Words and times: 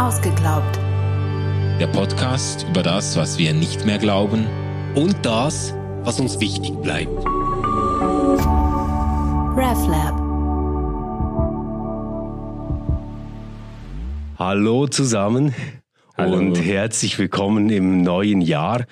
Ausgeglaubt. 0.00 0.78
Der 1.78 1.86
Podcast 1.88 2.64
über 2.70 2.82
das, 2.82 3.18
was 3.18 3.36
wir 3.36 3.52
nicht 3.52 3.84
mehr 3.84 3.98
glauben 3.98 4.46
und 4.94 5.14
das, 5.26 5.74
was 6.04 6.18
uns 6.18 6.40
wichtig 6.40 6.72
bleibt. 6.80 7.12
RefLab. 9.58 10.18
Hallo 14.38 14.86
zusammen 14.86 15.54
Hallo. 16.16 16.38
und 16.38 16.54
herzlich 16.54 17.18
willkommen 17.18 17.68
im 17.68 18.00
neuen 18.00 18.40
Jahr 18.40 18.86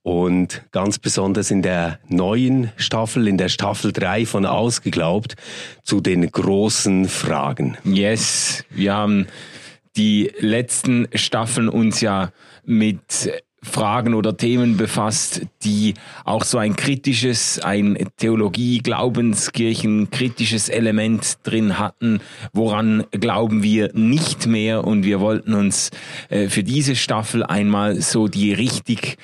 und 0.00 0.62
ganz 0.70 0.98
besonders 0.98 1.50
in 1.50 1.60
der 1.60 1.98
neuen 2.08 2.72
Staffel, 2.76 3.28
in 3.28 3.36
der 3.36 3.50
Staffel 3.50 3.92
3 3.92 4.24
von 4.24 4.46
Ausgeglaubt, 4.46 5.34
zu 5.82 6.00
den 6.00 6.32
großen 6.32 7.06
Fragen. 7.06 7.76
Yes, 7.84 8.64
wir 8.70 8.94
haben 8.94 9.26
die 9.96 10.32
letzten 10.38 11.08
Staffeln 11.14 11.68
uns 11.68 12.00
ja 12.00 12.30
mit 12.64 13.30
Fragen 13.64 14.14
oder 14.14 14.36
Themen 14.36 14.76
befasst, 14.76 15.42
die 15.62 15.94
auch 16.24 16.44
so 16.44 16.58
ein 16.58 16.76
kritisches, 16.76 17.58
ein 17.60 18.08
Theologie, 18.18 18.78
Glaubenskirchen, 18.78 20.10
kritisches 20.10 20.68
Element 20.68 21.38
drin 21.42 21.78
hatten. 21.78 22.20
Woran 22.52 23.04
glauben 23.10 23.62
wir 23.62 23.90
nicht 23.94 24.46
mehr? 24.46 24.84
Und 24.84 25.04
wir 25.04 25.20
wollten 25.20 25.54
uns 25.54 25.90
äh, 26.28 26.48
für 26.48 26.62
diese 26.62 26.94
Staffel 26.94 27.42
einmal 27.42 28.00
so 28.00 28.28
die 28.28 28.52
richtig 28.52 29.16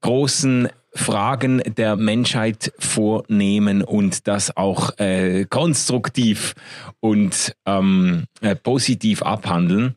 großen 0.00 0.68
Fragen 0.94 1.62
der 1.76 1.96
Menschheit 1.96 2.72
vornehmen 2.78 3.82
und 3.82 4.26
das 4.26 4.56
auch 4.56 4.98
äh, 4.98 5.44
konstruktiv 5.44 6.54
und 7.00 7.54
ähm, 7.66 8.24
äh, 8.40 8.56
positiv 8.56 9.22
abhandeln. 9.22 9.94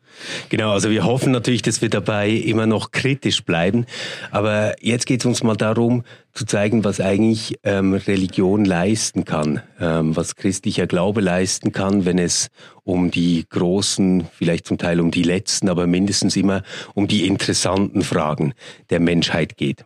Genau, 0.50 0.70
also 0.72 0.90
wir 0.90 1.04
hoffen 1.04 1.32
natürlich, 1.32 1.62
dass 1.62 1.82
wir 1.82 1.88
dabei 1.88 2.30
immer 2.30 2.66
noch 2.66 2.90
kritisch 2.90 3.44
bleiben. 3.44 3.86
Aber 4.30 4.74
jetzt 4.80 5.06
geht 5.06 5.20
es 5.20 5.26
uns 5.26 5.42
mal 5.42 5.56
darum, 5.56 6.04
zu 6.32 6.46
zeigen, 6.46 6.84
was 6.84 7.00
eigentlich 7.00 7.58
ähm, 7.62 7.94
Religion 7.94 8.64
leisten 8.64 9.24
kann, 9.24 9.62
ähm, 9.80 10.16
was 10.16 10.36
christlicher 10.36 10.86
Glaube 10.86 11.20
leisten 11.20 11.72
kann, 11.72 12.04
wenn 12.04 12.18
es 12.18 12.48
um 12.84 13.10
die 13.10 13.44
großen, 13.48 14.26
vielleicht 14.32 14.66
zum 14.66 14.78
Teil 14.78 15.00
um 15.00 15.10
die 15.10 15.22
letzten, 15.22 15.68
aber 15.68 15.86
mindestens 15.86 16.36
immer 16.36 16.62
um 16.94 17.06
die 17.06 17.26
interessanten 17.26 18.02
Fragen 18.02 18.54
der 18.90 19.00
Menschheit 19.00 19.56
geht. 19.56 19.84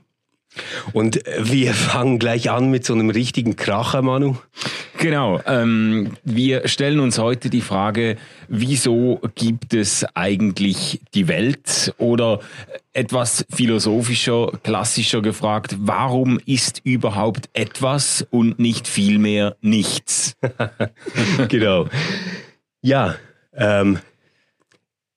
Und 0.92 1.20
wir 1.38 1.74
fangen 1.74 2.18
gleich 2.18 2.50
an 2.50 2.70
mit 2.70 2.84
so 2.84 2.94
einem 2.94 3.10
richtigen 3.10 3.56
Kracher, 3.56 4.02
Manu. 4.02 4.36
Genau. 4.98 5.40
Ähm, 5.46 6.16
wir 6.24 6.68
stellen 6.68 7.00
uns 7.00 7.18
heute 7.18 7.50
die 7.50 7.60
Frage, 7.60 8.16
wieso 8.48 9.20
gibt 9.34 9.74
es 9.74 10.06
eigentlich 10.14 11.00
die 11.14 11.28
Welt? 11.28 11.94
Oder 11.98 12.40
etwas 12.92 13.44
philosophischer, 13.50 14.52
klassischer 14.62 15.20
gefragt, 15.20 15.76
warum 15.78 16.40
ist 16.46 16.80
überhaupt 16.84 17.50
etwas 17.52 18.26
und 18.30 18.58
nicht 18.58 18.88
vielmehr 18.88 19.56
nichts? 19.60 20.36
genau. 21.48 21.88
Ja, 22.80 23.16
ähm, 23.54 23.98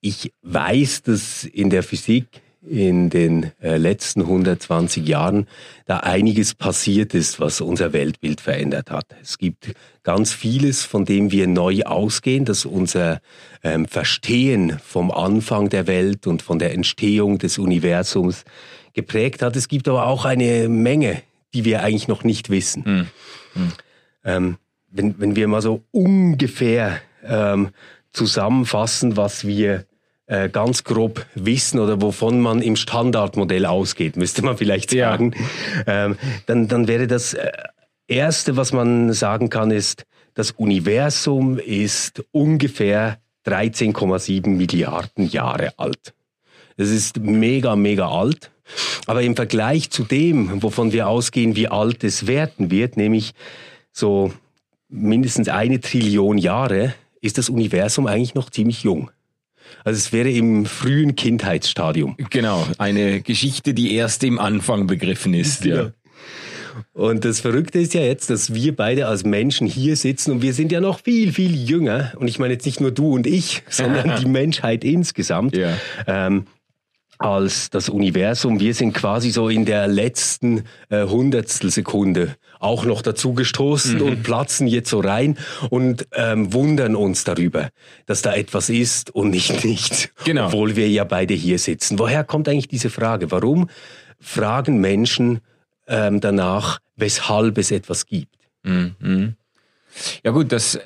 ich 0.00 0.32
weiß, 0.42 1.02
dass 1.02 1.44
in 1.44 1.70
der 1.70 1.82
Physik 1.82 2.26
in 2.62 3.08
den 3.08 3.52
äh, 3.62 3.78
letzten 3.78 4.20
120 4.20 5.06
Jahren 5.06 5.46
da 5.86 5.98
einiges 5.98 6.54
passiert 6.54 7.14
ist, 7.14 7.40
was 7.40 7.60
unser 7.60 7.92
Weltbild 7.92 8.40
verändert 8.40 8.90
hat. 8.90 9.06
Es 9.22 9.38
gibt 9.38 9.72
ganz 10.02 10.32
vieles, 10.32 10.84
von 10.84 11.04
dem 11.04 11.32
wir 11.32 11.46
neu 11.46 11.82
ausgehen, 11.84 12.44
dass 12.44 12.66
unser 12.66 13.20
ähm, 13.62 13.86
Verstehen 13.86 14.78
vom 14.84 15.10
Anfang 15.10 15.70
der 15.70 15.86
Welt 15.86 16.26
und 16.26 16.42
von 16.42 16.58
der 16.58 16.74
Entstehung 16.74 17.38
des 17.38 17.58
Universums 17.58 18.44
geprägt 18.92 19.42
hat. 19.42 19.56
Es 19.56 19.68
gibt 19.68 19.88
aber 19.88 20.06
auch 20.06 20.24
eine 20.24 20.68
Menge, 20.68 21.22
die 21.54 21.64
wir 21.64 21.82
eigentlich 21.82 22.08
noch 22.08 22.24
nicht 22.24 22.50
wissen. 22.50 22.84
Hm. 22.84 23.06
Hm. 23.54 23.72
Ähm, 24.24 24.56
wenn, 24.90 25.18
wenn 25.18 25.36
wir 25.36 25.48
mal 25.48 25.62
so 25.62 25.82
ungefähr 25.92 27.00
ähm, 27.24 27.70
zusammenfassen, 28.12 29.16
was 29.16 29.46
wir 29.46 29.86
äh, 30.30 30.48
ganz 30.48 30.84
grob 30.84 31.26
wissen 31.34 31.80
oder 31.80 32.00
wovon 32.00 32.40
man 32.40 32.62
im 32.62 32.76
Standardmodell 32.76 33.66
ausgeht, 33.66 34.16
müsste 34.16 34.42
man 34.42 34.56
vielleicht 34.56 34.90
sagen, 34.90 35.34
ja. 35.86 36.06
ähm, 36.06 36.16
dann, 36.46 36.68
dann 36.68 36.86
wäre 36.86 37.08
das 37.08 37.34
äh, 37.34 37.50
Erste, 38.06 38.56
was 38.56 38.72
man 38.72 39.12
sagen 39.12 39.50
kann, 39.50 39.70
ist, 39.72 40.04
das 40.34 40.52
Universum 40.52 41.58
ist 41.58 42.24
ungefähr 42.30 43.18
13,7 43.44 44.48
Milliarden 44.48 45.28
Jahre 45.28 45.72
alt. 45.76 46.14
Das 46.76 46.90
ist 46.90 47.18
mega, 47.18 47.74
mega 47.74 48.08
alt. 48.08 48.52
Aber 49.06 49.22
im 49.22 49.34
Vergleich 49.34 49.90
zu 49.90 50.04
dem, 50.04 50.62
wovon 50.62 50.92
wir 50.92 51.08
ausgehen, 51.08 51.56
wie 51.56 51.66
alt 51.66 52.04
es 52.04 52.28
werden 52.28 52.70
wird, 52.70 52.96
nämlich 52.96 53.32
so 53.92 54.32
mindestens 54.88 55.48
eine 55.48 55.80
Trillion 55.80 56.38
Jahre, 56.38 56.94
ist 57.20 57.38
das 57.38 57.48
Universum 57.48 58.06
eigentlich 58.06 58.34
noch 58.34 58.50
ziemlich 58.50 58.84
jung. 58.84 59.10
Also 59.84 59.98
es 59.98 60.12
wäre 60.12 60.30
im 60.30 60.66
frühen 60.66 61.16
Kindheitsstadium. 61.16 62.16
Genau, 62.30 62.66
eine 62.78 63.20
Geschichte, 63.22 63.74
die 63.74 63.94
erst 63.94 64.24
im 64.24 64.38
Anfang 64.38 64.86
begriffen 64.86 65.34
ist. 65.34 65.64
Ja. 65.64 65.76
ja. 65.76 65.92
Und 66.92 67.24
das 67.24 67.40
Verrückte 67.40 67.78
ist 67.78 67.94
ja 67.94 68.00
jetzt, 68.00 68.30
dass 68.30 68.54
wir 68.54 68.74
beide 68.74 69.06
als 69.06 69.24
Menschen 69.24 69.66
hier 69.66 69.96
sitzen 69.96 70.32
und 70.32 70.42
wir 70.42 70.54
sind 70.54 70.72
ja 70.72 70.80
noch 70.80 71.00
viel, 71.00 71.32
viel 71.32 71.54
jünger. 71.54 72.12
Und 72.16 72.28
ich 72.28 72.38
meine 72.38 72.54
jetzt 72.54 72.66
nicht 72.66 72.80
nur 72.80 72.90
du 72.90 73.14
und 73.14 73.26
ich, 73.26 73.62
sondern 73.68 74.16
die 74.20 74.26
Menschheit 74.26 74.84
insgesamt. 74.84 75.56
Ja. 75.56 75.76
Ähm, 76.06 76.46
als 77.20 77.68
das 77.68 77.90
Universum. 77.90 78.60
Wir 78.60 78.72
sind 78.72 78.94
quasi 78.94 79.30
so 79.30 79.50
in 79.50 79.66
der 79.66 79.86
letzten 79.86 80.64
äh, 80.88 81.04
Hundertstelsekunde 81.04 82.36
auch 82.58 82.86
noch 82.86 83.02
dazu 83.02 83.34
gestoßen 83.34 83.96
mhm. 83.96 84.02
und 84.02 84.22
platzen 84.22 84.66
jetzt 84.66 84.88
so 84.88 85.00
rein 85.00 85.36
und 85.68 86.08
ähm, 86.12 86.52
wundern 86.54 86.96
uns 86.96 87.24
darüber, 87.24 87.68
dass 88.06 88.22
da 88.22 88.34
etwas 88.34 88.70
ist 88.70 89.14
und 89.14 89.30
nicht 89.30 89.64
nichts. 89.64 90.08
Genau. 90.24 90.46
Obwohl 90.46 90.76
wir 90.76 90.88
ja 90.88 91.04
beide 91.04 91.34
hier 91.34 91.58
sitzen. 91.58 91.98
Woher 91.98 92.24
kommt 92.24 92.48
eigentlich 92.48 92.68
diese 92.68 92.88
Frage? 92.88 93.30
Warum 93.30 93.68
fragen 94.18 94.80
Menschen 94.80 95.40
ähm, 95.88 96.20
danach, 96.20 96.78
weshalb 96.96 97.58
es 97.58 97.70
etwas 97.70 98.06
gibt? 98.06 98.36
Mhm. 98.62 99.36
Ja 100.24 100.30
gut, 100.30 100.52
das 100.52 100.78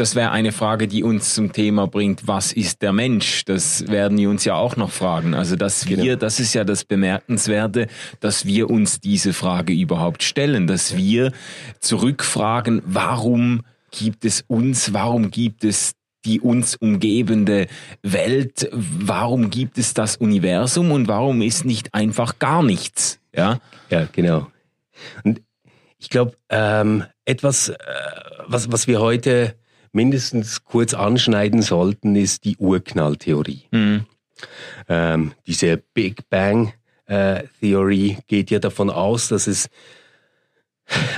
das 0.00 0.14
wäre 0.14 0.30
eine 0.30 0.50
Frage, 0.50 0.88
die 0.88 1.04
uns 1.04 1.34
zum 1.34 1.52
Thema 1.52 1.86
bringt, 1.86 2.26
was 2.26 2.52
ist 2.52 2.80
der 2.80 2.94
Mensch? 2.94 3.44
Das 3.44 3.86
werden 3.88 4.16
die 4.16 4.26
uns 4.26 4.46
ja 4.46 4.54
auch 4.54 4.76
noch 4.76 4.90
fragen. 4.90 5.34
Also, 5.34 5.56
dass 5.56 5.88
wir, 5.88 5.98
genau. 5.98 6.16
das 6.16 6.40
ist 6.40 6.54
ja 6.54 6.64
das 6.64 6.86
Bemerkenswerte, 6.86 7.86
dass 8.18 8.46
wir 8.46 8.70
uns 8.70 9.00
diese 9.00 9.34
Frage 9.34 9.74
überhaupt 9.74 10.22
stellen, 10.22 10.66
dass 10.66 10.96
wir 10.96 11.32
zurückfragen, 11.80 12.80
warum 12.86 13.60
gibt 13.90 14.24
es 14.24 14.42
uns, 14.48 14.94
warum 14.94 15.30
gibt 15.30 15.64
es 15.64 15.92
die 16.24 16.40
uns 16.40 16.76
umgebende 16.76 17.66
Welt, 18.02 18.68
warum 18.72 19.50
gibt 19.50 19.78
es 19.78 19.94
das 19.94 20.16
Universum 20.16 20.92
und 20.92 21.08
warum 21.08 21.42
ist 21.42 21.64
nicht 21.64 21.94
einfach 21.94 22.38
gar 22.38 22.62
nichts? 22.62 23.20
Ja, 23.34 23.60
ja 23.90 24.06
genau. 24.10 24.46
Und 25.24 25.42
ich 25.98 26.08
glaube, 26.08 26.32
ähm, 26.48 27.04
etwas, 27.26 27.68
äh, 27.68 27.76
was, 28.46 28.72
was 28.72 28.86
wir 28.86 29.00
heute 29.00 29.54
mindestens 29.92 30.64
kurz 30.64 30.94
anschneiden 30.94 31.62
sollten, 31.62 32.16
ist 32.16 32.44
die 32.44 32.56
Urknalltheorie. 32.56 33.64
Mhm. 33.70 34.06
Ähm, 34.88 35.32
diese 35.46 35.76
Big 35.76 36.28
Bang 36.30 36.72
äh, 37.06 37.44
Theorie 37.60 38.18
geht 38.26 38.50
ja 38.50 38.58
davon 38.58 38.90
aus, 38.90 39.28
dass 39.28 39.46
es 39.46 39.68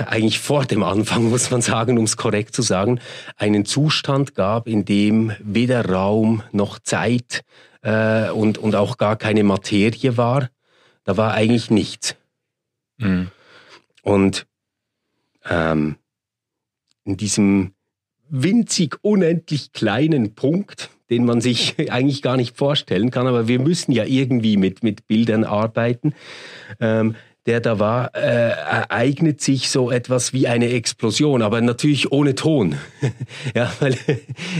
eigentlich 0.05 0.39
vor 0.39 0.65
dem 0.65 0.83
Anfang, 0.83 1.29
muss 1.29 1.51
man 1.51 1.61
sagen, 1.61 1.97
um 1.97 2.05
es 2.05 2.17
korrekt 2.17 2.55
zu 2.55 2.61
sagen, 2.61 2.99
einen 3.37 3.65
Zustand 3.65 4.35
gab, 4.35 4.67
in 4.67 4.85
dem 4.85 5.31
weder 5.39 5.89
Raum 5.89 6.43
noch 6.51 6.79
Zeit 6.79 7.43
äh, 7.81 8.29
und, 8.29 8.57
und 8.57 8.75
auch 8.75 8.97
gar 8.97 9.15
keine 9.15 9.43
Materie 9.43 10.17
war. 10.17 10.49
Da 11.03 11.17
war 11.17 11.33
eigentlich 11.33 11.69
nichts. 11.69 12.15
Mhm. 12.97 13.29
Und 14.03 14.45
ähm, 15.45 15.97
in 17.03 17.17
diesem 17.17 17.73
winzig 18.33 18.97
unendlich 19.03 19.71
kleinen 19.73 20.33
Punkt, 20.33 20.89
den 21.09 21.23
man 21.23 21.39
sich 21.39 21.75
eigentlich 21.91 22.21
gar 22.21 22.35
nicht 22.35 22.57
vorstellen 22.57 23.11
kann, 23.11 23.27
aber 23.27 23.47
wir 23.47 23.59
müssen 23.59 23.91
ja 23.91 24.05
irgendwie 24.05 24.57
mit, 24.57 24.83
mit 24.83 25.07
Bildern 25.07 25.43
arbeiten. 25.43 26.13
Ähm, 26.79 27.15
der 27.45 27.59
da 27.59 27.77
war, 27.77 28.15
äh, 28.15 28.51
ereignet 28.51 29.41
sich 29.41 29.69
so 29.69 29.91
etwas 29.91 30.31
wie 30.31 30.47
eine 30.47 30.69
Explosion, 30.69 31.41
aber 31.41 31.59
natürlich 31.59 32.09
ohne 32.09 32.35
Ton. 32.35 32.75
ja, 33.55 33.71
weil 33.81 33.97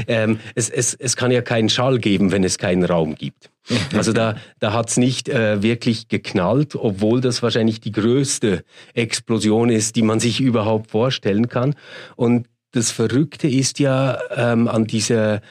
ähm, 0.08 0.40
es, 0.54 0.70
es, 0.70 0.94
es 0.94 1.16
kann 1.16 1.32
ja 1.32 1.42
keinen 1.42 1.70
Schall 1.70 2.00
geben, 2.00 2.34
wenn 2.34 2.44
es 2.44 2.58
keinen 2.58 2.84
Raum 2.84 3.16
gibt. 3.16 3.50
Also 3.96 4.12
da, 4.12 4.36
da 4.60 4.74
hat's 4.74 4.98
nicht 4.98 5.30
äh, 5.30 5.64
wirklich 5.64 6.10
geknallt, 6.10 6.76
obwohl 6.76 7.22
das 7.22 7.42
wahrscheinlich 7.42 7.80
die 7.80 7.94
größte 7.94 8.66
Explosion 8.94 9.70
ist, 9.70 9.96
die 9.96 10.02
man 10.02 10.20
sich 10.20 10.42
überhaupt 10.42 10.92
vorstellen 10.92 11.48
kann. 11.48 11.76
Und 12.18 12.48
das 12.74 12.92
Verrückte 12.92 13.48
ist 13.48 13.80
ja 13.80 14.20
ähm, 14.36 14.68
an 14.68 14.86
dieser 14.86 15.42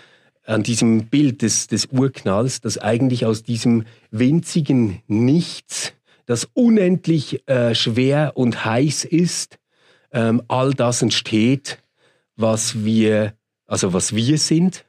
an 0.45 0.65
diesem 0.65 1.07
Bild 1.07 1.43
des, 1.43 1.69
des 1.69 1.87
Urknalls, 1.87 2.61
dass 2.61 2.77
eigentlich 2.77 3.25
aus 3.25 3.45
diesem 3.45 3.85
winzigen 4.11 5.01
Nichts, 5.07 5.93
das 6.27 6.49
unendlich 6.53 7.49
äh, 7.49 7.77
schwer 7.77 8.33
und 8.35 8.65
heiß 8.65 9.05
ist, 9.05 9.59
ähm, 10.11 10.43
all 10.49 10.75
das 10.75 11.01
entsteht, 11.01 11.79
was 12.35 12.85
wir, 12.85 13.35
also 13.67 13.93
was 13.93 14.17
wir 14.17 14.37
sind, 14.39 14.85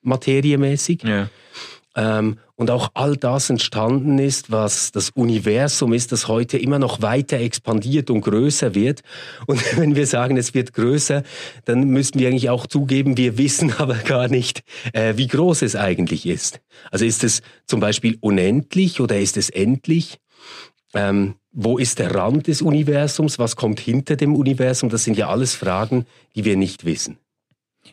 materiemäßig. 0.00 1.02
Ja. 1.02 1.28
Ähm, 1.96 2.38
und 2.56 2.70
auch 2.70 2.90
all 2.94 3.16
das 3.16 3.50
entstanden 3.50 4.18
ist, 4.18 4.50
was 4.50 4.92
das 4.92 5.10
Universum 5.10 5.92
ist, 5.92 6.12
das 6.12 6.28
heute 6.28 6.58
immer 6.58 6.78
noch 6.78 7.02
weiter 7.02 7.38
expandiert 7.38 8.10
und 8.10 8.20
größer 8.20 8.74
wird. 8.74 9.02
Und 9.46 9.60
wenn 9.78 9.96
wir 9.96 10.06
sagen, 10.06 10.36
es 10.36 10.54
wird 10.54 10.72
größer, 10.72 11.22
dann 11.64 11.84
müssten 11.84 12.18
wir 12.18 12.28
eigentlich 12.28 12.50
auch 12.50 12.66
zugeben, 12.66 13.16
wir 13.16 13.38
wissen 13.38 13.72
aber 13.78 13.94
gar 13.94 14.28
nicht, 14.28 14.62
äh, 14.92 15.16
wie 15.16 15.28
groß 15.28 15.62
es 15.62 15.76
eigentlich 15.76 16.26
ist. 16.26 16.60
Also 16.90 17.04
ist 17.04 17.24
es 17.24 17.42
zum 17.66 17.80
Beispiel 17.80 18.18
unendlich 18.20 19.00
oder 19.00 19.18
ist 19.18 19.36
es 19.36 19.50
endlich? 19.50 20.18
Ähm, 20.94 21.34
wo 21.52 21.78
ist 21.78 22.00
der 22.00 22.14
Rand 22.14 22.48
des 22.48 22.62
Universums? 22.62 23.38
Was 23.38 23.56
kommt 23.56 23.78
hinter 23.78 24.16
dem 24.16 24.34
Universum? 24.34 24.90
Das 24.90 25.04
sind 25.04 25.16
ja 25.16 25.28
alles 25.28 25.54
Fragen, 25.54 26.06
die 26.34 26.44
wir 26.44 26.56
nicht 26.56 26.84
wissen. 26.84 27.18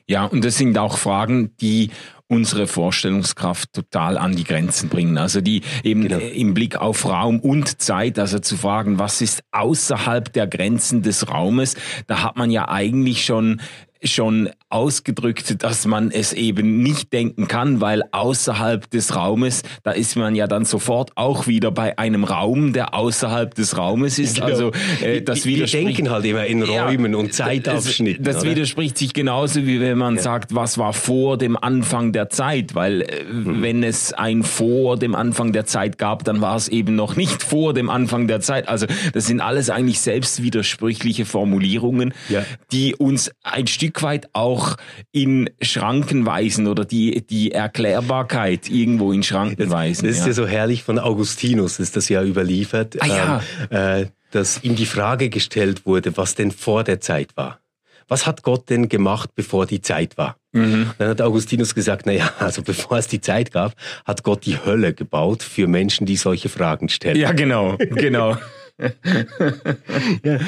Ja, 0.08 0.26
und 0.26 0.44
das 0.44 0.58
sind 0.58 0.78
auch 0.78 0.98
Fragen, 0.98 1.52
die 1.62 1.92
unsere 2.32 2.66
Vorstellungskraft 2.66 3.74
total 3.74 4.18
an 4.18 4.36
die 4.36 4.46
Grenzen 4.46 4.88
bringen. 4.88 5.18
Also 5.18 5.42
die 5.42 5.62
eben 5.84 6.08
genau. 6.08 6.18
im 6.18 6.54
Blick 6.54 6.78
auf 6.78 7.06
Raum 7.06 7.42
und 7.42 7.82
Zeit, 7.82 8.18
also 8.18 8.40
zu 8.40 8.56
fragen, 8.56 9.00
was 9.00 9.22
ist 9.22 9.44
außerhalb 9.52 10.32
der 10.32 10.48
Grenzen 10.48 11.02
des 11.02 11.30
Raumes, 11.30 11.76
da 12.08 12.24
hat 12.24 12.38
man 12.38 12.50
ja 12.50 12.70
eigentlich 12.70 13.26
schon 13.26 13.60
schon 14.04 14.50
ausgedrückt, 14.70 15.64
dass 15.64 15.86
man 15.86 16.12
es 16.12 16.34
eben 16.34 16.82
nicht 16.82 17.14
denken 17.14 17.48
kann, 17.48 17.82
weil 17.82 18.04
außerhalb 18.12 18.90
des 18.90 19.16
Raumes, 19.16 19.64
da 19.84 19.92
ist 19.92 20.16
man 20.16 20.34
ja 20.34 20.48
dann 20.48 20.66
sofort 20.66 21.12
auch 21.16 21.48
wieder 21.48 21.72
bei 21.72 21.98
einem 21.98 22.24
Raum, 22.24 22.74
der 22.74 22.94
außerhalb 22.94 23.54
des 23.54 23.78
Raumes 23.78 24.18
ist. 24.18 24.36
Genau. 24.36 24.48
Also 24.48 24.72
äh, 25.02 25.22
das 25.22 25.46
wir, 25.46 25.58
wir 25.58 25.66
denken 25.68 26.10
halt 26.10 26.26
immer 26.26 26.46
in 26.46 26.64
Räumen 26.64 27.14
ja, 27.14 27.20
und 27.20 27.34
Zeitabschnitten. 27.34 28.24
Das, 28.24 28.38
das 28.38 28.46
widerspricht 28.46 28.98
sich 28.98 29.14
genauso 29.14 29.66
wie 29.66 29.80
wenn 29.82 29.98
man 29.98 30.16
ja. 30.16 30.22
sagt, 30.22 30.56
was 30.56 30.78
war 30.78 30.94
vor 30.94 31.38
dem 31.38 31.58
Anfang 31.58 32.14
der 32.14 32.30
Zeit, 32.30 32.74
weil 32.76 33.02
äh, 33.02 33.24
mhm. 33.26 33.62
wenn 33.62 33.84
es 33.84 34.14
ein 34.14 34.44
vor 34.44 34.98
dem 34.98 35.16
Anfang 35.16 35.52
der 35.52 35.66
Zeit 35.66 35.98
gab, 35.98 36.24
dann 36.24 36.42
war 36.42 36.56
es 36.56 36.70
eben 36.70 36.96
noch 36.96 37.16
nicht 37.16 37.44
vor 37.52 37.74
dem 37.74 37.90
Anfang 37.90 38.28
der 38.28 38.40
Zeit. 38.40 38.68
Also 38.68 38.86
das 39.14 39.28
sind 39.28 39.42
alles 39.42 39.70
eigentlich 39.70 40.00
selbst 40.00 40.42
widersprüchliche 40.42 41.26
Formulierungen, 41.26 42.14
ja. 42.30 42.46
die 42.72 42.96
uns 42.96 43.32
ein 43.44 43.68
Stück 43.68 43.91
Stück 43.92 44.04
weit 44.04 44.30
auch 44.32 44.78
in 45.12 45.50
Schranken 45.62 46.26
weisen 46.26 46.68
oder 46.68 46.86
die, 46.86 47.28
die 47.28 47.52
Erklärbarkeit 47.52 48.70
irgendwo 48.70 49.12
in 49.12 49.22
Schranken 49.22 49.70
weisen. 49.70 50.08
Das 50.08 50.16
ist 50.16 50.22
ja. 50.22 50.28
ja 50.28 50.34
so 50.34 50.48
herrlich 50.48 50.84
von 50.84 50.98
Augustinus, 50.98 51.78
ist 51.80 51.98
das 51.98 52.08
ja 52.08 52.24
überliefert, 52.24 52.96
ah, 53.02 53.06
ja. 53.06 53.44
Ähm, 53.70 54.04
äh, 54.04 54.06
dass 54.32 54.64
ihm 54.64 54.78
die 54.78 54.86
Frage 54.86 55.28
gestellt 55.28 55.86
wurde, 55.86 56.16
was 56.16 56.36
denn 56.36 56.52
vor 56.52 56.86
der 56.86 57.02
Zeit 57.02 57.36
war. 57.36 57.60
Was 58.08 58.26
hat 58.26 58.44
Gott 58.44 58.70
denn 58.70 58.88
gemacht, 58.88 59.32
bevor 59.36 59.66
die 59.66 59.82
Zeit 59.82 60.18
war? 60.18 60.38
Mhm. 60.54 60.92
Dann 60.98 61.10
hat 61.10 61.22
Augustinus 61.22 61.76
gesagt, 61.76 62.06
na 62.06 62.14
ja, 62.14 62.32
also 62.40 62.62
bevor 62.62 62.98
es 62.98 63.08
die 63.08 63.20
Zeit 63.20 63.52
gab, 63.52 63.76
hat 64.06 64.24
Gott 64.24 64.46
die 64.46 64.58
Hölle 64.66 64.94
gebaut 64.94 65.44
für 65.44 65.68
Menschen, 65.68 66.06
die 66.06 66.16
solche 66.16 66.48
Fragen 66.48 66.88
stellen. 66.88 67.18
Ja, 67.18 67.34
genau, 67.34 67.76
genau. 67.78 68.38
ja. 70.24 70.40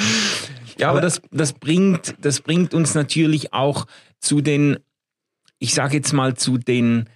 Ja, 0.78 0.90
aber 0.90 1.02
das, 1.02 1.22
das, 1.32 1.54
bringt, 1.54 2.16
das 2.22 2.42
bringt 2.42 2.74
uns 2.74 2.96
natürlich 2.96 3.54
auch 3.54 3.86
zu 4.20 4.42
den, 4.42 4.78
ich 5.60 5.74
sage 5.74 5.98
jetzt 5.98 6.14
mal, 6.14 6.36
zu 6.36 6.58
den 6.58 7.10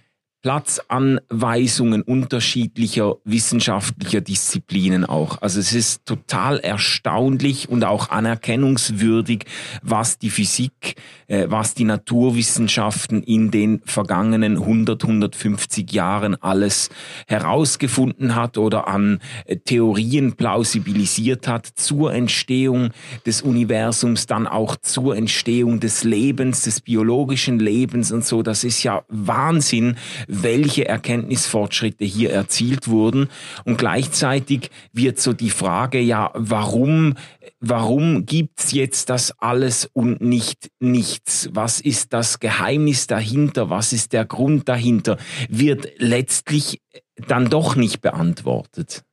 Platzanweisungen 0.48 2.00
unterschiedlicher 2.00 3.16
wissenschaftlicher 3.24 4.22
Disziplinen 4.22 5.04
auch. 5.04 5.42
Also 5.42 5.60
es 5.60 5.74
ist 5.74 6.06
total 6.06 6.58
erstaunlich 6.60 7.68
und 7.68 7.84
auch 7.84 8.08
anerkennungswürdig, 8.08 9.44
was 9.82 10.16
die 10.16 10.30
Physik, 10.30 10.94
äh, 11.26 11.48
was 11.50 11.74
die 11.74 11.84
Naturwissenschaften 11.84 13.22
in 13.22 13.50
den 13.50 13.82
vergangenen 13.84 14.56
100, 14.56 15.02
150 15.02 15.92
Jahren 15.92 16.34
alles 16.42 16.88
herausgefunden 17.26 18.34
hat 18.34 18.56
oder 18.56 18.88
an 18.88 19.20
äh, 19.44 19.56
Theorien 19.56 20.32
plausibilisiert 20.32 21.46
hat 21.46 21.66
zur 21.66 22.14
Entstehung 22.14 22.88
des 23.26 23.42
Universums, 23.42 24.24
dann 24.24 24.46
auch 24.46 24.76
zur 24.76 25.14
Entstehung 25.14 25.78
des 25.78 26.04
Lebens, 26.04 26.62
des 26.62 26.80
biologischen 26.80 27.58
Lebens 27.58 28.10
und 28.12 28.24
so. 28.24 28.42
Das 28.42 28.64
ist 28.64 28.82
ja 28.82 29.02
Wahnsinn 29.08 29.96
welche 30.42 30.86
Erkenntnisfortschritte 30.88 32.04
hier 32.04 32.30
erzielt 32.30 32.88
wurden. 32.88 33.28
Und 33.64 33.78
gleichzeitig 33.78 34.70
wird 34.92 35.18
so 35.18 35.32
die 35.32 35.50
Frage, 35.50 36.00
ja, 36.00 36.30
warum, 36.34 37.14
warum 37.60 38.26
gibt's 38.26 38.72
jetzt 38.72 39.10
das 39.10 39.32
alles 39.38 39.88
und 39.92 40.20
nicht 40.20 40.70
nichts? 40.80 41.48
Was 41.52 41.80
ist 41.80 42.12
das 42.12 42.40
Geheimnis 42.40 43.06
dahinter? 43.06 43.70
Was 43.70 43.92
ist 43.92 44.12
der 44.12 44.24
Grund 44.24 44.68
dahinter? 44.68 45.18
Wird 45.48 45.88
letztlich 45.98 46.80
dann 47.26 47.50
doch 47.50 47.76
nicht 47.76 48.00
beantwortet. 48.00 49.04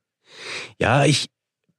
Ja, 0.79 1.05
ich 1.05 1.27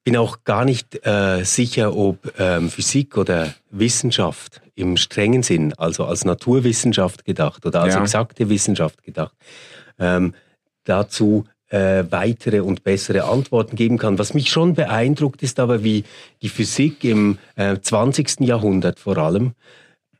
bin 0.06 0.17
auch 0.17 0.44
gar 0.44 0.64
nicht 0.64 1.05
äh, 1.05 1.43
sicher, 1.43 1.97
ob 1.97 2.32
ähm, 2.38 2.70
Physik 2.70 3.17
oder 3.17 3.53
Wissenschaft 3.70 4.61
im 4.76 4.97
strengen 4.97 5.43
Sinn, 5.43 5.75
also 5.79 6.05
als 6.05 6.25
Naturwissenschaft 6.25 7.25
gedacht 7.25 7.67
oder 7.67 7.82
als 7.82 7.94
ja. 7.94 8.03
exakte 8.03 8.49
Wissenschaft 8.49 9.03
gedacht, 9.03 9.35
ähm, 9.99 10.35
dazu 10.85 11.47
äh, 11.70 12.05
weitere 12.11 12.61
und 12.61 12.85
bessere 12.85 13.25
Antworten 13.25 13.75
geben 13.75 13.99
kann. 13.99 14.17
Was 14.17 14.32
mich 14.32 14.49
schon 14.49 14.75
beeindruckt, 14.75 15.43
ist 15.43 15.58
aber, 15.58 15.82
wie 15.82 16.05
die 16.41 16.50
Physik 16.50 17.03
im 17.03 17.38
äh, 17.56 17.76
20. 17.76 18.43
Jahrhundert 18.43 19.00
vor 19.00 19.19
allem 19.19 19.55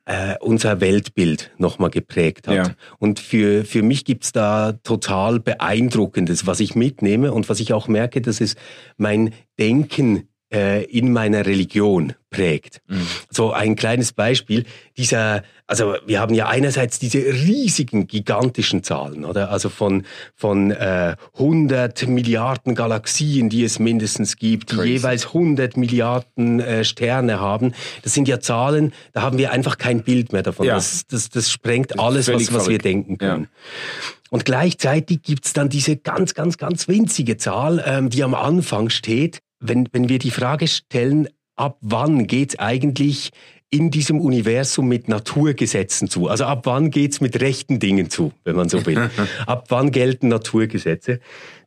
äh, 0.07 0.37
unser 0.41 0.81
Weltbild 0.81 1.51
nochmal 1.59 1.91
geprägt 1.91 2.49
hat. 2.49 2.55
Ja. 2.55 2.75
Und 2.99 3.21
für, 3.21 3.65
für 3.65 3.83
mich 3.83 4.05
gibt's 4.05 4.33
da 4.33 4.73
total 4.73 5.41
Beeindruckendes, 5.41 6.47
was 6.47 6.61
ich 6.61 6.75
mitnehme 6.75 7.33
und 7.33 7.49
was 7.49 7.61
ich 7.61 7.73
auch 7.73 7.89
merke, 7.89 8.21
dass 8.21 8.41
es 8.41 8.57
mein 8.97 9.35
Denken 9.59 10.29
äh, 10.53 10.85
in 10.85 11.13
meiner 11.13 11.47
Religion 11.47 12.15
prägt. 12.31 12.81
Mhm. 12.87 13.07
So 13.31 13.53
ein 13.53 13.77
kleines 13.77 14.13
Beispiel, 14.13 14.65
dieser, 14.97 15.43
also 15.67 15.95
wir 16.07 16.21
haben 16.21 16.35
ja 16.35 16.49
einerseits 16.49 16.99
diese 16.99 17.19
riesigen, 17.19 18.07
gigantischen 18.07 18.83
Zahlen, 18.83 19.25
oder? 19.25 19.51
Also 19.51 19.69
von, 19.69 20.05
von 20.35 20.71
äh, 20.71 21.17
100 21.35 22.07
Milliarden 22.07 22.75
Galaxien, 22.75 23.49
die 23.49 23.65
es 23.65 23.79
mindestens 23.79 24.37
gibt, 24.37 24.71
Crazy. 24.71 24.83
die 24.83 24.93
jeweils 24.93 25.27
100 25.27 25.77
Milliarden 25.77 26.61
äh, 26.61 26.85
Sterne 26.85 27.41
haben. 27.41 27.73
Das 28.03 28.15
sind 28.15 28.29
ja 28.29 28.39
Zahlen, 28.39 28.93
da 29.13 29.23
haben 29.23 29.39
wir 29.39 29.51
einfach 29.51 29.79
kein 29.79 30.03
Bild 30.03 30.33
mehr 30.33 30.43
davon. 30.43 30.67
Ja. 30.67 30.75
Das, 30.75 31.07
das, 31.07 31.31
das 31.31 31.51
sprengt 31.51 31.99
alles, 31.99 32.29
was, 32.29 32.53
was 32.53 32.69
wir 32.69 32.79
denken 32.79 33.19
können. 33.19 33.45
Ja. 33.45 34.17
Und 34.31 34.45
gleichzeitig 34.45 35.23
gibt's 35.23 35.53
dann 35.53 35.69
diese 35.69 35.97
ganz, 35.97 36.35
ganz, 36.35 36.59
ganz 36.59 36.89
winzige 36.89 37.37
Zahl, 37.37 37.83
ähm, 37.87 38.11
die 38.11 38.25
am 38.25 38.35
Anfang 38.35 38.91
steht, 38.91 39.41
wenn, 39.69 39.89
wenn 39.93 40.09
wir 40.09 40.19
die 40.19 40.31
Frage 40.31 40.69
stellen, 40.69 41.29
ab 41.57 41.79
wann 41.81 42.27
geht's 42.27 42.59
eigentlich 42.59 43.31
in 43.71 43.91
diesem 43.91 44.21
Universum 44.21 44.89
mit 44.89 45.09
Naturgesetzen 45.09 46.09
zu? 46.09 46.29
Also 46.29 46.45
ab 46.45 46.63
wann 46.65 46.91
geht's 46.91 47.21
mit 47.21 47.41
rechten 47.41 47.79
Dingen 47.79 48.11
zu, 48.11 48.33
wenn 48.45 48.57
man 48.57 48.69
so 48.69 48.85
will? 48.87 49.11
ab 49.47 49.67
wann 49.69 49.91
gelten 49.91 50.29
Naturgesetze? 50.29 51.21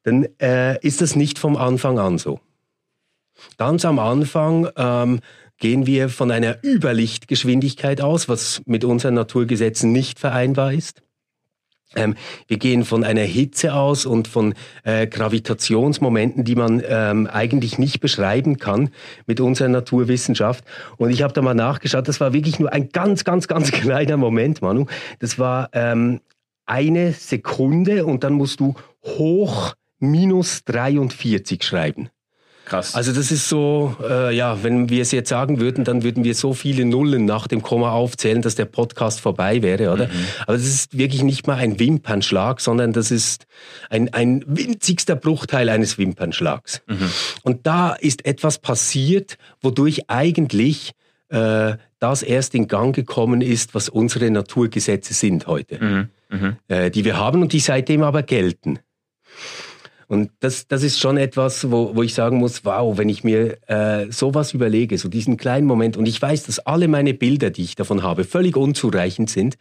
Dann 0.03 0.27
äh, 0.41 0.79
ist 0.85 1.01
das 1.01 1.15
nicht 1.15 1.39
vom 1.39 1.57
Anfang 1.57 1.99
an 1.99 2.17
so. 2.17 2.39
Ganz 3.57 3.85
am 3.85 3.99
Anfang 3.99 4.69
ähm, 4.75 5.19
gehen 5.57 5.85
wir 5.85 6.09
von 6.09 6.31
einer 6.31 6.63
Überlichtgeschwindigkeit 6.63 8.01
aus, 8.01 8.29
was 8.29 8.61
mit 8.65 8.83
unseren 8.83 9.13
Naturgesetzen 9.13 9.91
nicht 9.91 10.19
vereinbar 10.19 10.73
ist. 10.73 11.01
Ähm, 11.95 12.15
wir 12.47 12.57
gehen 12.57 12.85
von 12.85 13.03
einer 13.03 13.23
Hitze 13.23 13.73
aus 13.73 14.05
und 14.05 14.27
von 14.27 14.53
äh, 14.83 15.07
Gravitationsmomenten, 15.07 16.43
die 16.43 16.55
man 16.55 16.83
ähm, 16.87 17.27
eigentlich 17.27 17.79
nicht 17.79 17.99
beschreiben 17.99 18.57
kann 18.57 18.89
mit 19.25 19.39
unserer 19.39 19.69
Naturwissenschaft. 19.69 20.63
Und 20.97 21.09
ich 21.09 21.23
habe 21.23 21.33
da 21.33 21.41
mal 21.41 21.55
nachgeschaut, 21.55 22.07
das 22.07 22.19
war 22.19 22.33
wirklich 22.33 22.59
nur 22.59 22.71
ein 22.71 22.89
ganz, 22.89 23.23
ganz, 23.23 23.47
ganz 23.47 23.71
kleiner 23.71 24.17
Moment, 24.17 24.61
Manu. 24.61 24.85
Das 25.19 25.39
war 25.39 25.69
ähm, 25.73 26.21
eine 26.65 27.13
Sekunde 27.13 28.05
und 28.05 28.23
dann 28.23 28.33
musst 28.33 28.59
du 28.59 28.75
hoch 29.03 29.73
minus 29.97 30.63
43 30.65 31.63
schreiben. 31.63 32.09
Krass. 32.69 32.93
Also 32.93 33.11
das 33.11 33.31
ist 33.31 33.49
so, 33.49 33.95
äh, 34.07 34.35
ja, 34.35 34.63
wenn 34.63 34.89
wir 34.89 35.01
es 35.01 35.11
jetzt 35.11 35.29
sagen 35.29 35.59
würden, 35.59 35.83
dann 35.83 36.03
würden 36.03 36.23
wir 36.23 36.35
so 36.35 36.53
viele 36.53 36.85
Nullen 36.85 37.25
nach 37.25 37.47
dem 37.47 37.63
Komma 37.63 37.91
aufzählen, 37.91 38.43
dass 38.43 38.53
der 38.53 38.65
Podcast 38.65 39.19
vorbei 39.19 39.63
wäre, 39.63 39.91
oder? 39.91 40.05
Mhm. 40.05 40.25
Aber 40.43 40.53
das 40.53 40.67
ist 40.67 40.97
wirklich 40.97 41.23
nicht 41.23 41.47
mal 41.47 41.57
ein 41.57 41.79
Wimpernschlag, 41.79 42.61
sondern 42.61 42.93
das 42.93 43.09
ist 43.09 43.47
ein, 43.89 44.13
ein 44.13 44.43
winzigster 44.45 45.15
Bruchteil 45.15 45.67
eines 45.67 45.97
Wimpernschlags. 45.97 46.81
Mhm. 46.87 47.09
Und 47.41 47.65
da 47.65 47.93
ist 47.93 48.25
etwas 48.25 48.59
passiert, 48.59 49.37
wodurch 49.61 50.03
eigentlich 50.07 50.91
äh, 51.29 51.73
das 51.97 52.21
erst 52.21 52.53
in 52.53 52.67
Gang 52.67 52.95
gekommen 52.95 53.41
ist, 53.41 53.73
was 53.73 53.89
unsere 53.89 54.29
Naturgesetze 54.29 55.15
sind 55.15 55.47
heute. 55.47 55.83
Mhm. 55.83 56.09
mhm. 56.29 56.55
äh, 56.67 56.91
die 56.91 57.03
wir 57.03 57.17
haben 57.17 57.41
und 57.41 57.51
die 57.51 57.59
seitdem 57.59 58.03
aber 58.03 58.21
gelten. 58.21 58.77
Und 60.09 60.31
das, 60.39 60.67
das 60.67 60.81
ist 60.81 60.99
schon 60.99 61.17
etwas, 61.17 61.69
wo, 61.69 61.95
wo 61.95 62.01
ich 62.01 62.15
sagen 62.15 62.37
muss, 62.37 62.65
wow, 62.65 62.97
wenn 62.97 63.09
ich 63.09 63.23
mir 63.23 63.59
äh, 63.67 64.11
sowas 64.11 64.55
überlege, 64.55 64.97
so 64.97 65.07
diesen 65.07 65.37
kleinen 65.37 65.67
Moment, 65.67 65.97
und 65.97 66.07
ich 66.07 66.19
weiß, 66.19 66.45
dass 66.45 66.57
alle 66.57 66.87
meine 66.87 67.13
Bilder, 67.13 67.51
die 67.51 67.61
ich 67.61 67.75
davon 67.75 68.01
habe, 68.01 68.23
völlig 68.23 68.57
unzureichend 68.57 69.29
sind, 69.29 69.59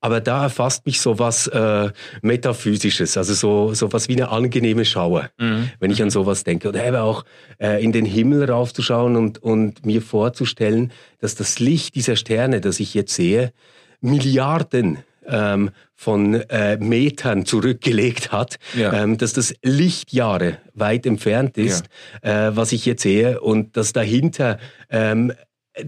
aber 0.00 0.20
da 0.20 0.44
erfasst 0.44 0.86
mich 0.86 1.00
sowas 1.00 1.48
äh, 1.48 1.90
Metaphysisches, 2.22 3.16
also 3.16 3.34
so 3.34 3.74
sowas 3.74 4.08
wie 4.08 4.12
eine 4.12 4.28
angenehme 4.28 4.84
Schauer, 4.84 5.30
mhm. 5.36 5.68
wenn 5.80 5.90
ich 5.90 6.00
an 6.00 6.10
sowas 6.10 6.44
denke. 6.44 6.68
Oder 6.68 6.86
eben 6.86 6.96
auch 6.98 7.24
äh, 7.60 7.82
in 7.82 7.90
den 7.90 8.04
Himmel 8.04 8.48
raufzuschauen 8.48 9.16
und, 9.16 9.42
und 9.42 9.84
mir 9.84 10.00
vorzustellen, 10.00 10.92
dass 11.18 11.34
das 11.34 11.58
Licht 11.58 11.96
dieser 11.96 12.14
Sterne, 12.14 12.60
das 12.60 12.78
ich 12.78 12.94
jetzt 12.94 13.16
sehe, 13.16 13.52
Milliarden 14.00 14.98
ähm, 15.28 15.70
von 15.94 16.34
äh, 16.34 16.76
Metern 16.78 17.44
zurückgelegt 17.44 18.32
hat, 18.32 18.58
ja. 18.76 18.92
ähm, 18.92 19.18
dass 19.18 19.32
das 19.32 19.54
Lichtjahre 19.62 20.58
weit 20.74 21.06
entfernt 21.06 21.58
ist, 21.58 21.86
ja. 22.22 22.48
äh, 22.48 22.56
was 22.56 22.72
ich 22.72 22.86
jetzt 22.86 23.02
sehe, 23.02 23.40
und 23.40 23.76
dass 23.76 23.92
dahinter 23.92 24.58
ähm, 24.90 25.32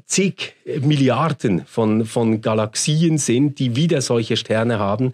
zig 0.07 0.55
Milliarden 0.83 1.65
von, 1.67 2.05
von 2.05 2.41
Galaxien 2.41 3.19
sind, 3.19 3.59
die 3.59 3.77
wieder 3.77 4.01
solche 4.01 4.37
Sterne 4.37 4.79
haben. 4.79 5.07
Mhm. 5.07 5.13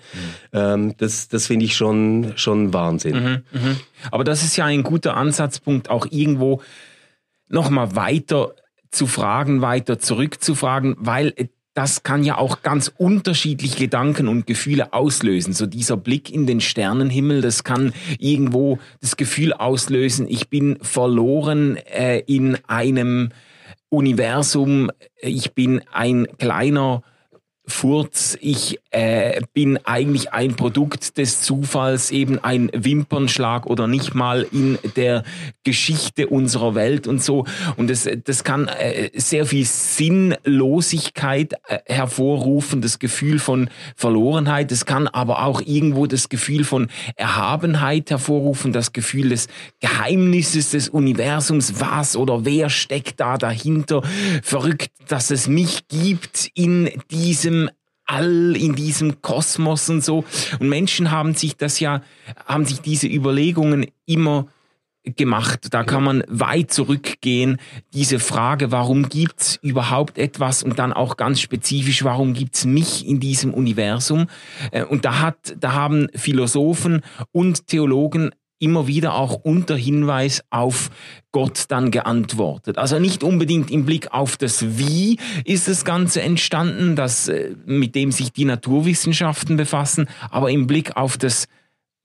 Ähm, 0.52 0.94
das 0.98 1.28
das 1.28 1.46
finde 1.46 1.64
ich 1.64 1.76
schon, 1.76 2.32
schon 2.36 2.72
Wahnsinn. 2.72 3.42
Mhm, 3.52 3.60
mh. 3.60 3.76
Aber 4.10 4.24
das 4.24 4.42
ist 4.42 4.56
ja 4.56 4.66
ein 4.66 4.82
guter 4.82 5.16
Ansatzpunkt, 5.16 5.88
auch 5.88 6.06
irgendwo 6.10 6.62
nochmal 7.48 7.96
weiter 7.96 8.54
zu 8.90 9.06
fragen, 9.06 9.62
weiter 9.62 9.98
zurückzufragen, 9.98 10.96
weil 10.98 11.32
das 11.76 12.02
kann 12.02 12.24
ja 12.24 12.38
auch 12.38 12.62
ganz 12.62 12.90
unterschiedliche 12.96 13.76
Gedanken 13.76 14.28
und 14.28 14.46
Gefühle 14.46 14.94
auslösen. 14.94 15.52
So 15.52 15.66
dieser 15.66 15.98
Blick 15.98 16.32
in 16.32 16.46
den 16.46 16.62
Sternenhimmel, 16.62 17.42
das 17.42 17.64
kann 17.64 17.92
irgendwo 18.18 18.78
das 19.02 19.18
Gefühl 19.18 19.52
auslösen, 19.52 20.26
ich 20.26 20.48
bin 20.48 20.78
verloren 20.80 21.76
äh, 21.76 22.20
in 22.20 22.56
einem 22.66 23.28
Universum, 23.90 24.90
ich 25.20 25.52
bin 25.52 25.82
ein 25.92 26.26
kleiner 26.38 27.02
Furz, 27.68 28.38
ich 28.40 28.78
äh, 28.90 29.40
bin 29.52 29.76
eigentlich 29.84 30.32
ein 30.32 30.54
Produkt 30.54 31.18
des 31.18 31.42
Zufalls, 31.42 32.12
eben 32.12 32.38
ein 32.38 32.70
Wimpernschlag 32.72 33.66
oder 33.66 33.88
nicht 33.88 34.14
mal 34.14 34.46
in 34.52 34.78
der 34.94 35.24
Geschichte 35.64 36.28
unserer 36.28 36.76
Welt 36.76 37.08
und 37.08 37.22
so. 37.22 37.44
Und 37.76 37.90
das, 37.90 38.08
das 38.24 38.44
kann 38.44 38.68
äh, 38.68 39.10
sehr 39.14 39.46
viel 39.46 39.64
Sinnlosigkeit 39.64 41.54
äh, 41.66 41.78
hervorrufen, 41.86 42.82
das 42.82 43.00
Gefühl 43.00 43.40
von 43.40 43.68
Verlorenheit. 43.96 44.70
Es 44.70 44.86
kann 44.86 45.08
aber 45.08 45.44
auch 45.44 45.60
irgendwo 45.60 46.06
das 46.06 46.28
Gefühl 46.28 46.62
von 46.62 46.86
Erhabenheit 47.16 48.10
hervorrufen, 48.10 48.72
das 48.72 48.92
Gefühl 48.92 49.30
des 49.30 49.48
Geheimnisses 49.80 50.70
des 50.70 50.88
Universums. 50.88 51.80
Was 51.80 52.16
oder 52.16 52.44
wer 52.44 52.70
steckt 52.70 53.18
da 53.18 53.36
dahinter? 53.38 54.02
Verrückt, 54.44 54.92
dass 55.08 55.32
es 55.32 55.48
mich 55.48 55.88
gibt 55.88 56.48
in 56.54 56.90
diesem 57.10 57.55
All, 58.06 58.56
in 58.56 58.74
diesem 58.74 59.20
Kosmos 59.20 59.90
und 59.90 60.04
so. 60.04 60.24
Und 60.60 60.68
Menschen 60.68 61.10
haben 61.10 61.34
sich 61.34 61.56
das 61.56 61.80
ja, 61.80 62.02
haben 62.46 62.64
sich 62.64 62.80
diese 62.80 63.08
Überlegungen 63.08 63.86
immer 64.06 64.46
gemacht. 65.14 65.68
Da 65.70 65.84
kann 65.84 66.02
man 66.02 66.24
weit 66.28 66.72
zurückgehen. 66.72 67.58
Diese 67.94 68.18
Frage, 68.18 68.72
warum 68.72 69.08
gibt's 69.08 69.58
überhaupt 69.62 70.18
etwas 70.18 70.62
und 70.62 70.78
dann 70.78 70.92
auch 70.92 71.16
ganz 71.16 71.40
spezifisch, 71.40 72.02
warum 72.04 72.34
gibt's 72.34 72.64
mich 72.64 73.06
in 73.06 73.20
diesem 73.20 73.54
Universum? 73.54 74.26
Äh, 74.72 74.84
und 74.84 75.04
da 75.04 75.20
hat, 75.20 75.56
da 75.58 75.72
haben 75.72 76.08
Philosophen 76.14 77.02
und 77.32 77.68
Theologen 77.68 78.30
immer 78.58 78.86
wieder 78.86 79.14
auch 79.14 79.34
unter 79.34 79.76
Hinweis 79.76 80.42
auf 80.50 80.90
Gott 81.32 81.64
dann 81.68 81.90
geantwortet. 81.90 82.78
Also 82.78 82.98
nicht 82.98 83.22
unbedingt 83.22 83.70
im 83.70 83.84
Blick 83.84 84.12
auf 84.12 84.36
das 84.36 84.78
Wie 84.78 85.18
ist 85.44 85.68
das 85.68 85.84
Ganze 85.84 86.22
entstanden, 86.22 86.96
das, 86.96 87.28
äh, 87.28 87.54
mit 87.66 87.94
dem 87.94 88.12
sich 88.12 88.32
die 88.32 88.44
Naturwissenschaften 88.44 89.56
befassen, 89.56 90.08
aber 90.30 90.50
im 90.50 90.66
Blick 90.66 90.96
auf 90.96 91.18
das 91.18 91.46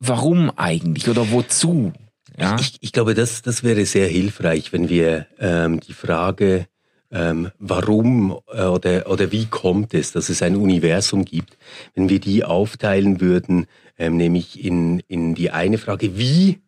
Warum 0.03 0.51
eigentlich 0.57 1.07
oder 1.09 1.29
wozu. 1.31 1.93
Ja? 2.35 2.57
Ich, 2.59 2.77
ich 2.81 2.91
glaube, 2.91 3.13
das, 3.13 3.43
das 3.43 3.63
wäre 3.63 3.85
sehr 3.85 4.07
hilfreich, 4.07 4.73
wenn 4.73 4.89
wir 4.89 5.27
ähm, 5.39 5.79
die 5.79 5.93
Frage, 5.93 6.65
ähm, 7.11 7.51
warum 7.59 8.39
äh, 8.51 8.63
oder, 8.63 9.09
oder 9.09 9.31
wie 9.31 9.45
kommt 9.45 9.93
es, 9.93 10.11
dass 10.11 10.29
es 10.29 10.41
ein 10.41 10.55
Universum 10.55 11.25
gibt, 11.25 11.57
wenn 11.93 12.09
wir 12.09 12.19
die 12.19 12.43
aufteilen 12.43 13.21
würden 13.21 13.67
ähm, 14.01 14.17
nämlich 14.17 14.63
in, 14.63 15.01
in 15.07 15.35
die 15.35 15.51
eine 15.51 15.77
Frage, 15.77 16.17
wie 16.17 16.59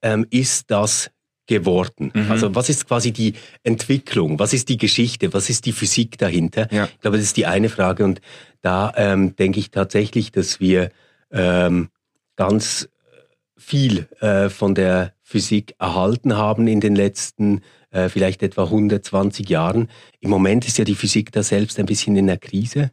ähm, 0.00 0.26
ist 0.30 0.70
das 0.70 1.10
geworden? 1.46 2.10
Mhm. 2.14 2.30
Also 2.30 2.54
was 2.54 2.70
ist 2.70 2.88
quasi 2.88 3.12
die 3.12 3.34
Entwicklung? 3.62 4.38
Was 4.38 4.54
ist 4.54 4.70
die 4.70 4.78
Geschichte? 4.78 5.34
Was 5.34 5.50
ist 5.50 5.66
die 5.66 5.72
Physik 5.72 6.16
dahinter? 6.16 6.72
Ja. 6.72 6.86
Ich 6.86 7.00
glaube, 7.00 7.18
das 7.18 7.26
ist 7.26 7.36
die 7.36 7.44
eine 7.44 7.68
Frage 7.68 8.04
und 8.04 8.22
da 8.62 8.94
ähm, 8.96 9.36
denke 9.36 9.60
ich 9.60 9.70
tatsächlich, 9.70 10.32
dass 10.32 10.58
wir 10.58 10.90
ähm, 11.30 11.90
ganz 12.36 12.88
viel 13.58 14.08
äh, 14.20 14.48
von 14.48 14.74
der 14.74 15.12
Physik 15.22 15.74
erhalten 15.78 16.38
haben 16.38 16.66
in 16.66 16.80
den 16.80 16.96
letzten 16.96 17.60
äh, 17.90 18.08
vielleicht 18.08 18.42
etwa 18.42 18.64
120 18.64 19.48
Jahren. 19.50 19.88
Im 20.20 20.30
Moment 20.30 20.66
ist 20.66 20.78
ja 20.78 20.84
die 20.84 20.94
Physik 20.94 21.30
da 21.30 21.42
selbst 21.42 21.78
ein 21.78 21.86
bisschen 21.86 22.16
in 22.16 22.26
der 22.26 22.38
Krise. 22.38 22.90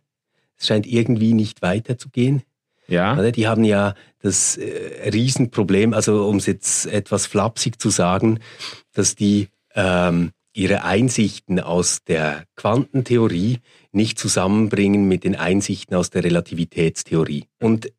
Es 0.58 0.68
scheint 0.68 0.86
irgendwie 0.86 1.34
nicht 1.34 1.62
weiterzugehen. 1.62 2.44
Ja. 2.88 3.32
Die 3.32 3.48
haben 3.48 3.64
ja 3.64 3.96
das 4.22 4.58
äh, 4.58 5.10
Riesenproblem, 5.10 5.94
also 5.94 6.28
um 6.28 6.38
es 6.38 6.46
jetzt 6.46 6.86
etwas 6.88 7.26
flapsig 7.26 7.80
zu 7.82 7.90
sagen, 7.90 8.40
dass 8.94 9.16
die 9.16 9.50
ähm, 9.76 10.32
ihre 10.54 10.84
Einsichten 10.84 11.60
aus 11.60 12.04
der 12.04 12.46
Quantentheorie 12.56 13.60
nicht 13.92 14.18
zusammenbringen 14.18 15.08
mit 15.08 15.24
den 15.24 15.36
Einsichten 15.36 15.96
aus 15.96 16.10
der 16.10 16.24
Relativitätstheorie. 16.24 17.46
Und 17.60 17.92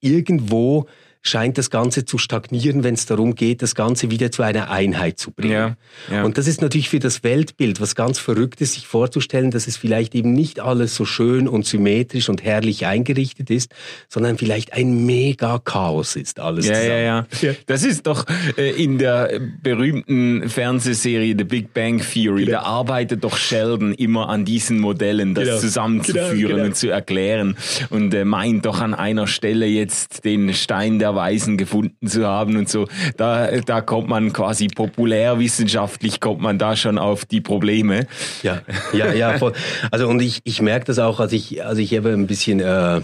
irgendwo 0.00 0.86
scheint 1.28 1.58
das 1.58 1.70
Ganze 1.70 2.04
zu 2.04 2.18
stagnieren, 2.18 2.84
wenn 2.84 2.94
es 2.94 3.06
darum 3.06 3.34
geht, 3.34 3.62
das 3.62 3.74
Ganze 3.74 4.10
wieder 4.10 4.30
zu 4.30 4.42
einer 4.42 4.70
Einheit 4.70 5.18
zu 5.18 5.30
bringen. 5.30 5.52
Ja, 5.52 5.76
ja. 6.10 6.24
Und 6.24 6.38
das 6.38 6.46
ist 6.46 6.62
natürlich 6.62 6.88
für 6.88 6.98
das 6.98 7.24
Weltbild 7.24 7.80
was 7.80 7.94
ganz 7.94 8.18
Verrücktes, 8.18 8.74
sich 8.74 8.86
vorzustellen, 8.86 9.50
dass 9.50 9.66
es 9.66 9.76
vielleicht 9.76 10.14
eben 10.14 10.32
nicht 10.32 10.60
alles 10.60 10.94
so 10.94 11.04
schön 11.04 11.48
und 11.48 11.66
symmetrisch 11.66 12.28
und 12.28 12.44
herrlich 12.44 12.86
eingerichtet 12.86 13.50
ist, 13.50 13.74
sondern 14.08 14.38
vielleicht 14.38 14.72
ein 14.72 15.04
mega 15.04 15.58
Chaos 15.58 16.16
ist 16.16 16.40
alles 16.40 16.66
ja, 16.66 16.74
zusammen. 16.74 16.90
Ja, 16.90 17.24
ja. 17.40 17.54
Das 17.66 17.82
ist 17.82 18.06
doch 18.06 18.24
äh, 18.56 18.70
in 18.70 18.98
der 18.98 19.40
berühmten 19.62 20.48
Fernsehserie 20.48 21.34
The 21.36 21.44
Big 21.44 21.74
Bang 21.74 22.00
Theory, 22.00 22.44
genau. 22.44 22.58
da 22.58 22.64
arbeitet 22.64 23.24
doch 23.24 23.36
Sheldon 23.36 23.92
immer 23.94 24.28
an 24.28 24.44
diesen 24.44 24.78
Modellen, 24.78 25.34
das 25.34 25.44
genau. 25.44 25.58
zusammenzuführen 25.58 26.36
genau, 26.36 26.48
genau. 26.48 26.64
und 26.66 26.76
zu 26.76 26.88
erklären 26.88 27.56
und 27.90 28.14
äh, 28.14 28.24
meint 28.24 28.66
doch 28.66 28.80
an 28.80 28.94
einer 28.94 29.26
Stelle 29.26 29.66
jetzt 29.66 30.24
den 30.24 30.54
Stein 30.54 30.98
der 30.98 31.15
Weisen 31.16 31.56
gefunden 31.56 32.06
zu 32.06 32.24
haben 32.26 32.56
und 32.56 32.68
so. 32.68 32.86
Da, 33.16 33.50
da 33.60 33.80
kommt 33.80 34.08
man 34.08 34.32
quasi 34.32 34.68
populärwissenschaftlich 34.68 36.20
kommt 36.20 36.40
man 36.40 36.58
da 36.58 36.76
schon 36.76 36.98
auf 36.98 37.24
die 37.24 37.40
Probleme. 37.40 38.06
Ja, 38.44 38.62
ja, 38.92 39.12
ja. 39.12 39.38
Voll. 39.38 39.52
Also 39.90 40.06
und 40.06 40.22
ich, 40.22 40.40
ich 40.44 40.62
merke 40.62 40.86
das 40.86 41.00
auch, 41.00 41.18
als 41.18 41.32
ich, 41.32 41.64
als 41.64 41.78
ich 41.78 41.92
eben 41.92 42.12
ein 42.12 42.26
bisschen 42.28 42.60
äh, 42.60 43.00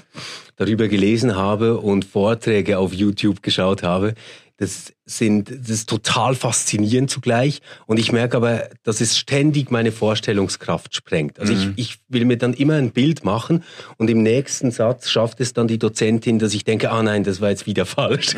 darüber 0.56 0.88
gelesen 0.88 1.36
habe 1.36 1.78
und 1.78 2.04
Vorträge 2.04 2.78
auf 2.78 2.92
YouTube 2.92 3.42
geschaut 3.42 3.82
habe. 3.82 4.14
Das 4.62 4.92
sind, 5.04 5.50
das 5.50 5.70
ist 5.70 5.88
total 5.88 6.36
faszinierend 6.36 7.10
zugleich. 7.10 7.62
Und 7.86 7.98
ich 7.98 8.12
merke 8.12 8.36
aber, 8.36 8.68
dass 8.84 9.00
es 9.00 9.18
ständig 9.18 9.72
meine 9.72 9.90
Vorstellungskraft 9.90 10.94
sprengt. 10.94 11.40
Also 11.40 11.52
mhm. 11.52 11.74
ich, 11.74 11.94
ich 11.94 11.98
will 12.06 12.24
mir 12.24 12.38
dann 12.38 12.54
immer 12.54 12.74
ein 12.74 12.92
Bild 12.92 13.24
machen 13.24 13.64
und 13.98 14.08
im 14.08 14.22
nächsten 14.22 14.70
Satz 14.70 15.10
schafft 15.10 15.40
es 15.40 15.52
dann 15.52 15.66
die 15.66 15.80
Dozentin, 15.80 16.38
dass 16.38 16.54
ich 16.54 16.62
denke, 16.62 16.92
ah 16.92 17.02
nein, 17.02 17.24
das 17.24 17.40
war 17.40 17.50
jetzt 17.50 17.66
wieder 17.66 17.86
falsch. 17.86 18.36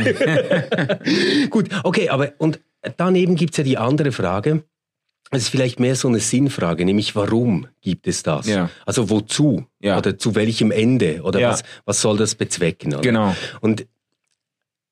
Gut, 1.50 1.68
okay, 1.82 2.08
aber 2.08 2.32
und 2.38 2.58
daneben 2.96 3.36
gibt's 3.36 3.58
ja 3.58 3.64
die 3.64 3.76
andere 3.76 4.10
Frage. 4.10 4.64
Es 5.30 5.42
ist 5.42 5.48
vielleicht 5.50 5.78
mehr 5.78 5.94
so 5.94 6.08
eine 6.08 6.20
Sinnfrage, 6.20 6.86
nämlich 6.86 7.14
warum 7.16 7.66
gibt 7.82 8.06
es 8.06 8.22
das? 8.22 8.46
Ja. 8.46 8.70
Also 8.86 9.10
wozu? 9.10 9.66
Ja. 9.80 9.98
Oder 9.98 10.16
zu 10.16 10.34
welchem 10.34 10.70
Ende? 10.70 11.20
Oder 11.22 11.40
ja. 11.40 11.50
was, 11.50 11.64
was 11.84 12.00
soll 12.00 12.16
das 12.16 12.34
bezwecken? 12.34 12.94
Oder? 12.94 13.02
Genau. 13.02 13.36
Und 13.60 13.86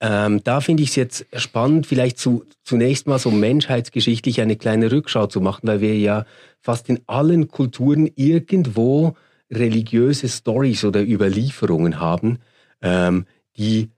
ähm, 0.04 0.42
da 0.42 0.60
finde 0.60 0.82
ich 0.82 0.90
es 0.90 0.96
jetzt 0.96 1.26
spannend, 1.36 1.86
vielleicht 1.86 2.18
zu, 2.18 2.44
zunächst 2.64 3.06
mal 3.06 3.20
so 3.20 3.30
menschheitsgeschichtlich 3.30 4.40
eine 4.40 4.56
kleine 4.56 4.90
Rückschau 4.90 5.28
zu 5.28 5.40
machen, 5.40 5.68
weil 5.68 5.80
wir 5.80 5.96
ja 5.96 6.26
fast 6.60 6.88
in 6.88 6.98
allen 7.06 7.46
Kulturen 7.46 8.10
irgendwo 8.16 9.16
religiöse 9.48 10.28
Stories 10.28 10.84
oder 10.84 11.02
Überlieferungen 11.02 12.00
haben, 12.00 12.40
ähm, 12.80 13.26
die 13.56 13.90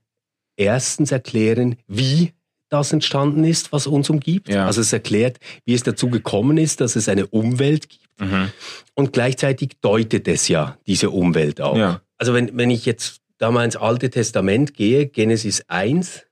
erstens 0.57 1.11
erklären, 1.11 1.77
wie 1.87 2.33
das 2.69 2.93
entstanden 2.93 3.43
ist, 3.43 3.71
was 3.71 3.87
uns 3.87 4.07
umgibt. 4.07 4.49
Ja. 4.49 4.67
Also 4.67 4.81
es 4.81 4.93
erklärt, 4.93 5.39
wie 5.65 5.73
es 5.73 5.81
dazu 5.81 6.09
gekommen 6.09 6.57
ist, 6.59 6.81
dass 6.81 6.95
es 6.95 7.09
eine 7.09 7.25
Umwelt 7.25 7.89
gibt. 7.89 8.21
Mhm. 8.21 8.51
Und 8.93 9.11
gleichzeitig 9.11 9.77
deutet 9.81 10.27
es 10.27 10.49
ja 10.49 10.77
diese 10.85 11.09
Umwelt 11.09 11.61
auch. 11.61 11.77
Ja. 11.77 12.01
Also 12.19 12.35
wenn, 12.35 12.55
wenn 12.55 12.69
ich 12.69 12.85
jetzt 12.85 13.21
da 13.37 13.51
mal 13.51 13.65
ins 13.65 13.75
Alte 13.75 14.09
Testament 14.09 14.73
gehe, 14.73 15.07
Genesis 15.07 15.63
1, 15.67 16.25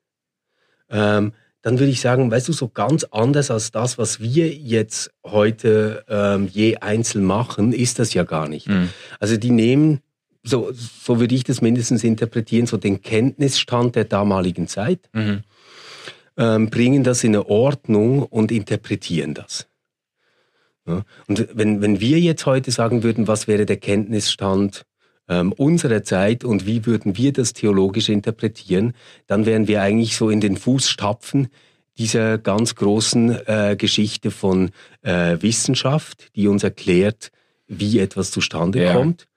ähm, 0.89 1.33
dann 1.61 1.79
würde 1.79 1.91
ich 1.91 2.01
sagen, 2.01 2.29
weißt 2.29 2.49
du, 2.49 2.53
so 2.53 2.67
ganz 2.67 3.05
anders 3.05 3.49
als 3.49 3.71
das, 3.71 3.97
was 3.97 4.19
wir 4.19 4.49
jetzt 4.49 5.11
heute 5.23 6.03
ähm, 6.09 6.47
je 6.51 6.77
einzeln 6.77 7.23
machen, 7.23 7.71
ist 7.71 7.99
das 7.99 8.13
ja 8.13 8.23
gar 8.23 8.49
nicht. 8.49 8.67
Mhm. 8.67 8.89
Also 9.19 9.37
die 9.37 9.51
nehmen, 9.51 10.01
so, 10.43 10.71
so 10.73 11.21
würde 11.21 11.33
ich 11.33 11.45
das 11.45 11.61
mindestens 11.61 12.03
interpretieren, 12.03 12.67
so 12.67 12.75
den 12.75 13.01
Kenntnisstand 13.01 13.95
der 13.95 14.03
damaligen 14.03 14.67
Zeit, 14.67 15.09
mhm. 15.13 15.43
ähm, 16.35 16.69
bringen 16.69 17.05
das 17.05 17.23
in 17.23 17.33
eine 17.33 17.47
Ordnung 17.47 18.23
und 18.23 18.51
interpretieren 18.51 19.33
das. 19.33 19.67
Ja? 20.85 21.03
Und 21.27 21.47
wenn, 21.53 21.81
wenn 21.81 22.01
wir 22.01 22.19
jetzt 22.19 22.45
heute 22.45 22.71
sagen 22.71 23.03
würden, 23.03 23.27
was 23.27 23.47
wäre 23.47 23.65
der 23.65 23.77
Kenntnisstand 23.77 24.85
ähm, 25.27 25.51
unserer 25.53 26.03
Zeit 26.03 26.43
und 26.43 26.65
wie 26.65 26.85
würden 26.85 27.17
wir 27.17 27.33
das 27.33 27.53
theologisch 27.53 28.09
interpretieren, 28.09 28.93
dann 29.27 29.45
wären 29.45 29.67
wir 29.67 29.81
eigentlich 29.81 30.15
so 30.15 30.29
in 30.29 30.41
den 30.41 30.57
Fußstapfen 30.57 31.47
dieser 31.97 32.37
ganz 32.37 32.75
großen 32.75 33.47
äh, 33.47 33.75
Geschichte 33.77 34.31
von 34.31 34.71
äh, 35.01 35.37
Wissenschaft, 35.41 36.31
die 36.35 36.47
uns 36.47 36.63
erklärt, 36.63 37.31
wie 37.67 37.99
etwas 37.99 38.31
zustande 38.31 38.83
ja. 38.83 38.93
kommt, 38.93 39.27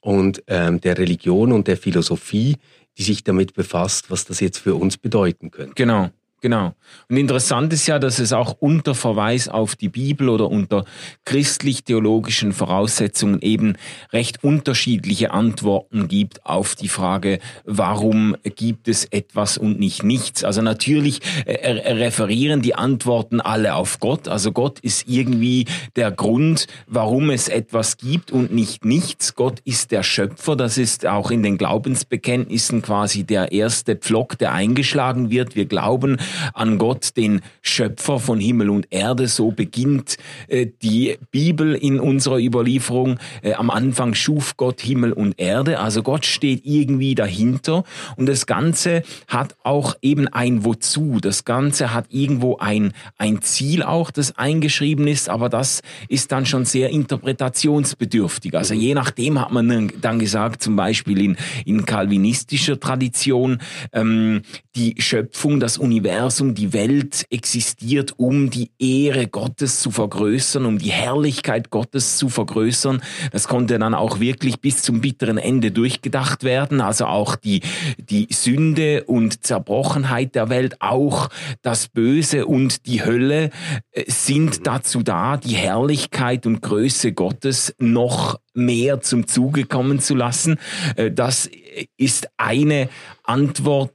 und 0.00 0.42
ähm, 0.46 0.80
der 0.80 0.98
Religion 0.98 1.52
und 1.52 1.68
der 1.68 1.76
Philosophie, 1.76 2.56
die 2.96 3.02
sich 3.02 3.22
damit 3.22 3.54
befasst, 3.54 4.10
was 4.10 4.24
das 4.24 4.40
jetzt 4.40 4.58
für 4.58 4.74
uns 4.74 4.96
bedeuten 4.96 5.50
könnte. 5.50 5.74
Genau. 5.74 6.10
Genau. 6.40 6.72
Und 7.10 7.18
interessant 7.18 7.70
ist 7.72 7.86
ja, 7.86 7.98
dass 7.98 8.18
es 8.18 8.32
auch 8.32 8.56
unter 8.60 8.94
Verweis 8.94 9.48
auf 9.48 9.76
die 9.76 9.90
Bibel 9.90 10.30
oder 10.30 10.50
unter 10.50 10.86
christlich-theologischen 11.26 12.52
Voraussetzungen 12.52 13.42
eben 13.42 13.76
recht 14.10 14.42
unterschiedliche 14.42 15.32
Antworten 15.32 16.08
gibt 16.08 16.46
auf 16.46 16.76
die 16.76 16.88
Frage, 16.88 17.40
warum 17.64 18.36
gibt 18.56 18.88
es 18.88 19.04
etwas 19.04 19.58
und 19.58 19.78
nicht 19.78 20.02
nichts. 20.02 20.42
Also 20.42 20.62
natürlich 20.62 21.20
äh, 21.44 21.92
referieren 21.92 22.62
die 22.62 22.74
Antworten 22.74 23.42
alle 23.42 23.74
auf 23.74 24.00
Gott. 24.00 24.26
Also 24.26 24.52
Gott 24.52 24.80
ist 24.80 25.08
irgendwie 25.08 25.66
der 25.96 26.10
Grund, 26.10 26.68
warum 26.86 27.28
es 27.28 27.48
etwas 27.48 27.98
gibt 27.98 28.32
und 28.32 28.52
nicht 28.54 28.86
nichts. 28.86 29.34
Gott 29.34 29.60
ist 29.66 29.90
der 29.90 30.02
Schöpfer. 30.02 30.56
Das 30.56 30.78
ist 30.78 31.06
auch 31.06 31.30
in 31.30 31.42
den 31.42 31.58
Glaubensbekenntnissen 31.58 32.80
quasi 32.80 33.24
der 33.24 33.52
erste 33.52 33.94
Pflock, 33.96 34.38
der 34.38 34.52
eingeschlagen 34.52 35.30
wird. 35.30 35.54
Wir 35.54 35.66
glauben, 35.66 36.16
an 36.54 36.78
Gott, 36.78 37.16
den 37.16 37.40
Schöpfer 37.62 38.18
von 38.18 38.40
Himmel 38.40 38.70
und 38.70 38.86
Erde. 38.90 39.28
So 39.28 39.50
beginnt 39.50 40.16
äh, 40.48 40.66
die 40.82 41.16
Bibel 41.30 41.74
in 41.74 42.00
unserer 42.00 42.38
Überlieferung. 42.38 43.18
Äh, 43.42 43.54
am 43.54 43.70
Anfang 43.70 44.14
schuf 44.14 44.56
Gott 44.56 44.80
Himmel 44.80 45.12
und 45.12 45.40
Erde. 45.40 45.80
Also 45.80 46.02
Gott 46.02 46.26
steht 46.26 46.62
irgendwie 46.64 47.14
dahinter. 47.14 47.84
Und 48.16 48.26
das 48.26 48.46
Ganze 48.46 49.02
hat 49.28 49.56
auch 49.62 49.96
eben 50.02 50.28
ein 50.28 50.64
Wozu. 50.64 51.18
Das 51.20 51.44
Ganze 51.44 51.92
hat 51.94 52.06
irgendwo 52.10 52.58
ein, 52.58 52.92
ein 53.18 53.42
Ziel 53.42 53.82
auch, 53.82 54.10
das 54.10 54.36
eingeschrieben 54.36 55.06
ist. 55.06 55.28
Aber 55.28 55.48
das 55.48 55.82
ist 56.08 56.32
dann 56.32 56.46
schon 56.46 56.64
sehr 56.64 56.90
interpretationsbedürftig. 56.90 58.56
Also 58.56 58.74
je 58.74 58.94
nachdem 58.94 59.40
hat 59.40 59.52
man 59.52 59.92
dann 60.00 60.18
gesagt, 60.18 60.62
zum 60.62 60.76
Beispiel 60.76 61.20
in, 61.20 61.36
in 61.64 61.84
kalvinistischer 61.84 62.78
Tradition, 62.78 63.58
ähm, 63.92 64.42
die 64.76 64.94
Schöpfung, 64.98 65.60
das 65.60 65.78
Universum, 65.78 66.10
die 66.28 66.72
Welt 66.72 67.24
existiert, 67.30 68.14
um 68.18 68.50
die 68.50 68.70
Ehre 68.78 69.26
Gottes 69.26 69.80
zu 69.80 69.90
vergrößern, 69.90 70.66
um 70.66 70.78
die 70.78 70.90
Herrlichkeit 70.90 71.70
Gottes 71.70 72.18
zu 72.18 72.28
vergrößern. 72.28 73.02
Das 73.32 73.48
konnte 73.48 73.78
dann 73.78 73.94
auch 73.94 74.20
wirklich 74.20 74.60
bis 74.60 74.82
zum 74.82 75.00
bitteren 75.00 75.38
Ende 75.38 75.70
durchgedacht 75.70 76.44
werden. 76.44 76.80
Also 76.80 77.06
auch 77.06 77.36
die, 77.36 77.62
die 77.98 78.28
Sünde 78.30 79.04
und 79.04 79.44
Zerbrochenheit 79.44 80.34
der 80.34 80.50
Welt, 80.50 80.76
auch 80.80 81.28
das 81.62 81.88
Böse 81.88 82.46
und 82.46 82.86
die 82.86 83.04
Hölle 83.04 83.50
äh, 83.92 84.04
sind 84.06 84.66
dazu 84.66 85.02
da, 85.02 85.36
die 85.36 85.56
Herrlichkeit 85.56 86.46
und 86.46 86.60
Größe 86.60 87.12
Gottes 87.12 87.74
noch 87.78 88.38
mehr 88.52 89.00
zum 89.00 89.26
Zuge 89.26 89.64
kommen 89.64 90.00
zu 90.00 90.14
lassen. 90.14 90.58
Äh, 90.96 91.10
das 91.10 91.48
ist 91.96 92.28
eine 92.36 92.88
Antwort 93.22 93.92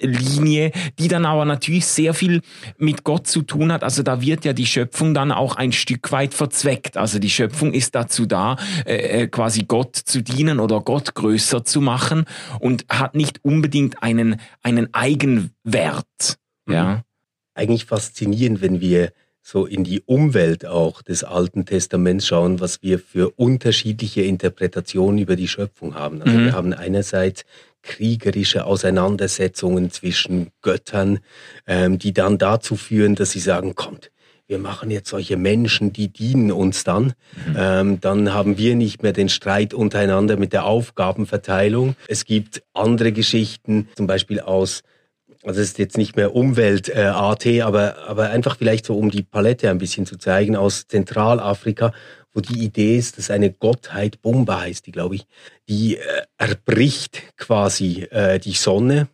Linie, 0.00 0.72
die 0.98 1.08
dann 1.08 1.24
aber 1.24 1.44
natürlich 1.44 1.86
sehr 1.86 2.14
viel 2.14 2.42
mit 2.76 3.04
Gott 3.04 3.26
zu 3.26 3.42
tun 3.42 3.72
hat. 3.72 3.82
Also 3.82 4.02
da 4.02 4.20
wird 4.20 4.44
ja 4.44 4.52
die 4.52 4.66
Schöpfung 4.66 5.14
dann 5.14 5.32
auch 5.32 5.56
ein 5.56 5.72
Stück 5.72 6.12
weit 6.12 6.34
verzweckt. 6.34 6.96
Also 6.96 7.18
die 7.18 7.30
Schöpfung 7.30 7.72
ist 7.72 7.94
dazu 7.94 8.26
da, 8.26 8.56
äh, 8.86 9.22
äh, 9.22 9.26
quasi 9.28 9.64
Gott 9.66 9.96
zu 9.96 10.22
dienen 10.22 10.60
oder 10.60 10.80
Gott 10.80 11.14
größer 11.14 11.64
zu 11.64 11.80
machen 11.80 12.24
und 12.60 12.84
hat 12.88 13.14
nicht 13.14 13.44
unbedingt 13.44 14.02
einen, 14.02 14.40
einen 14.62 14.92
Eigenwert. 14.94 16.38
Mhm. 16.66 16.74
Ja. 16.74 17.02
Eigentlich 17.54 17.86
faszinierend, 17.86 18.60
wenn 18.60 18.80
wir 18.80 19.12
so 19.48 19.64
in 19.64 19.82
die 19.82 20.02
Umwelt 20.02 20.66
auch 20.66 21.00
des 21.00 21.24
Alten 21.24 21.64
Testaments 21.64 22.26
schauen, 22.26 22.60
was 22.60 22.82
wir 22.82 22.98
für 22.98 23.30
unterschiedliche 23.30 24.20
Interpretationen 24.20 25.18
über 25.18 25.36
die 25.36 25.48
Schöpfung 25.48 25.94
haben. 25.94 26.20
Also 26.20 26.36
mhm. 26.36 26.44
wir 26.44 26.52
haben 26.52 26.72
einerseits 26.74 27.46
kriegerische 27.82 28.64
Auseinandersetzungen 28.64 29.90
zwischen 29.90 30.50
Göttern, 30.62 31.20
ähm, 31.66 31.98
die 31.98 32.12
dann 32.12 32.38
dazu 32.38 32.76
führen, 32.76 33.14
dass 33.14 33.30
sie 33.30 33.40
sagen, 33.40 33.74
kommt, 33.74 34.10
wir 34.48 34.58
machen 34.58 34.90
jetzt 34.90 35.10
solche 35.10 35.36
Menschen, 35.36 35.92
die 35.92 36.08
dienen 36.08 36.50
uns 36.50 36.82
dann. 36.82 37.12
Mhm. 37.46 37.56
Ähm, 37.56 38.00
dann 38.00 38.32
haben 38.32 38.56
wir 38.56 38.76
nicht 38.76 39.02
mehr 39.02 39.12
den 39.12 39.28
Streit 39.28 39.74
untereinander 39.74 40.38
mit 40.38 40.54
der 40.54 40.64
Aufgabenverteilung. 40.64 41.96
Es 42.08 42.24
gibt 42.24 42.62
andere 42.72 43.12
Geschichten, 43.12 43.88
zum 43.94 44.06
Beispiel 44.06 44.40
aus 44.40 44.82
also 45.44 45.60
es 45.60 45.68
ist 45.68 45.78
jetzt 45.78 45.96
nicht 45.96 46.16
mehr 46.16 46.34
Umwelt 46.34 46.88
äh, 46.88 47.02
AT, 47.02 47.46
aber, 47.62 47.98
aber 48.06 48.30
einfach 48.30 48.56
vielleicht 48.56 48.86
so, 48.86 48.96
um 48.96 49.10
die 49.10 49.22
Palette 49.22 49.70
ein 49.70 49.78
bisschen 49.78 50.06
zu 50.06 50.16
zeigen, 50.16 50.56
aus 50.56 50.86
Zentralafrika, 50.88 51.92
wo 52.32 52.40
die 52.40 52.64
Idee 52.64 52.96
ist, 52.96 53.18
dass 53.18 53.30
eine 53.30 53.52
Gottheit, 53.52 54.20
Bumba 54.20 54.60
heißt 54.60 54.86
die, 54.86 54.92
glaube 54.92 55.14
ich, 55.14 55.26
die 55.68 55.96
äh, 55.96 56.02
erbricht 56.36 57.22
quasi 57.36 58.06
äh, 58.10 58.38
die 58.38 58.52
Sonne 58.52 59.08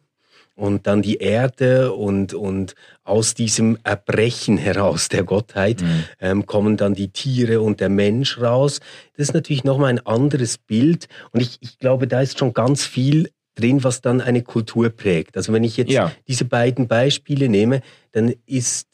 und 0.57 0.87
dann 0.87 1.03
die 1.03 1.17
Erde 1.17 1.93
und, 1.93 2.33
und 2.33 2.75
aus 3.03 3.35
diesem 3.35 3.77
Erbrechen 3.83 4.57
heraus 4.57 5.09
der 5.09 5.25
Gottheit 5.25 5.83
mhm. 5.83 6.05
ähm, 6.21 6.47
kommen 6.47 6.77
dann 6.77 6.95
die 6.95 7.09
Tiere 7.09 7.61
und 7.61 7.81
der 7.81 7.89
Mensch 7.89 8.41
raus. 8.41 8.81
Das 9.17 9.29
ist 9.29 9.35
natürlich 9.35 9.65
nochmal 9.65 9.91
ein 9.91 10.07
anderes 10.07 10.59
Bild 10.59 11.09
und 11.33 11.41
ich, 11.41 11.59
ich 11.61 11.79
glaube, 11.79 12.07
da 12.07 12.21
ist 12.21 12.39
schon 12.39 12.55
ganz 12.55 12.87
viel 12.87 13.31
drin, 13.55 13.85
was 13.85 14.01
dann 14.01 14.21
eine 14.21 14.43
Kultur 14.43 14.91
prägt. 14.91 15.37
Also 15.37 15.53
wenn 15.53 15.65
ich 15.65 15.77
jetzt 15.77 15.93
ja. 15.93 16.13
diese 16.29 16.45
beiden 16.45 16.89
Beispiele 16.89 17.49
nehme, 17.49 17.83
dann 18.13 18.35
ist 18.47 18.89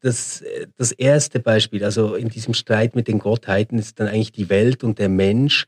das, 0.00 0.44
das 0.76 0.92
erste 0.92 1.40
Beispiel, 1.40 1.84
also 1.84 2.14
in 2.14 2.28
diesem 2.28 2.54
Streit 2.54 2.94
mit 2.94 3.08
den 3.08 3.18
Gottheiten, 3.18 3.78
ist 3.78 3.98
dann 3.98 4.08
eigentlich 4.08 4.32
die 4.32 4.48
Welt 4.48 4.84
und 4.84 4.98
der 4.98 5.08
Mensch 5.08 5.66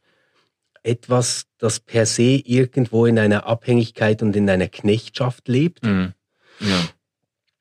etwas, 0.82 1.46
das 1.58 1.80
per 1.80 2.06
se 2.06 2.42
irgendwo 2.44 3.06
in 3.06 3.18
einer 3.18 3.46
Abhängigkeit 3.46 4.22
und 4.22 4.34
in 4.36 4.50
einer 4.50 4.68
Knechtschaft 4.68 5.48
lebt. 5.48 5.84
Mhm. 5.84 6.12
Ja. 6.60 6.88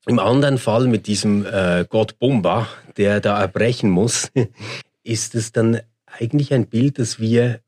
Im 0.06 0.18
anderen 0.18 0.58
Fall 0.58 0.88
mit 0.88 1.06
diesem 1.06 1.46
äh, 1.46 1.86
Gott 1.88 2.18
Bumba, 2.18 2.68
der 2.96 3.20
da 3.20 3.40
erbrechen 3.40 3.90
muss, 3.90 4.30
ist 5.02 5.34
es 5.34 5.52
dann 5.52 5.80
eigentlich 6.06 6.52
ein 6.52 6.66
Bild, 6.66 6.98
das 6.98 7.20
wir, 7.20 7.60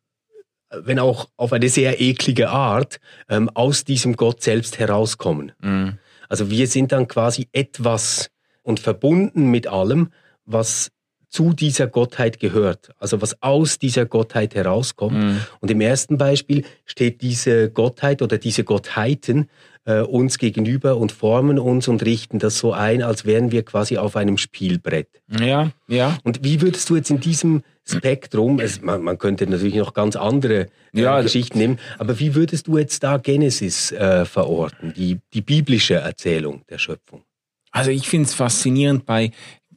wenn 0.82 0.98
auch 0.98 1.28
auf 1.36 1.52
eine 1.52 1.68
sehr 1.68 2.00
eklige 2.00 2.50
Art, 2.50 3.00
ähm, 3.28 3.50
aus 3.54 3.84
diesem 3.84 4.16
Gott 4.16 4.42
selbst 4.42 4.78
herauskommen. 4.78 5.52
Mhm. 5.60 5.98
Also 6.28 6.50
wir 6.50 6.66
sind 6.66 6.92
dann 6.92 7.08
quasi 7.08 7.48
etwas 7.52 8.30
und 8.62 8.80
verbunden 8.80 9.50
mit 9.50 9.66
allem, 9.66 10.10
was 10.46 10.90
zu 11.28 11.52
dieser 11.52 11.88
Gottheit 11.88 12.38
gehört, 12.38 12.90
also 12.98 13.20
was 13.20 13.42
aus 13.42 13.80
dieser 13.80 14.06
Gottheit 14.06 14.54
herauskommt. 14.54 15.16
Mhm. 15.16 15.40
Und 15.58 15.70
im 15.70 15.80
ersten 15.80 16.16
Beispiel 16.16 16.64
steht 16.84 17.22
diese 17.22 17.70
Gottheit 17.70 18.22
oder 18.22 18.38
diese 18.38 18.62
Gottheiten 18.62 19.48
äh, 19.84 20.00
uns 20.00 20.38
gegenüber 20.38 20.96
und 20.96 21.10
formen 21.10 21.58
uns 21.58 21.88
und 21.88 22.04
richten 22.04 22.38
das 22.38 22.58
so 22.58 22.72
ein, 22.72 23.02
als 23.02 23.24
wären 23.24 23.50
wir 23.50 23.64
quasi 23.64 23.98
auf 23.98 24.14
einem 24.14 24.38
Spielbrett. 24.38 25.08
Ja, 25.28 25.72
ja. 25.88 26.16
Und 26.22 26.44
wie 26.44 26.60
würdest 26.60 26.88
du 26.88 26.96
jetzt 26.96 27.10
in 27.10 27.18
diesem 27.18 27.62
Spektrum, 27.86 28.60
es, 28.60 28.80
man, 28.80 29.02
man, 29.02 29.18
könnte 29.18 29.46
natürlich 29.46 29.74
noch 29.74 29.92
ganz 29.92 30.16
andere 30.16 30.68
äh, 30.94 31.02
ja, 31.02 31.20
Geschichten 31.20 31.58
nehmen, 31.58 31.78
aber 31.98 32.18
wie 32.18 32.34
würdest 32.34 32.66
du 32.66 32.78
jetzt 32.78 33.02
da 33.02 33.18
Genesis 33.18 33.92
äh, 33.92 34.24
verorten, 34.24 34.94
die, 34.94 35.18
die 35.34 35.42
biblische 35.42 35.94
Erzählung 35.94 36.62
der 36.70 36.78
Schöpfung? 36.78 37.22
Also 37.70 37.90
ich 37.90 38.08
finde 38.08 38.26
es 38.28 38.34
faszinierend 38.34 39.04
bei, 39.04 39.32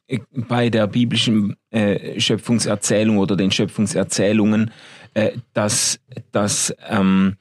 äh, 0.07 0.19
bei 0.31 0.69
der 0.69 0.87
biblischen 0.87 1.57
äh, 1.71 2.19
Schöpfungserzählung 2.19 3.17
oder 3.17 3.35
den 3.35 3.51
Schöpfungserzählungen, 3.51 4.71
äh, 5.13 5.31
dass, 5.53 5.99
dass 6.31 6.73
ähm, 6.87 7.37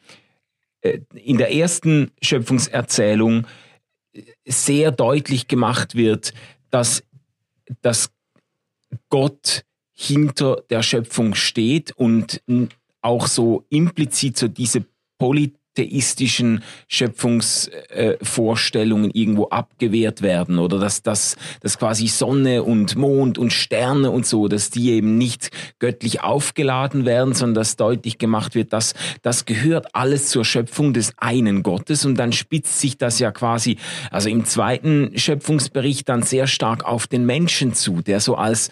äh, 0.80 1.00
in 1.14 1.38
der 1.38 1.54
ersten 1.54 2.10
Schöpfungserzählung 2.22 3.46
sehr 4.46 4.92
deutlich 4.92 5.46
gemacht 5.46 5.94
wird, 5.94 6.32
dass, 6.70 7.04
dass 7.82 8.10
Gott 9.10 9.65
hinter 9.96 10.62
der 10.68 10.82
Schöpfung 10.82 11.34
steht 11.34 11.92
und 11.96 12.42
auch 13.00 13.26
so 13.26 13.64
implizit 13.70 14.36
so 14.36 14.46
diese 14.46 14.84
polytheistischen 15.18 16.62
Schöpfungsvorstellungen 16.86 19.10
äh, 19.10 19.18
irgendwo 19.18 19.48
abgewehrt 19.48 20.20
werden 20.20 20.58
oder 20.58 20.78
dass, 20.78 21.02
dass, 21.02 21.36
dass 21.62 21.78
quasi 21.78 22.08
Sonne 22.08 22.62
und 22.62 22.96
Mond 22.96 23.38
und 23.38 23.54
Sterne 23.54 24.10
und 24.10 24.26
so, 24.26 24.48
dass 24.48 24.68
die 24.68 24.90
eben 24.90 25.16
nicht 25.16 25.48
göttlich 25.78 26.20
aufgeladen 26.20 27.06
werden, 27.06 27.32
sondern 27.32 27.54
dass 27.54 27.76
deutlich 27.76 28.18
gemacht 28.18 28.54
wird, 28.54 28.74
dass 28.74 28.92
das 29.22 29.46
gehört 29.46 29.94
alles 29.94 30.28
zur 30.28 30.44
Schöpfung 30.44 30.92
des 30.92 31.14
einen 31.16 31.62
Gottes 31.62 32.04
und 32.04 32.16
dann 32.16 32.32
spitzt 32.32 32.80
sich 32.80 32.98
das 32.98 33.18
ja 33.18 33.30
quasi, 33.30 33.78
also 34.10 34.28
im 34.28 34.44
zweiten 34.44 35.16
Schöpfungsbericht 35.16 36.06
dann 36.06 36.22
sehr 36.22 36.46
stark 36.46 36.84
auf 36.84 37.06
den 37.06 37.24
Menschen 37.24 37.72
zu, 37.72 38.02
der 38.02 38.20
so 38.20 38.34
als 38.34 38.70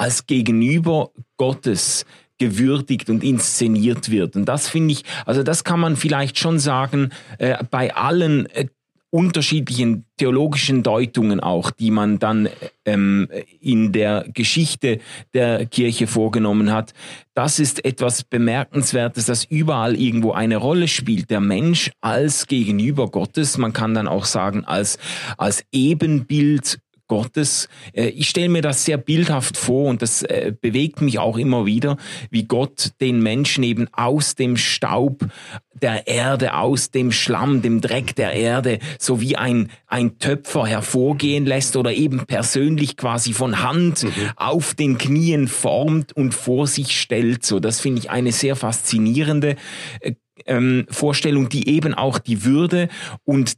als 0.00 0.26
Gegenüber 0.26 1.10
Gottes 1.36 2.06
gewürdigt 2.38 3.10
und 3.10 3.22
inszeniert 3.22 4.10
wird. 4.10 4.34
Und 4.34 4.46
das 4.46 4.66
finde 4.66 4.92
ich, 4.92 5.04
also 5.26 5.42
das 5.42 5.62
kann 5.62 5.78
man 5.78 5.94
vielleicht 5.94 6.38
schon 6.38 6.58
sagen, 6.58 7.10
äh, 7.36 7.62
bei 7.70 7.94
allen 7.94 8.46
äh, 8.46 8.68
unterschiedlichen 9.10 10.06
theologischen 10.16 10.82
Deutungen 10.82 11.40
auch, 11.40 11.70
die 11.70 11.90
man 11.90 12.18
dann 12.18 12.48
ähm, 12.86 13.28
in 13.60 13.92
der 13.92 14.24
Geschichte 14.32 15.00
der 15.34 15.66
Kirche 15.66 16.06
vorgenommen 16.06 16.72
hat. 16.72 16.94
Das 17.34 17.58
ist 17.58 17.84
etwas 17.84 18.24
Bemerkenswertes, 18.24 19.26
das 19.26 19.44
überall 19.44 20.00
irgendwo 20.00 20.32
eine 20.32 20.56
Rolle 20.56 20.88
spielt. 20.88 21.28
Der 21.28 21.40
Mensch 21.40 21.90
als 22.00 22.46
Gegenüber 22.46 23.10
Gottes, 23.10 23.58
man 23.58 23.74
kann 23.74 23.94
dann 23.94 24.08
auch 24.08 24.24
sagen 24.24 24.64
als, 24.64 24.98
als 25.36 25.62
Ebenbild 25.72 26.78
Gottes. 27.10 27.68
Äh, 27.92 28.06
ich 28.06 28.28
stelle 28.28 28.48
mir 28.48 28.62
das 28.62 28.84
sehr 28.84 28.96
bildhaft 28.96 29.56
vor 29.56 29.90
und 29.90 30.00
das 30.00 30.22
äh, 30.22 30.54
bewegt 30.58 31.02
mich 31.02 31.18
auch 31.18 31.36
immer 31.36 31.66
wieder, 31.66 31.96
wie 32.30 32.44
Gott 32.44 32.92
den 33.00 33.20
Menschen 33.20 33.64
eben 33.64 33.88
aus 33.92 34.36
dem 34.36 34.56
Staub 34.56 35.26
der 35.74 36.06
Erde, 36.06 36.54
aus 36.54 36.92
dem 36.92 37.10
Schlamm, 37.10 37.62
dem 37.62 37.80
Dreck 37.80 38.14
der 38.14 38.32
Erde, 38.32 38.78
so 38.98 39.20
wie 39.20 39.34
ein, 39.34 39.70
ein 39.88 40.18
Töpfer 40.18 40.66
hervorgehen 40.66 41.46
lässt 41.46 41.76
oder 41.76 41.92
eben 41.92 42.26
persönlich 42.26 42.96
quasi 42.96 43.32
von 43.32 43.60
Hand 43.60 44.04
mhm. 44.04 44.10
auf 44.36 44.74
den 44.74 44.96
Knien 44.96 45.48
formt 45.48 46.12
und 46.12 46.32
vor 46.32 46.68
sich 46.68 47.00
stellt. 47.00 47.44
So, 47.44 47.58
das 47.58 47.80
finde 47.80 48.02
ich 48.02 48.10
eine 48.10 48.30
sehr 48.30 48.54
faszinierende 48.54 49.56
äh, 50.00 50.14
ähm, 50.46 50.86
Vorstellung, 50.88 51.48
die 51.48 51.68
eben 51.68 51.92
auch 51.92 52.18
die 52.18 52.44
Würde 52.44 52.88
und 53.24 53.54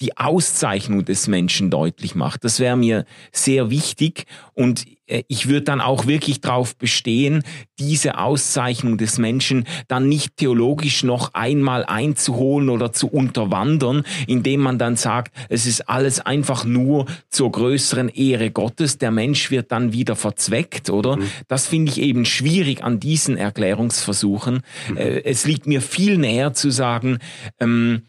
die 0.00 0.16
Auszeichnung 0.16 1.04
des 1.04 1.28
Menschen 1.28 1.70
deutlich 1.70 2.14
macht. 2.14 2.44
Das 2.44 2.60
wäre 2.60 2.76
mir 2.76 3.04
sehr 3.32 3.70
wichtig 3.70 4.26
und 4.54 4.86
äh, 5.10 5.24
ich 5.28 5.48
würde 5.48 5.62
dann 5.62 5.80
auch 5.80 6.06
wirklich 6.06 6.40
darauf 6.40 6.76
bestehen, 6.76 7.42
diese 7.78 8.18
Auszeichnung 8.18 8.98
des 8.98 9.18
Menschen 9.18 9.66
dann 9.88 10.08
nicht 10.08 10.36
theologisch 10.36 11.02
noch 11.02 11.34
einmal 11.34 11.84
einzuholen 11.84 12.68
oder 12.68 12.92
zu 12.92 13.08
unterwandern, 13.08 14.04
indem 14.26 14.60
man 14.60 14.78
dann 14.78 14.96
sagt, 14.96 15.34
es 15.48 15.66
ist 15.66 15.88
alles 15.88 16.20
einfach 16.20 16.64
nur 16.64 17.06
zur 17.28 17.52
größeren 17.52 18.08
Ehre 18.08 18.50
Gottes, 18.50 18.98
der 18.98 19.10
Mensch 19.10 19.50
wird 19.50 19.72
dann 19.72 19.92
wieder 19.92 20.16
verzweckt, 20.16 20.90
oder? 20.90 21.16
Mhm. 21.16 21.24
Das 21.48 21.66
finde 21.66 21.92
ich 21.92 22.00
eben 22.00 22.24
schwierig 22.24 22.84
an 22.84 23.00
diesen 23.00 23.36
Erklärungsversuchen. 23.36 24.62
Mhm. 24.88 24.96
Äh, 24.96 25.24
es 25.24 25.46
liegt 25.46 25.66
mir 25.66 25.82
viel 25.82 26.18
näher 26.18 26.52
zu 26.52 26.70
sagen, 26.70 27.18
ähm, 27.58 28.02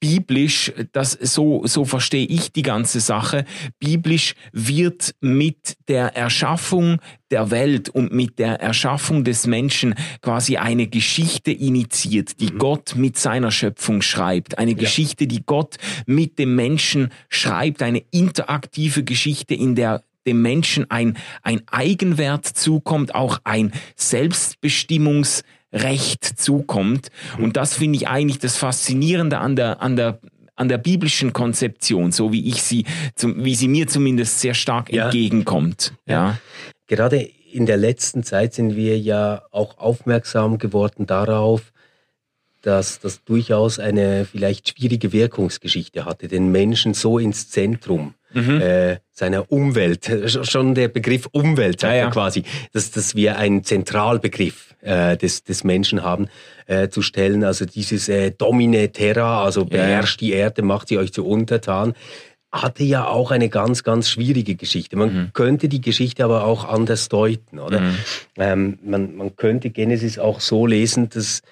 biblisch, 0.00 0.72
das 0.92 1.12
so 1.12 1.62
so 1.66 1.84
verstehe 1.84 2.26
ich 2.26 2.52
die 2.52 2.62
ganze 2.62 3.00
Sache. 3.00 3.44
Biblisch 3.78 4.34
wird 4.52 5.14
mit 5.20 5.76
der 5.88 6.16
Erschaffung 6.16 6.98
der 7.30 7.50
Welt 7.50 7.90
und 7.90 8.12
mit 8.12 8.38
der 8.38 8.60
Erschaffung 8.60 9.22
des 9.22 9.46
Menschen 9.46 9.94
quasi 10.22 10.56
eine 10.56 10.88
Geschichte 10.88 11.52
initiiert, 11.52 12.40
die 12.40 12.52
mhm. 12.52 12.58
Gott 12.58 12.94
mit 12.96 13.18
seiner 13.18 13.52
Schöpfung 13.52 14.02
schreibt, 14.02 14.58
eine 14.58 14.72
ja. 14.72 14.78
Geschichte, 14.78 15.26
die 15.26 15.42
Gott 15.44 15.76
mit 16.06 16.38
dem 16.38 16.56
Menschen 16.56 17.10
schreibt, 17.28 17.82
eine 17.82 18.02
interaktive 18.10 19.04
Geschichte, 19.04 19.54
in 19.54 19.74
der 19.76 20.02
dem 20.26 20.42
Menschen 20.42 20.90
ein, 20.90 21.16
ein 21.42 21.62
Eigenwert 21.66 22.46
zukommt, 22.46 23.14
auch 23.14 23.40
ein 23.44 23.72
Selbstbestimmungs 23.96 25.44
Recht 25.72 26.24
zukommt. 26.24 27.08
Und 27.38 27.56
das 27.56 27.74
finde 27.74 27.96
ich 27.96 28.08
eigentlich 28.08 28.38
das 28.38 28.56
Faszinierende 28.56 29.38
an 29.38 29.56
der, 29.56 29.80
an 29.80 29.96
der 29.96 30.20
an 30.56 30.68
der 30.68 30.76
biblischen 30.76 31.32
Konzeption, 31.32 32.12
so 32.12 32.32
wie 32.32 32.46
ich 32.46 32.62
sie, 32.62 32.84
zum, 33.14 33.46
wie 33.46 33.54
sie 33.54 33.66
mir 33.66 33.86
zumindest 33.86 34.40
sehr 34.40 34.52
stark 34.52 34.92
ja. 34.92 35.04
entgegenkommt. 35.04 35.94
Ja. 36.04 36.14
ja. 36.14 36.38
Gerade 36.86 37.16
in 37.50 37.64
der 37.64 37.78
letzten 37.78 38.22
Zeit 38.22 38.52
sind 38.52 38.76
wir 38.76 38.98
ja 38.98 39.42
auch 39.52 39.78
aufmerksam 39.78 40.58
geworden 40.58 41.06
darauf, 41.06 41.72
dass 42.60 43.00
das 43.00 43.24
durchaus 43.24 43.78
eine 43.78 44.26
vielleicht 44.26 44.70
schwierige 44.70 45.12
Wirkungsgeschichte 45.12 46.04
hatte, 46.04 46.28
den 46.28 46.52
Menschen 46.52 46.92
so 46.92 47.18
ins 47.18 47.48
Zentrum 47.48 48.14
mhm. 48.32 48.60
äh, 48.60 48.98
seiner 49.10 49.50
Umwelt, 49.50 50.10
schon 50.46 50.74
der 50.74 50.88
Begriff 50.88 51.26
Umwelt 51.32 51.80
sagt 51.80 51.94
ja, 51.94 52.00
ja. 52.00 52.10
quasi, 52.10 52.44
dass, 52.72 52.90
dass 52.90 53.14
wir 53.14 53.38
einen 53.38 53.64
Zentralbegriff 53.64 54.69
äh, 54.82 55.16
des, 55.16 55.44
des 55.44 55.64
Menschen 55.64 56.02
haben, 56.02 56.28
äh, 56.66 56.88
zu 56.88 57.02
stellen. 57.02 57.44
Also 57.44 57.66
dieses 57.66 58.08
äh, 58.08 58.30
Domine 58.30 58.92
Terra, 58.92 59.44
also 59.44 59.64
beherrscht 59.64 60.22
ja, 60.22 60.26
die 60.26 60.32
Erde, 60.34 60.62
macht 60.62 60.88
sie 60.88 60.98
euch 60.98 61.12
zu 61.12 61.26
untertan 61.26 61.94
hatte 62.52 62.82
ja 62.82 63.06
auch 63.06 63.30
eine 63.30 63.48
ganz, 63.48 63.84
ganz 63.84 64.08
schwierige 64.08 64.56
Geschichte. 64.56 64.96
Man 64.96 65.14
mhm. 65.14 65.30
könnte 65.32 65.68
die 65.68 65.80
Geschichte 65.80 66.24
aber 66.24 66.44
auch 66.44 66.64
anders 66.64 67.08
deuten, 67.08 67.60
oder? 67.60 67.80
Mhm. 67.80 67.96
Ähm, 68.36 68.78
man, 68.82 69.16
man 69.16 69.36
könnte 69.36 69.70
Genesis 69.70 70.18
auch 70.18 70.40
so 70.40 70.66
lesen, 70.66 71.08
dass 71.10 71.42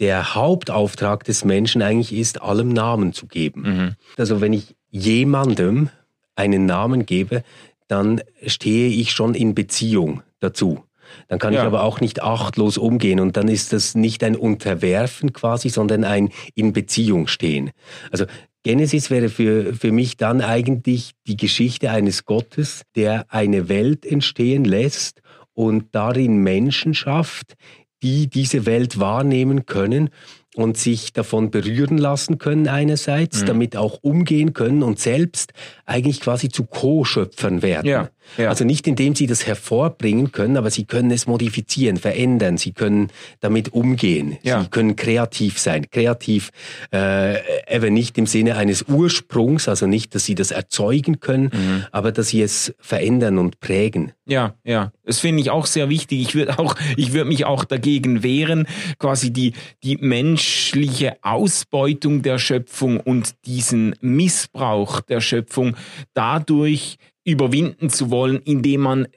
der 0.00 0.34
Hauptauftrag 0.34 1.24
des 1.24 1.44
Menschen 1.44 1.82
eigentlich 1.82 2.12
ist, 2.18 2.40
allem 2.40 2.70
Namen 2.70 3.12
zu 3.12 3.26
geben. 3.26 3.62
Mhm. 3.62 3.94
Also 4.16 4.40
wenn 4.40 4.52
ich 4.52 4.74
jemandem 4.90 5.90
einen 6.34 6.66
Namen 6.66 7.04
gebe, 7.04 7.42
dann 7.88 8.22
stehe 8.46 8.88
ich 8.88 9.12
schon 9.12 9.34
in 9.34 9.54
Beziehung 9.54 10.22
dazu. 10.40 10.85
Dann 11.28 11.38
kann 11.38 11.52
ja. 11.52 11.60
ich 11.60 11.66
aber 11.66 11.82
auch 11.82 12.00
nicht 12.00 12.22
achtlos 12.22 12.78
umgehen 12.78 13.20
und 13.20 13.36
dann 13.36 13.48
ist 13.48 13.72
das 13.72 13.94
nicht 13.94 14.22
ein 14.24 14.36
Unterwerfen 14.36 15.32
quasi, 15.32 15.68
sondern 15.68 16.04
ein 16.04 16.30
in 16.54 16.72
Beziehung 16.72 17.26
stehen. 17.26 17.70
Also 18.10 18.26
Genesis 18.62 19.10
wäre 19.10 19.28
für, 19.28 19.74
für 19.74 19.92
mich 19.92 20.16
dann 20.16 20.40
eigentlich 20.40 21.12
die 21.26 21.36
Geschichte 21.36 21.90
eines 21.90 22.24
Gottes, 22.24 22.82
der 22.96 23.26
eine 23.28 23.68
Welt 23.68 24.04
entstehen 24.04 24.64
lässt 24.64 25.22
und 25.54 25.86
darin 25.92 26.38
Menschen 26.38 26.92
schafft, 26.92 27.54
die 28.02 28.28
diese 28.28 28.66
Welt 28.66 28.98
wahrnehmen 28.98 29.66
können 29.66 30.10
und 30.56 30.76
sich 30.78 31.12
davon 31.12 31.50
berühren 31.50 31.98
lassen 31.98 32.38
können 32.38 32.66
einerseits, 32.66 33.42
mhm. 33.42 33.46
damit 33.46 33.76
auch 33.76 33.98
umgehen 34.02 34.52
können 34.52 34.82
und 34.82 34.98
selbst 34.98 35.52
eigentlich 35.84 36.20
quasi 36.20 36.48
zu 36.48 36.64
Co-Schöpfern 36.64 37.62
werden. 37.62 37.86
Ja, 37.86 38.10
ja. 38.36 38.48
Also 38.48 38.64
nicht 38.64 38.86
indem 38.86 39.14
sie 39.14 39.26
das 39.26 39.46
hervorbringen 39.46 40.32
können, 40.32 40.56
aber 40.56 40.70
sie 40.70 40.84
können 40.84 41.10
es 41.10 41.26
modifizieren, 41.26 41.96
verändern, 41.96 42.58
sie 42.58 42.72
können 42.72 43.08
damit 43.40 43.72
umgehen, 43.72 44.38
ja. 44.42 44.62
sie 44.62 44.68
können 44.68 44.96
kreativ 44.96 45.58
sein. 45.58 45.90
Kreativ 45.90 46.50
äh, 46.92 47.38
eben 47.74 47.94
nicht 47.94 48.18
im 48.18 48.26
Sinne 48.26 48.56
eines 48.56 48.82
Ursprungs, 48.82 49.68
also 49.68 49.86
nicht, 49.86 50.14
dass 50.14 50.24
sie 50.24 50.34
das 50.34 50.50
erzeugen 50.50 51.20
können, 51.20 51.50
mhm. 51.52 51.84
aber 51.92 52.12
dass 52.12 52.28
sie 52.28 52.42
es 52.42 52.74
verändern 52.78 53.38
und 53.38 53.60
prägen. 53.60 54.12
Ja, 54.26 54.54
ja. 54.64 54.92
Das 55.04 55.20
finde 55.20 55.40
ich 55.40 55.50
auch 55.50 55.66
sehr 55.66 55.88
wichtig. 55.88 56.20
Ich 56.20 56.34
würde 56.34 56.58
auch, 56.58 56.74
ich 56.96 57.12
würde 57.12 57.28
mich 57.28 57.44
auch 57.44 57.64
dagegen 57.64 58.22
wehren, 58.22 58.66
quasi 58.98 59.32
die, 59.32 59.52
die 59.84 59.96
menschliche 59.98 61.16
Ausbeutung 61.22 62.22
der 62.22 62.38
Schöpfung 62.38 62.98
und 62.98 63.34
diesen 63.46 63.94
Missbrauch 64.00 65.00
der 65.00 65.20
Schöpfung 65.20 65.76
dadurch 66.12 66.98
überwinden 67.26 67.90
zu 67.90 68.10
wollen, 68.10 68.40
indem 68.40 68.80
man 68.80 69.08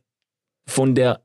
von 0.66 0.96
der 0.96 1.22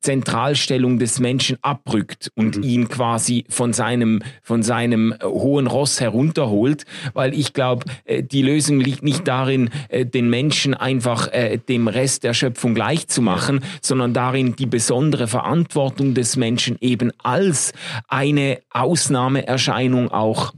Zentralstellung 0.00 0.98
des 0.98 1.20
Menschen 1.20 1.58
abrückt 1.62 2.30
und 2.34 2.58
mhm. 2.58 2.62
ihn 2.62 2.88
quasi 2.88 3.44
von 3.48 3.72
seinem, 3.72 4.22
von 4.42 4.62
seinem 4.62 5.12
äh, 5.12 5.24
hohen 5.24 5.66
Ross 5.66 6.00
herunterholt, 6.00 6.84
weil 7.14 7.34
ich 7.34 7.52
glaube, 7.52 7.86
äh, 8.04 8.22
die 8.22 8.42
Lösung 8.42 8.78
liegt 8.80 9.02
nicht 9.02 9.26
darin, 9.26 9.70
äh, 9.88 10.04
den 10.04 10.28
Menschen 10.28 10.74
einfach 10.74 11.28
dem 11.68 11.88
Rest 11.88 12.24
der 12.24 12.34
Schöpfung 12.34 12.74
gleich 12.74 13.08
zu 13.08 13.20
machen, 13.22 13.64
sondern 13.82 14.14
darin, 14.14 14.56
die 14.56 14.66
besondere 14.66 15.26
Verantwortung 15.26 16.14
des 16.14 16.36
Menschen 16.36 16.76
eben 16.80 17.12
als 17.18 17.72
eine 18.08 18.60
Ausnahmeerscheinung 18.70 20.10
auch 20.10 20.52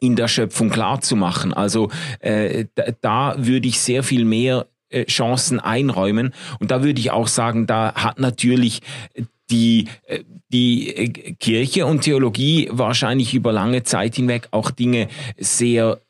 in 0.00 0.16
der 0.16 0.28
Schöpfung 0.28 0.70
klar 0.70 1.00
zu 1.00 1.14
machen. 1.14 1.52
Also 1.52 1.90
äh, 2.20 2.66
da, 2.74 2.84
da 3.00 3.34
würde 3.38 3.68
ich 3.68 3.80
sehr 3.80 4.02
viel 4.02 4.24
mehr 4.24 4.66
Chancen 5.04 5.60
einräumen. 5.60 6.34
Und 6.58 6.70
da 6.70 6.82
würde 6.82 7.00
ich 7.00 7.10
auch 7.10 7.28
sagen, 7.28 7.66
da 7.66 7.94
hat 7.94 8.18
natürlich 8.18 8.80
die, 9.50 9.88
äh, 10.06 10.24
die 10.48 10.96
äh, 10.96 11.34
Kirche 11.34 11.86
und 11.86 12.02
Theologie 12.02 12.68
wahrscheinlich 12.70 13.34
über 13.34 13.52
lange 13.52 13.82
Zeit 13.82 14.16
hinweg 14.16 14.48
auch 14.52 14.70
Dinge 14.70 15.08
sehr 15.36 16.00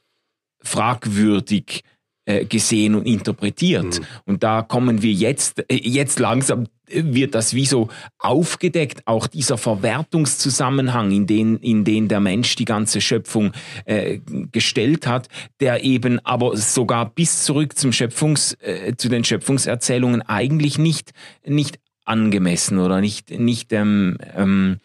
fragwürdig 0.63 1.83
äh, 2.31 2.45
gesehen 2.45 2.95
und 2.95 3.07
interpretiert. 3.07 3.99
Mhm. 4.01 4.05
Und 4.25 4.43
da 4.43 4.63
kommen 4.63 5.03
wir 5.03 5.13
jetzt, 5.13 5.65
äh, 5.69 5.75
jetzt 5.75 6.19
langsam 6.21 6.67
wird 6.93 7.35
das 7.35 7.55
wie 7.55 7.67
so 7.67 7.89
aufgedeckt, 8.19 9.07
auch 9.07 9.27
dieser 9.27 9.59
Verwertungszusammenhang, 9.59 11.11
in 11.13 11.27
den, 11.27 11.57
in 11.59 11.85
den 11.85 12.09
der 12.09 12.21
Mensch 12.21 12.57
die 12.57 12.65
ganze 12.65 13.01
Schöpfung 13.01 13.53
äh, 13.85 14.19
gestellt 14.53 15.07
hat, 15.07 15.29
der 15.61 15.85
eben 15.85 16.25
aber 16.25 16.57
sogar 16.57 17.11
bis 17.11 17.45
zurück 17.45 17.77
zum 17.77 17.93
Schöpfungs, 17.93 18.55
äh, 18.61 18.95
zu 18.97 19.09
den 19.09 19.25
Schöpfungserzählungen 19.25 20.23
eigentlich 20.23 20.79
nicht, 20.79 21.13
nicht 21.45 21.79
angemessen 22.05 22.79
oder 22.79 23.01
nicht, 23.01 23.31
nicht 23.31 23.73
ähm, 23.73 24.19
ähm, 24.37 24.79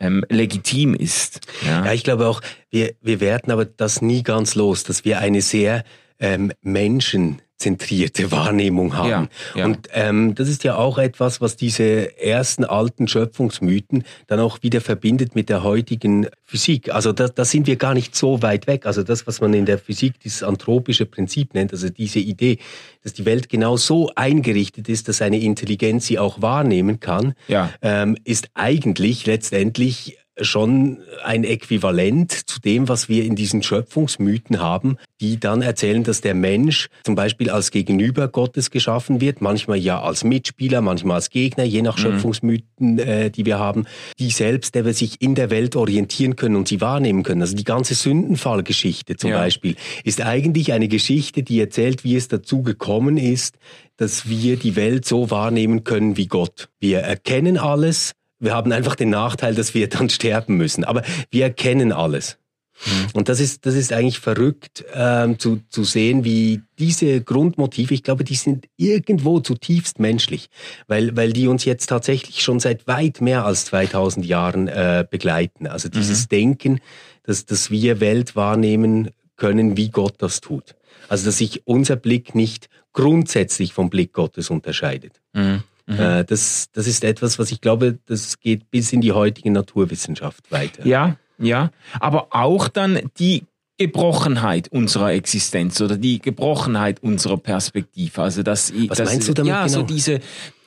ähm, 0.00 0.24
legitim 0.28 0.94
ist. 0.94 1.40
Ja? 1.66 1.86
ja, 1.86 1.92
ich 1.92 2.04
glaube 2.04 2.26
auch, 2.26 2.40
wir, 2.70 2.94
wir 3.00 3.20
werden 3.20 3.50
aber 3.50 3.64
das 3.64 4.02
nie 4.02 4.22
ganz 4.22 4.54
los, 4.54 4.84
dass 4.84 5.04
wir 5.04 5.18
eine 5.18 5.42
sehr 5.42 5.84
ähm, 6.18 6.52
Menschen 6.62 7.40
zentrierte 7.56 8.30
Wahrnehmung 8.30 8.96
haben. 8.96 9.28
Ja, 9.54 9.60
ja. 9.60 9.64
Und 9.64 9.88
ähm, 9.92 10.34
das 10.34 10.48
ist 10.48 10.64
ja 10.64 10.76
auch 10.76 10.98
etwas, 10.98 11.40
was 11.40 11.56
diese 11.56 12.18
ersten 12.20 12.64
alten 12.64 13.08
Schöpfungsmythen 13.08 14.04
dann 14.26 14.40
auch 14.40 14.62
wieder 14.62 14.80
verbindet 14.80 15.34
mit 15.34 15.48
der 15.48 15.62
heutigen 15.62 16.26
Physik. 16.42 16.92
Also 16.92 17.12
da, 17.12 17.28
da 17.28 17.44
sind 17.44 17.66
wir 17.66 17.76
gar 17.76 17.94
nicht 17.94 18.14
so 18.16 18.42
weit 18.42 18.66
weg. 18.66 18.86
Also 18.86 19.02
das, 19.02 19.26
was 19.26 19.40
man 19.40 19.54
in 19.54 19.66
der 19.66 19.78
Physik 19.78 20.20
dieses 20.20 20.42
anthropische 20.42 21.06
Prinzip 21.06 21.54
nennt, 21.54 21.72
also 21.72 21.88
diese 21.88 22.18
Idee, 22.18 22.58
dass 23.02 23.12
die 23.12 23.24
Welt 23.24 23.48
genau 23.48 23.76
so 23.76 24.10
eingerichtet 24.14 24.88
ist, 24.88 25.08
dass 25.08 25.22
eine 25.22 25.40
Intelligenz 25.40 26.06
sie 26.06 26.18
auch 26.18 26.42
wahrnehmen 26.42 27.00
kann, 27.00 27.34
ja. 27.48 27.70
ähm, 27.82 28.16
ist 28.24 28.48
eigentlich 28.54 29.26
letztendlich 29.26 30.18
schon 30.40 30.98
ein 31.22 31.44
Äquivalent 31.44 32.32
zu 32.32 32.60
dem, 32.60 32.88
was 32.88 33.08
wir 33.08 33.24
in 33.24 33.36
diesen 33.36 33.62
Schöpfungsmythen 33.62 34.60
haben, 34.60 34.96
die 35.20 35.38
dann 35.38 35.62
erzählen, 35.62 36.02
dass 36.02 36.20
der 36.20 36.34
Mensch 36.34 36.88
zum 37.04 37.14
Beispiel 37.14 37.50
als 37.50 37.70
Gegenüber 37.70 38.28
Gottes 38.28 38.70
geschaffen 38.70 39.20
wird, 39.20 39.40
manchmal 39.40 39.78
ja 39.78 40.02
als 40.02 40.24
Mitspieler, 40.24 40.80
manchmal 40.80 41.16
als 41.16 41.30
Gegner, 41.30 41.64
je 41.64 41.82
nach 41.82 41.96
mhm. 41.96 42.02
Schöpfungsmythen, 42.02 42.98
äh, 42.98 43.30
die 43.30 43.46
wir 43.46 43.58
haben, 43.58 43.86
die 44.18 44.30
selbst 44.30 44.74
der 44.74 44.92
sich 44.92 45.22
in 45.22 45.34
der 45.34 45.50
Welt 45.50 45.76
orientieren 45.76 46.36
können 46.36 46.56
und 46.56 46.68
sie 46.68 46.80
wahrnehmen 46.80 47.22
können. 47.22 47.40
Also 47.40 47.56
die 47.56 47.64
ganze 47.64 47.94
Sündenfallgeschichte 47.94 49.16
zum 49.16 49.30
ja. 49.30 49.38
Beispiel 49.38 49.76
ist 50.04 50.20
eigentlich 50.20 50.72
eine 50.72 50.88
Geschichte, 50.88 51.42
die 51.42 51.60
erzählt, 51.60 52.04
wie 52.04 52.16
es 52.16 52.28
dazu 52.28 52.62
gekommen 52.62 53.16
ist, 53.16 53.56
dass 53.96 54.28
wir 54.28 54.56
die 54.56 54.76
Welt 54.76 55.04
so 55.04 55.30
wahrnehmen 55.30 55.84
können 55.84 56.16
wie 56.16 56.26
Gott. 56.26 56.68
Wir 56.80 57.00
erkennen 57.00 57.56
alles, 57.56 58.12
wir 58.44 58.54
haben 58.54 58.72
einfach 58.72 58.94
den 58.94 59.10
Nachteil, 59.10 59.54
dass 59.54 59.74
wir 59.74 59.88
dann 59.88 60.10
sterben 60.10 60.56
müssen. 60.56 60.84
Aber 60.84 61.02
wir 61.30 61.44
erkennen 61.44 61.92
alles. 61.92 62.38
Mhm. 62.84 63.06
Und 63.14 63.28
das 63.28 63.40
ist, 63.40 63.66
das 63.66 63.74
ist 63.74 63.92
eigentlich 63.92 64.18
verrückt 64.18 64.84
ähm, 64.94 65.38
zu, 65.38 65.60
zu 65.68 65.84
sehen, 65.84 66.24
wie 66.24 66.62
diese 66.78 67.20
Grundmotive, 67.20 67.94
ich 67.94 68.02
glaube, 68.02 68.24
die 68.24 68.34
sind 68.34 68.66
irgendwo 68.76 69.40
zutiefst 69.40 70.00
menschlich, 70.00 70.50
weil, 70.88 71.16
weil 71.16 71.32
die 71.32 71.46
uns 71.46 71.64
jetzt 71.64 71.86
tatsächlich 71.86 72.42
schon 72.42 72.60
seit 72.60 72.86
weit 72.86 73.20
mehr 73.20 73.44
als 73.46 73.66
2000 73.66 74.26
Jahren 74.26 74.68
äh, 74.68 75.06
begleiten. 75.08 75.66
Also 75.66 75.88
dieses 75.88 76.24
mhm. 76.24 76.28
Denken, 76.28 76.80
dass, 77.22 77.46
dass 77.46 77.70
wir 77.70 78.00
Welt 78.00 78.36
wahrnehmen 78.36 79.10
können, 79.36 79.76
wie 79.76 79.90
Gott 79.90 80.14
das 80.18 80.40
tut. 80.40 80.74
Also 81.08 81.26
dass 81.26 81.38
sich 81.38 81.66
unser 81.66 81.96
Blick 81.96 82.34
nicht 82.34 82.68
grundsätzlich 82.92 83.72
vom 83.72 83.90
Blick 83.90 84.12
Gottes 84.12 84.50
unterscheidet. 84.50 85.20
Mhm. 85.32 85.62
Mhm. 85.86 86.00
Äh, 86.00 86.24
das, 86.24 86.68
das 86.72 86.86
ist 86.86 87.04
etwas, 87.04 87.38
was 87.38 87.52
ich 87.52 87.60
glaube, 87.60 87.98
das 88.06 88.40
geht 88.40 88.70
bis 88.70 88.92
in 88.92 89.00
die 89.00 89.12
heutige 89.12 89.50
Naturwissenschaft 89.50 90.50
weiter. 90.50 90.86
Ja, 90.86 91.16
ja. 91.38 91.70
Aber 92.00 92.28
auch 92.30 92.68
dann 92.68 93.10
die 93.18 93.44
Gebrochenheit 93.76 94.68
unserer 94.68 95.12
Existenz 95.12 95.80
oder 95.80 95.96
die 95.96 96.20
Gebrochenheit 96.20 97.02
unserer 97.02 97.36
Perspektive. 97.36 98.22
Also 98.22 98.44
das, 98.44 98.72
Was 98.88 98.98
das, 98.98 99.10
meinst 99.10 99.28
du 99.28 99.34
damit 99.34 99.50
ja, 99.50 99.66
genau? 99.66 99.80
so 99.80 99.82
diese 99.82 100.20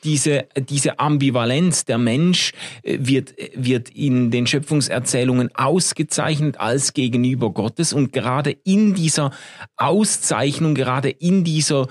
diese 0.03 0.45
diese 0.57 0.99
Ambivalenz. 0.99 1.85
Der 1.85 1.97
Mensch 1.97 2.51
äh, 2.83 2.97
wird 2.99 3.33
wird 3.55 3.89
in 3.89 4.29
den 4.29 4.45
Schöpfungserzählungen 4.45 5.55
ausgezeichnet 5.55 6.59
als 6.59 6.93
Gegenüber 6.93 7.51
Gottes 7.51 7.93
und 7.93 8.11
gerade 8.11 8.51
in 8.51 8.93
dieser 8.93 9.31
Auszeichnung, 9.77 10.75
gerade 10.75 11.09
in 11.09 11.45
dieser 11.45 11.87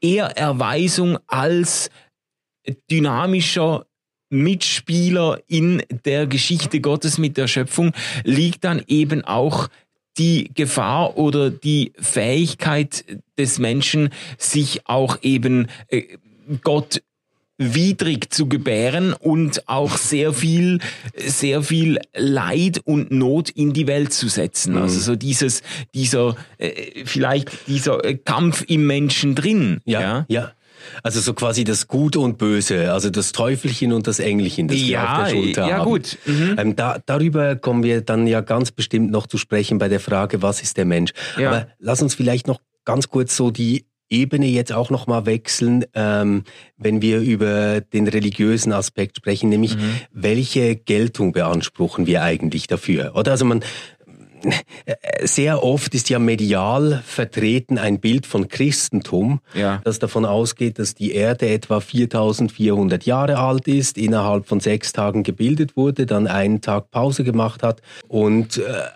Ehrerweisung 0.00 1.18
als 1.28 1.88
dynamischer 2.90 3.86
Mitspieler 4.30 5.40
in 5.46 5.82
der 6.04 6.26
Geschichte 6.26 6.80
Gottes 6.80 7.18
mit 7.18 7.36
der 7.36 7.48
Schöpfung 7.48 7.92
liegt 8.24 8.64
dann 8.64 8.82
eben 8.86 9.24
auch 9.24 9.68
die 10.18 10.50
Gefahr 10.52 11.16
oder 11.16 11.50
die 11.50 11.92
Fähigkeit 11.98 13.04
des 13.38 13.58
Menschen, 13.58 14.10
sich 14.36 14.86
auch 14.86 15.18
eben 15.22 15.68
äh, 15.88 16.02
Gott 16.62 17.02
widrig 17.58 18.32
zu 18.32 18.48
gebären 18.48 19.12
und 19.12 19.68
auch 19.68 19.96
sehr 19.96 20.32
viel, 20.32 20.78
sehr 21.16 21.62
viel 21.62 21.98
Leid 22.14 22.80
und 22.84 23.10
Not 23.10 23.50
in 23.50 23.72
die 23.72 23.88
Welt 23.88 24.12
zu 24.12 24.28
setzen. 24.28 24.74
Mhm. 24.74 24.82
Also 24.82 25.00
so 25.00 25.16
dieses, 25.16 25.62
dieser, 25.92 26.36
äh, 26.58 27.04
vielleicht 27.04 27.66
dieser 27.66 27.98
Kampf 28.14 28.64
im 28.68 28.86
Menschen 28.86 29.34
drin. 29.34 29.80
Ja, 29.84 30.00
ja. 30.00 30.26
ja. 30.28 30.52
Also 31.02 31.20
so 31.20 31.34
quasi 31.34 31.64
das 31.64 31.88
Gute 31.88 32.20
und 32.20 32.38
Böse, 32.38 32.92
also 32.92 33.10
das 33.10 33.32
Teufelchen 33.32 33.92
und 33.92 34.06
das 34.06 34.18
Engelchen, 34.18 34.68
das 34.68 34.78
ja, 34.80 34.88
wir 34.88 35.02
auf 35.02 35.28
der 35.28 35.36
Schulter 35.36 35.68
ja, 35.68 35.78
haben. 35.78 35.84
gut. 35.84 36.18
Mhm. 36.26 36.56
Ähm, 36.58 36.76
da, 36.76 36.98
darüber 37.04 37.56
kommen 37.56 37.82
wir 37.82 38.00
dann 38.00 38.26
ja 38.26 38.40
ganz 38.40 38.70
bestimmt 38.70 39.10
noch 39.10 39.26
zu 39.26 39.38
sprechen 39.38 39.78
bei 39.78 39.88
der 39.88 40.00
Frage, 40.00 40.42
was 40.42 40.62
ist 40.62 40.76
der 40.76 40.84
Mensch? 40.84 41.12
Ja. 41.38 41.50
Aber 41.50 41.66
lass 41.78 42.02
uns 42.02 42.14
vielleicht 42.14 42.46
noch 42.46 42.60
ganz 42.84 43.08
kurz 43.08 43.36
so 43.36 43.50
die 43.50 43.84
Ebene 44.10 44.46
jetzt 44.46 44.72
auch 44.72 44.90
nochmal 44.90 45.26
wechseln, 45.26 45.84
ähm, 45.94 46.44
wenn 46.78 47.02
wir 47.02 47.20
über 47.20 47.80
den 47.80 48.08
religiösen 48.08 48.72
Aspekt 48.72 49.18
sprechen, 49.18 49.50
nämlich 49.50 49.76
mhm. 49.76 50.00
welche 50.12 50.76
Geltung 50.76 51.32
beanspruchen 51.32 52.06
wir 52.06 52.22
eigentlich 52.22 52.66
dafür? 52.66 53.12
Oder 53.14 53.32
also 53.32 53.44
man 53.44 53.62
sehr 55.22 55.62
oft 55.62 55.94
ist 55.94 56.08
ja 56.08 56.18
medial 56.18 57.02
vertreten 57.04 57.78
ein 57.78 58.00
Bild 58.00 58.26
von 58.26 58.48
Christentum, 58.48 59.40
ja. 59.54 59.80
das 59.84 59.98
davon 59.98 60.24
ausgeht, 60.24 60.78
dass 60.78 60.94
die 60.94 61.12
Erde 61.12 61.48
etwa 61.48 61.80
4400 61.80 63.04
Jahre 63.04 63.38
alt 63.38 63.68
ist, 63.68 63.98
innerhalb 63.98 64.46
von 64.46 64.60
sechs 64.60 64.92
Tagen 64.92 65.22
gebildet 65.22 65.76
wurde, 65.76 66.06
dann 66.06 66.26
einen 66.26 66.60
Tag 66.60 66.90
Pause 66.90 67.24
gemacht 67.24 67.62
hat 67.62 67.82
und 68.08 68.58
äh, 68.58 68.78
äh, 68.78 68.88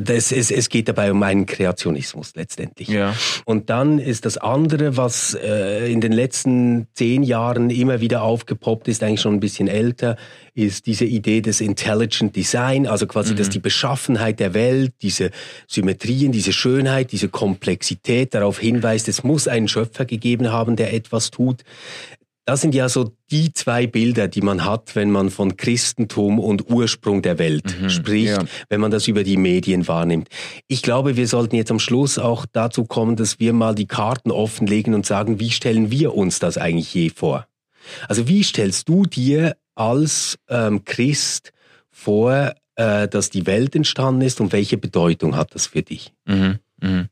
das, 0.00 0.32
es, 0.32 0.50
es 0.50 0.68
geht 0.68 0.88
dabei 0.88 1.10
um 1.10 1.22
einen 1.22 1.46
Kreationismus 1.46 2.32
letztendlich. 2.34 2.88
Ja. 2.88 3.14
Und 3.44 3.70
dann 3.70 3.98
ist 3.98 4.24
das 4.24 4.38
andere, 4.38 4.96
was 4.96 5.34
äh, 5.34 5.90
in 5.90 6.00
den 6.00 6.12
letzten 6.12 6.86
zehn 6.94 7.22
Jahren 7.22 7.70
immer 7.70 8.00
wieder 8.00 8.22
aufgepoppt 8.22 8.88
ist, 8.88 9.02
eigentlich 9.02 9.20
schon 9.20 9.34
ein 9.34 9.40
bisschen 9.40 9.68
älter, 9.68 10.16
ist 10.54 10.86
diese 10.86 11.04
Idee 11.04 11.42
des 11.42 11.60
Intelligent 11.60 12.34
Design, 12.34 12.86
also 12.86 13.06
quasi, 13.06 13.32
mhm. 13.32 13.36
dass 13.36 13.50
die 13.50 13.58
Beschaffenheit 13.58 14.40
der 14.40 14.54
Welt, 14.54 14.94
diese 15.02 15.30
Symmetrien, 15.66 16.32
diese 16.32 16.52
Schönheit, 16.52 17.12
diese 17.12 17.28
Komplexität 17.28 18.34
darauf 18.34 18.58
hinweist, 18.58 19.08
es 19.08 19.22
muss 19.22 19.48
einen 19.48 19.68
Schöpfer 19.68 20.06
gegeben 20.06 20.50
haben, 20.50 20.76
der 20.76 20.94
etwas 20.94 21.30
tut. 21.30 21.62
Das 22.46 22.60
sind 22.60 22.76
ja 22.76 22.88
so 22.88 23.12
die 23.32 23.52
zwei 23.52 23.88
Bilder, 23.88 24.28
die 24.28 24.40
man 24.40 24.64
hat, 24.64 24.94
wenn 24.94 25.10
man 25.10 25.30
von 25.30 25.56
Christentum 25.56 26.38
und 26.38 26.70
Ursprung 26.70 27.20
der 27.20 27.40
Welt 27.40 27.76
mhm, 27.80 27.90
spricht, 27.90 28.38
ja. 28.38 28.44
wenn 28.68 28.80
man 28.80 28.92
das 28.92 29.08
über 29.08 29.24
die 29.24 29.36
Medien 29.36 29.88
wahrnimmt. 29.88 30.28
Ich 30.68 30.82
glaube, 30.82 31.16
wir 31.16 31.26
sollten 31.26 31.56
jetzt 31.56 31.72
am 31.72 31.80
Schluss 31.80 32.20
auch 32.20 32.46
dazu 32.50 32.84
kommen, 32.84 33.16
dass 33.16 33.40
wir 33.40 33.52
mal 33.52 33.74
die 33.74 33.88
Karten 33.88 34.30
offenlegen 34.30 34.94
und 34.94 35.04
sagen, 35.04 35.40
wie 35.40 35.50
stellen 35.50 35.90
wir 35.90 36.14
uns 36.14 36.38
das 36.38 36.56
eigentlich 36.56 36.94
je 36.94 37.10
vor? 37.10 37.48
Also 38.08 38.28
wie 38.28 38.44
stellst 38.44 38.88
du 38.88 39.06
dir 39.06 39.56
als 39.74 40.38
ähm, 40.48 40.84
Christ 40.84 41.52
vor, 41.90 42.54
äh, 42.76 43.08
dass 43.08 43.30
die 43.30 43.46
Welt 43.46 43.74
entstanden 43.74 44.20
ist 44.20 44.40
und 44.40 44.52
welche 44.52 44.78
Bedeutung 44.78 45.34
hat 45.34 45.52
das 45.52 45.66
für 45.66 45.82
dich? 45.82 46.12
Mhm, 46.26 46.60
mh. 46.80 47.08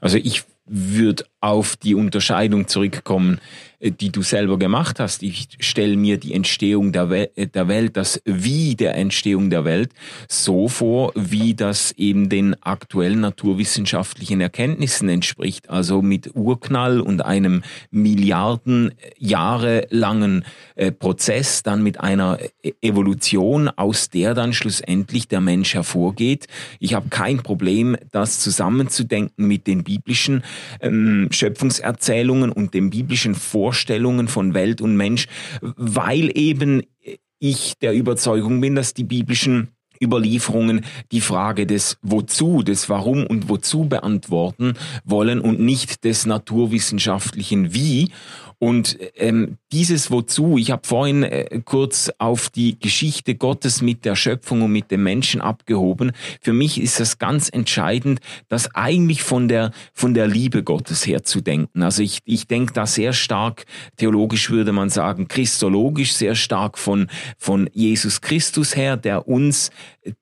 Also 0.00 0.18
ich 0.18 0.42
würde 0.66 1.26
auf 1.40 1.76
die 1.76 1.94
Unterscheidung 1.94 2.68
zurückkommen, 2.68 3.40
die 3.90 4.10
du 4.10 4.22
selber 4.22 4.58
gemacht 4.58 4.98
hast. 4.98 5.22
Ich 5.22 5.48
stelle 5.60 5.96
mir 5.96 6.18
die 6.18 6.32
Entstehung 6.32 6.92
der, 6.92 7.10
We 7.10 7.36
äh, 7.36 7.46
der 7.46 7.68
Welt, 7.68 7.96
das 7.96 8.20
Wie 8.24 8.74
der 8.76 8.94
Entstehung 8.96 9.50
der 9.50 9.64
Welt 9.64 9.92
so 10.28 10.68
vor, 10.68 11.12
wie 11.14 11.54
das 11.54 11.92
eben 11.92 12.28
den 12.28 12.60
aktuellen 12.62 13.20
naturwissenschaftlichen 13.20 14.40
Erkenntnissen 14.40 15.08
entspricht. 15.08 15.68
Also 15.68 16.00
mit 16.00 16.34
Urknall 16.34 17.00
und 17.00 17.24
einem 17.24 17.62
Milliarden 17.90 18.94
Jahre 19.18 19.86
langen 19.90 20.44
äh, 20.76 20.90
Prozess, 20.90 21.62
dann 21.62 21.82
mit 21.82 22.00
einer 22.00 22.38
Evolution, 22.80 23.68
aus 23.68 24.08
der 24.08 24.34
dann 24.34 24.54
schlussendlich 24.54 25.28
der 25.28 25.40
Mensch 25.40 25.74
hervorgeht. 25.74 26.46
Ich 26.80 26.94
habe 26.94 27.08
kein 27.10 27.42
Problem, 27.42 27.96
das 28.12 28.40
zusammenzudenken 28.40 29.46
mit 29.46 29.66
den 29.66 29.84
biblischen 29.84 30.42
ähm, 30.80 31.28
Schöpfungserzählungen 31.30 32.50
und 32.50 32.72
den 32.72 32.90
biblischen 32.90 33.34
Vorstellungen 33.34 33.73
von 34.28 34.54
Welt 34.54 34.80
und 34.80 34.96
Mensch, 34.96 35.26
weil 35.60 36.30
eben 36.36 36.82
ich 37.38 37.74
der 37.78 37.92
Überzeugung 37.92 38.60
bin, 38.60 38.74
dass 38.74 38.94
die 38.94 39.04
biblischen 39.04 39.68
Überlieferungen 40.02 40.84
die 41.12 41.20
Frage 41.20 41.66
des 41.66 41.98
Wozu, 42.02 42.62
des 42.62 42.88
Warum 42.88 43.26
und 43.26 43.48
Wozu 43.48 43.84
beantworten 43.84 44.74
wollen 45.04 45.40
und 45.40 45.60
nicht 45.60 46.04
des 46.04 46.26
naturwissenschaftlichen 46.26 47.74
Wie. 47.74 48.10
Und 48.64 48.98
ähm, 49.16 49.58
dieses 49.72 50.10
Wozu, 50.10 50.56
ich 50.56 50.70
habe 50.70 50.86
vorhin 50.86 51.22
äh, 51.22 51.60
kurz 51.66 52.10
auf 52.16 52.48
die 52.48 52.80
Geschichte 52.80 53.34
Gottes 53.34 53.82
mit 53.82 54.06
der 54.06 54.16
Schöpfung 54.16 54.62
und 54.62 54.72
mit 54.72 54.90
dem 54.90 55.02
Menschen 55.02 55.42
abgehoben. 55.42 56.12
Für 56.40 56.54
mich 56.54 56.80
ist 56.80 56.98
das 56.98 57.18
ganz 57.18 57.50
entscheidend, 57.50 58.20
das 58.48 58.74
eigentlich 58.74 59.22
von 59.22 59.48
der, 59.48 59.72
von 59.92 60.14
der 60.14 60.28
Liebe 60.28 60.62
Gottes 60.62 61.06
her 61.06 61.24
zu 61.24 61.42
denken. 61.42 61.82
Also 61.82 62.02
ich, 62.02 62.20
ich 62.24 62.46
denke 62.46 62.72
da 62.72 62.86
sehr 62.86 63.12
stark, 63.12 63.66
theologisch 63.98 64.48
würde 64.48 64.72
man 64.72 64.88
sagen, 64.88 65.28
christologisch, 65.28 66.14
sehr 66.14 66.34
stark 66.34 66.78
von, 66.78 67.08
von 67.36 67.68
Jesus 67.74 68.22
Christus 68.22 68.76
her, 68.76 68.96
der 68.96 69.28
uns 69.28 69.72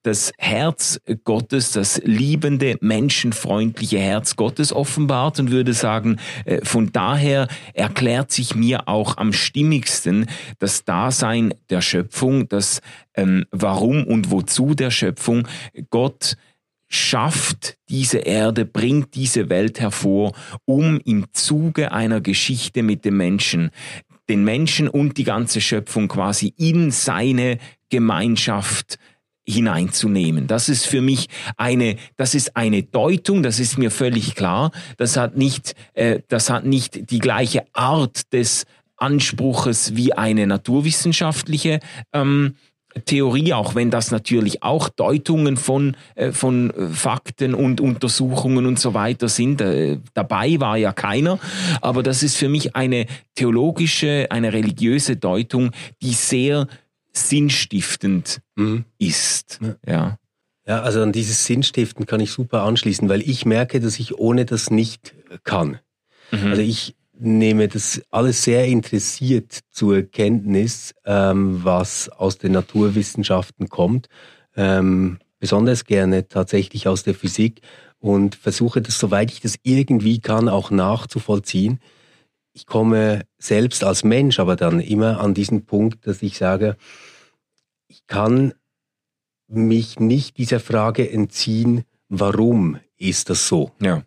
das 0.02 0.32
Herz 0.38 1.00
Gottes, 1.24 1.72
das 1.72 2.00
liebende, 2.04 2.76
menschenfreundliche 2.80 3.98
Herz 3.98 4.36
Gottes 4.36 4.72
offenbart 4.72 5.40
und 5.40 5.50
würde 5.50 5.72
sagen, 5.72 6.18
äh, 6.44 6.64
von 6.64 6.92
daher 6.92 7.48
erklärt 7.74 8.32
sich 8.32 8.54
mir 8.54 8.88
auch 8.88 9.16
am 9.16 9.32
stimmigsten 9.32 10.26
das 10.58 10.84
Dasein 10.84 11.54
der 11.70 11.80
Schöpfung, 11.80 12.48
das 12.48 12.80
ähm, 13.14 13.44
Warum 13.50 14.04
und 14.04 14.30
Wozu 14.30 14.74
der 14.74 14.90
Schöpfung. 14.90 15.48
Gott 15.90 16.36
schafft 16.88 17.78
diese 17.88 18.18
Erde, 18.18 18.66
bringt 18.66 19.14
diese 19.14 19.48
Welt 19.48 19.80
hervor, 19.80 20.32
um 20.66 21.00
im 21.04 21.24
Zuge 21.32 21.92
einer 21.92 22.20
Geschichte 22.20 22.82
mit 22.82 23.04
dem 23.04 23.16
Menschen 23.16 23.70
den 24.28 24.44
Menschen 24.44 24.88
und 24.88 25.18
die 25.18 25.24
ganze 25.24 25.60
Schöpfung 25.60 26.08
quasi 26.08 26.54
in 26.56 26.90
seine 26.90 27.58
Gemeinschaft 27.90 28.98
hineinzunehmen. 29.46 30.46
Das 30.46 30.68
ist 30.68 30.86
für 30.86 31.00
mich 31.00 31.28
eine, 31.56 31.96
das 32.16 32.34
ist 32.34 32.56
eine 32.56 32.82
Deutung, 32.82 33.42
das 33.42 33.58
ist 33.58 33.78
mir 33.78 33.90
völlig 33.90 34.34
klar. 34.34 34.70
Das 34.96 35.16
hat 35.16 35.36
nicht, 35.36 35.74
äh, 35.94 36.20
das 36.28 36.50
hat 36.50 36.64
nicht 36.64 37.10
die 37.10 37.18
gleiche 37.18 37.64
Art 37.72 38.32
des 38.32 38.64
Anspruches 38.96 39.96
wie 39.96 40.12
eine 40.12 40.46
naturwissenschaftliche 40.46 41.80
ähm, 42.12 42.54
Theorie, 43.06 43.52
auch 43.54 43.74
wenn 43.74 43.90
das 43.90 44.10
natürlich 44.10 44.62
auch 44.62 44.88
Deutungen 44.88 45.56
von, 45.56 45.96
äh, 46.14 46.32
von 46.32 46.70
äh, 46.70 46.88
Fakten 46.88 47.54
und 47.54 47.80
Untersuchungen 47.80 48.66
und 48.66 48.78
so 48.78 48.94
weiter 48.94 49.28
sind. 49.28 49.60
Äh, 49.60 49.98
dabei 50.14 50.60
war 50.60 50.76
ja 50.76 50.92
keiner, 50.92 51.38
aber 51.80 52.02
das 52.02 52.22
ist 52.22 52.36
für 52.36 52.48
mich 52.48 52.76
eine 52.76 53.06
theologische, 53.34 54.26
eine 54.30 54.52
religiöse 54.52 55.16
Deutung, 55.16 55.70
die 56.02 56.12
sehr 56.12 56.68
sinnstiftend 57.12 58.40
mhm. 58.56 58.84
ist. 58.98 59.60
Ja. 59.62 59.76
ja. 59.86 60.18
Ja, 60.64 60.82
also 60.82 61.02
an 61.02 61.10
dieses 61.10 61.44
Sinnstiften 61.44 62.06
kann 62.06 62.20
ich 62.20 62.30
super 62.30 62.62
anschließen, 62.62 63.08
weil 63.08 63.20
ich 63.22 63.44
merke, 63.44 63.80
dass 63.80 63.98
ich 63.98 64.18
ohne 64.18 64.44
das 64.44 64.70
nicht 64.70 65.14
kann. 65.42 65.80
Mhm. 66.30 66.46
Also 66.46 66.62
ich 66.62 66.94
nehme 67.18 67.66
das 67.66 68.00
alles 68.10 68.44
sehr 68.44 68.66
interessiert 68.66 69.60
zur 69.70 70.02
Kenntnis, 70.02 70.94
ähm, 71.04 71.64
was 71.64 72.08
aus 72.08 72.38
den 72.38 72.52
Naturwissenschaften 72.52 73.68
kommt, 73.68 74.08
ähm, 74.56 75.18
besonders 75.40 75.84
gerne 75.84 76.28
tatsächlich 76.28 76.86
aus 76.86 77.02
der 77.02 77.14
Physik 77.14 77.62
und 77.98 78.36
versuche 78.36 78.82
das, 78.82 78.98
soweit 78.98 79.32
ich 79.32 79.40
das 79.40 79.56
irgendwie 79.64 80.20
kann, 80.20 80.48
auch 80.48 80.70
nachzuvollziehen 80.70 81.80
ich 82.52 82.66
komme 82.66 83.22
selbst 83.38 83.84
als 83.84 84.04
Mensch 84.04 84.38
aber 84.38 84.56
dann 84.56 84.80
immer 84.80 85.20
an 85.20 85.34
diesen 85.34 85.64
Punkt, 85.64 86.06
dass 86.06 86.22
ich 86.22 86.36
sage, 86.36 86.76
ich 87.88 88.06
kann 88.06 88.54
mich 89.48 90.00
nicht 90.00 90.38
dieser 90.38 90.60
Frage 90.60 91.10
entziehen, 91.10 91.84
warum 92.08 92.78
ist 92.96 93.30
das 93.30 93.48
so? 93.48 93.72
Ja. 93.80 94.02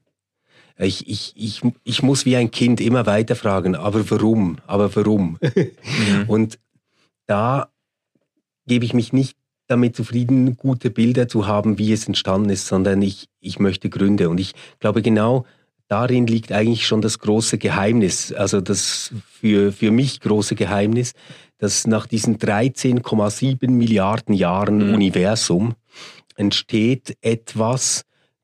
Ich, 0.78 1.08
ich, 1.08 1.34
ich, 1.36 1.62
ich 1.84 2.04
muss 2.04 2.26
wie 2.26 2.36
ein 2.36 2.52
Kind 2.52 2.82
immer 2.82 3.06
weiter 3.06 3.36
fragen, 3.36 3.76
aber 3.76 4.10
warum? 4.12 4.58
Aber 4.68 4.96
warum? 4.96 5.38
Mhm. 5.48 6.26
Und 6.28 6.60
da 7.28 7.72
gebe 8.68 8.84
ich 8.86 8.94
mich 8.94 9.14
nicht 9.14 9.38
damit 9.68 9.96
zufrieden, 9.96 10.58
gute 10.58 10.90
Bilder 10.92 11.28
zu 11.28 11.48
haben, 11.48 11.78
wie 11.78 11.94
es 11.94 12.08
entstanden 12.08 12.50
ist, 12.50 12.68
sondern 12.68 13.02
ich, 13.02 13.30
ich 13.40 13.60
möchte 13.60 13.90
Gründe. 13.90 14.30
Und 14.30 14.40
ich 14.40 14.54
glaube 14.80 15.02
genau, 15.02 15.46
darin 15.88 16.28
liegt 16.28 16.52
eigentlich 16.52 16.88
schon 16.88 17.02
das 17.02 17.20
große 17.20 17.58
Geheimnis, 17.58 18.34
also 18.34 18.62
das 18.62 19.14
für, 19.40 19.72
für 19.72 19.92
mich 19.92 20.20
große 20.22 20.56
Geheimnis, 20.56 21.14
dass 21.58 21.88
nach 21.88 22.08
diesen 22.08 22.38
13,7 22.38 23.70
Milliarden 23.70 24.34
Jahren 24.34 24.90
mhm. 24.90 24.94
Universum 24.94 25.76
entsteht 26.36 27.18
etwas, 27.22 28.04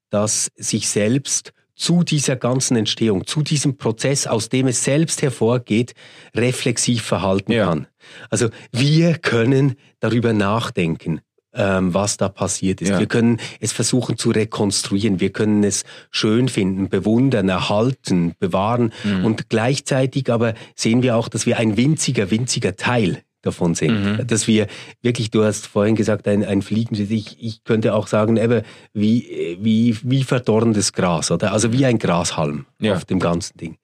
das 0.09 0.51
sich 0.55 0.87
selbst 0.87 1.53
zu 1.75 2.03
dieser 2.03 2.35
ganzen 2.35 2.77
Entstehung, 2.77 3.25
zu 3.25 3.41
diesem 3.41 3.77
Prozess, 3.77 4.27
aus 4.27 4.49
dem 4.49 4.67
es 4.67 4.83
selbst 4.83 5.21
hervorgeht, 5.23 5.93
reflexiv 6.35 7.01
verhalten 7.01 7.51
ja. 7.53 7.65
kann. 7.65 7.87
Also 8.29 8.49
wir 8.71 9.17
können 9.17 9.75
darüber 9.99 10.31
nachdenken 10.31 11.21
ähm, 11.53 11.93
was 11.93 12.17
da 12.17 12.29
passiert 12.29 12.81
ist. 12.81 12.89
Ja. 12.89 12.99
Wir 12.99 13.07
können 13.07 13.39
es 13.59 13.71
versuchen 13.71 14.17
zu 14.17 14.31
rekonstruieren. 14.31 15.19
Wir 15.19 15.31
können 15.31 15.63
es 15.63 15.83
schön 16.09 16.49
finden, 16.49 16.89
bewundern, 16.89 17.49
erhalten, 17.49 18.33
bewahren. 18.39 18.93
Mhm. 19.03 19.25
Und 19.25 19.49
gleichzeitig 19.49 20.31
aber 20.31 20.53
sehen 20.75 21.03
wir 21.03 21.15
auch, 21.15 21.27
dass 21.27 21.45
wir 21.45 21.57
ein 21.57 21.77
winziger, 21.77 22.31
winziger 22.31 22.75
Teil 22.75 23.23
davon 23.41 23.75
sind. 23.75 24.19
Mhm. 24.19 24.27
Dass 24.27 24.47
wir 24.47 24.67
wirklich, 25.01 25.31
du 25.31 25.43
hast 25.43 25.67
vorhin 25.67 25.95
gesagt, 25.95 26.27
ein, 26.27 26.45
ein 26.45 26.61
Fliegendes, 26.61 27.09
ich, 27.09 27.37
ich 27.43 27.63
könnte 27.63 27.95
auch 27.95 28.07
sagen, 28.07 28.37
eben, 28.37 28.61
wie, 28.93 29.57
wie, 29.59 29.97
wie 30.03 30.23
verdorrendes 30.23 30.93
Gras, 30.93 31.31
oder? 31.31 31.51
Also 31.51 31.73
wie 31.73 31.85
ein 31.85 31.97
Grashalm 31.97 32.65
ja. 32.79 32.95
auf 32.95 33.05
dem 33.05 33.19
ganzen 33.19 33.57
Ding. 33.57 33.77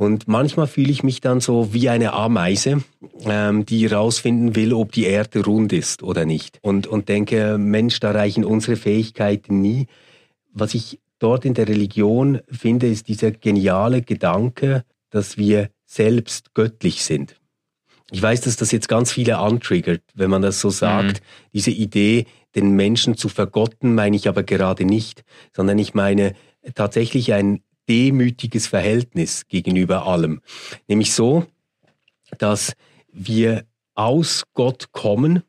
Und 0.00 0.28
manchmal 0.28 0.66
fühle 0.66 0.90
ich 0.90 1.02
mich 1.02 1.20
dann 1.20 1.40
so 1.40 1.74
wie 1.74 1.90
eine 1.90 2.14
Ameise, 2.14 2.82
ähm, 3.26 3.66
die 3.66 3.86
herausfinden 3.86 4.56
will, 4.56 4.72
ob 4.72 4.92
die 4.92 5.04
Erde 5.04 5.44
rund 5.44 5.74
ist 5.74 6.02
oder 6.02 6.24
nicht. 6.24 6.58
Und, 6.62 6.86
und 6.86 7.10
denke, 7.10 7.58
Mensch, 7.58 8.00
da 8.00 8.12
reichen 8.12 8.46
unsere 8.46 8.76
Fähigkeiten 8.76 9.60
nie. 9.60 9.88
Was 10.54 10.72
ich 10.72 11.00
dort 11.18 11.44
in 11.44 11.52
der 11.52 11.68
Religion 11.68 12.40
finde, 12.50 12.88
ist 12.88 13.08
dieser 13.08 13.30
geniale 13.30 14.00
Gedanke, 14.00 14.86
dass 15.10 15.36
wir 15.36 15.68
selbst 15.84 16.54
göttlich 16.54 17.04
sind. 17.04 17.36
Ich 18.10 18.22
weiß, 18.22 18.40
dass 18.40 18.56
das 18.56 18.72
jetzt 18.72 18.88
ganz 18.88 19.12
viele 19.12 19.36
antriggert, 19.36 20.00
wenn 20.14 20.30
man 20.30 20.40
das 20.40 20.62
so 20.62 20.70
sagt. 20.70 21.20
Mhm. 21.20 21.24
Diese 21.52 21.72
Idee, 21.72 22.24
den 22.54 22.70
Menschen 22.70 23.18
zu 23.18 23.28
vergotten, 23.28 23.94
meine 23.94 24.16
ich 24.16 24.28
aber 24.30 24.44
gerade 24.44 24.86
nicht, 24.86 25.24
sondern 25.54 25.78
ich 25.78 25.92
meine 25.92 26.32
tatsächlich 26.74 27.34
ein 27.34 27.60
demütiges 27.90 28.68
Verhältnis 28.68 29.48
gegenüber 29.48 30.06
allem. 30.06 30.40
Nämlich 30.86 31.12
so, 31.12 31.44
dass 32.38 32.74
wir 33.12 33.64
aus 33.94 34.44
Gott 34.54 34.92
kommen 34.92 35.42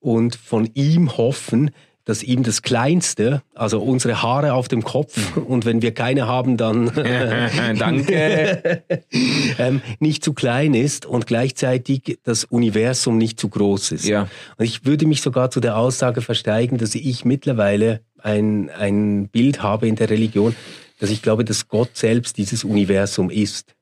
und 0.00 0.36
von 0.36 0.70
ihm 0.72 1.18
hoffen, 1.18 1.70
dass 2.06 2.22
ihm 2.22 2.44
das 2.44 2.62
Kleinste, 2.62 3.42
also 3.54 3.82
unsere 3.82 4.22
Haare 4.22 4.54
auf 4.54 4.68
dem 4.68 4.84
Kopf, 4.84 5.36
und 5.36 5.66
wenn 5.66 5.82
wir 5.82 5.92
keine 5.92 6.26
haben, 6.26 6.56
dann 6.56 6.90
danke, 7.78 8.82
ähm, 9.58 9.82
nicht 9.98 10.24
zu 10.24 10.32
klein 10.32 10.72
ist 10.72 11.04
und 11.04 11.26
gleichzeitig 11.26 12.20
das 12.22 12.44
Universum 12.44 13.18
nicht 13.18 13.38
zu 13.38 13.48
groß 13.48 13.92
ist. 13.92 14.06
Ja. 14.06 14.28
Und 14.56 14.64
ich 14.64 14.86
würde 14.86 15.04
mich 15.04 15.20
sogar 15.20 15.50
zu 15.50 15.60
der 15.60 15.76
Aussage 15.76 16.22
versteigen, 16.22 16.78
dass 16.78 16.94
ich 16.94 17.24
mittlerweile 17.24 18.00
ein, 18.22 18.70
ein 18.70 19.28
Bild 19.28 19.62
habe 19.62 19.88
in 19.88 19.96
der 19.96 20.08
Religion, 20.08 20.54
dass 20.98 21.10
ich 21.10 21.22
glaube, 21.22 21.44
dass 21.44 21.68
Gott 21.68 21.96
selbst 21.96 22.38
dieses 22.38 22.64
Universum 22.64 23.30
ist. 23.30 23.74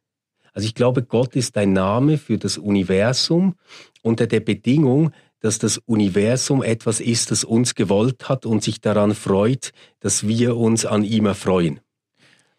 Also 0.52 0.66
ich 0.66 0.74
glaube, 0.74 1.02
Gott 1.02 1.36
ist 1.36 1.56
ein 1.56 1.72
Name 1.72 2.18
für 2.18 2.38
das 2.38 2.58
Universum 2.58 3.54
unter 4.02 4.26
der 4.26 4.40
Bedingung, 4.40 5.12
dass 5.40 5.58
das 5.58 5.78
Universum 5.78 6.62
etwas 6.62 7.00
ist, 7.00 7.30
das 7.30 7.44
uns 7.44 7.74
gewollt 7.74 8.28
hat 8.28 8.46
und 8.46 8.62
sich 8.62 8.80
daran 8.80 9.14
freut, 9.14 9.72
dass 10.00 10.26
wir 10.26 10.56
uns 10.56 10.86
an 10.86 11.04
ihm 11.04 11.26
erfreuen. 11.26 11.80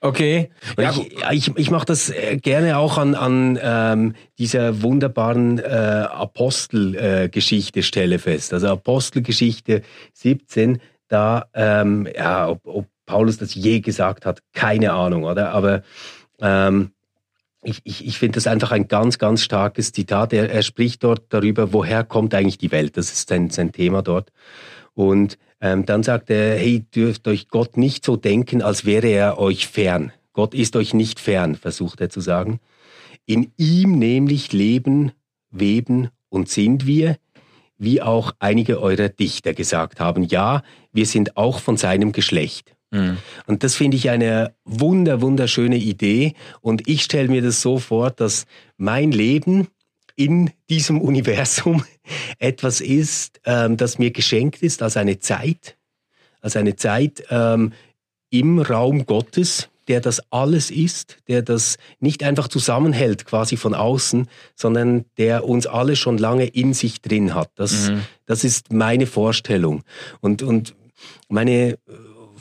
Okay. 0.02 0.50
Ja, 0.78 0.94
ich 1.32 1.50
ich, 1.50 1.58
ich 1.58 1.72
mache 1.72 1.86
das 1.86 2.12
äh, 2.12 2.38
gerne 2.38 2.78
auch 2.78 3.00
an, 3.00 3.16
an 3.16 3.58
ähm, 3.60 4.14
dieser 4.38 4.84
wunderbaren 4.84 5.58
äh, 5.58 5.64
Apostelgeschichte 5.64 7.80
äh, 7.80 7.84
stelle 7.84 8.20
fest. 8.20 8.54
Also 8.54 8.68
Apostelgeschichte 8.68 9.82
17, 10.14 10.80
da, 11.08 11.48
ähm, 11.56 12.08
ja, 12.14 12.50
ob, 12.50 12.68
ob 12.68 12.86
Paulus 13.06 13.38
das 13.38 13.56
je 13.56 13.80
gesagt 13.80 14.26
hat, 14.26 14.42
keine 14.54 14.94
Ahnung, 14.94 15.24
oder? 15.24 15.52
Aber 15.52 15.84
ähm, 16.40 16.92
ich, 17.64 17.82
ich, 17.84 18.06
ich 18.06 18.20
finde 18.20 18.36
das 18.36 18.48
einfach 18.48 18.72
ein 18.72 18.88
ganz, 18.88 19.18
ganz 19.18 19.42
starkes 19.42 19.92
Zitat. 19.92 20.34
Er, 20.34 20.50
er 20.50 20.62
spricht 20.62 21.04
dort 21.04 21.24
darüber, 21.30 21.74
woher 21.74 22.04
kommt 22.04 22.34
eigentlich 22.34 22.58
die 22.58 22.72
Welt. 22.72 22.98
Das 22.98 23.12
ist 23.12 23.30
sein, 23.30 23.50
sein 23.50 23.72
Thema 23.72 24.02
dort. 24.02 24.32
Und 24.94 25.38
ähm, 25.62 25.86
dann 25.86 26.04
sagt 26.04 26.30
er, 26.30 26.58
hey, 26.58 26.86
dürft 26.94 27.28
euch 27.28 27.48
Gott 27.48 27.78
nicht 27.78 28.06
so 28.06 28.16
denken, 28.16 28.62
als 28.62 28.86
wäre 28.86 29.08
er 29.08 29.40
euch 29.40 29.68
fern. 29.68 30.12
Gott 30.34 30.54
ist 30.54 30.76
euch 30.76 30.94
nicht 30.94 31.20
fern, 31.20 31.56
versucht 31.56 32.02
er 32.02 32.10
zu 32.10 32.22
sagen. 32.22 32.60
In 33.26 33.52
ihm 33.58 33.98
nämlich 33.98 34.54
leben, 34.54 35.12
weben 35.50 36.10
und 36.30 36.50
sind 36.50 36.86
wir, 36.86 37.18
wie 37.78 38.02
auch 38.02 38.34
einige 38.40 38.80
eurer 38.80 39.10
Dichter 39.10 39.54
gesagt 39.54 40.00
haben, 40.00 40.24
ja, 40.24 40.62
wir 40.94 41.06
sind 41.06 41.36
auch 41.36 41.60
von 41.60 41.78
seinem 41.78 42.12
Geschlecht. 42.12 42.75
Mhm. 42.96 43.18
Und 43.46 43.64
das 43.64 43.76
finde 43.76 43.98
ich 43.98 44.10
eine 44.10 44.54
wunder, 44.64 45.22
wunderschöne 45.22 45.78
Idee. 45.78 46.34
Und 46.62 46.88
ich 46.88 47.04
stelle 47.04 47.28
mir 47.28 47.42
das 47.42 47.62
so 47.62 47.80
vor, 47.80 48.12
dass 48.12 48.46
mein 48.78 49.12
Leben 49.12 49.68
in 50.16 50.52
diesem 50.70 51.02
Universum 51.02 51.84
etwas 52.40 52.82
ist, 52.82 53.42
ähm, 53.46 53.78
das 53.78 54.00
mir 54.00 54.12
geschenkt 54.12 54.62
ist 54.62 54.82
als 54.82 54.98
eine 54.98 55.20
Zeit, 55.20 55.78
als 56.42 56.56
eine 56.56 56.76
Zeit 56.76 57.24
ähm, 57.30 57.74
im 58.30 58.60
Raum 58.60 59.06
Gottes, 59.06 59.70
der 59.88 60.02
das 60.02 60.22
alles 60.32 60.72
ist, 60.72 61.18
der 61.28 61.42
das 61.42 61.78
nicht 62.00 62.24
einfach 62.24 62.48
zusammenhält 62.48 63.26
quasi 63.26 63.56
von 63.56 63.76
außen, 63.76 64.28
sondern 64.56 65.06
der 65.18 65.46
uns 65.46 65.68
alle 65.68 65.96
schon 65.96 66.18
lange 66.18 66.46
in 66.46 66.74
sich 66.74 67.02
drin 67.02 67.36
hat. 67.36 67.52
Das, 67.56 67.90
mhm. 67.90 68.02
das 68.26 68.44
ist 68.44 68.74
meine 68.74 69.06
Vorstellung. 69.06 69.84
Und, 70.22 70.42
und 70.42 70.76
meine 71.30 71.78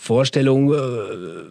Vorstellung, 0.05 0.71
äh, 0.71 0.77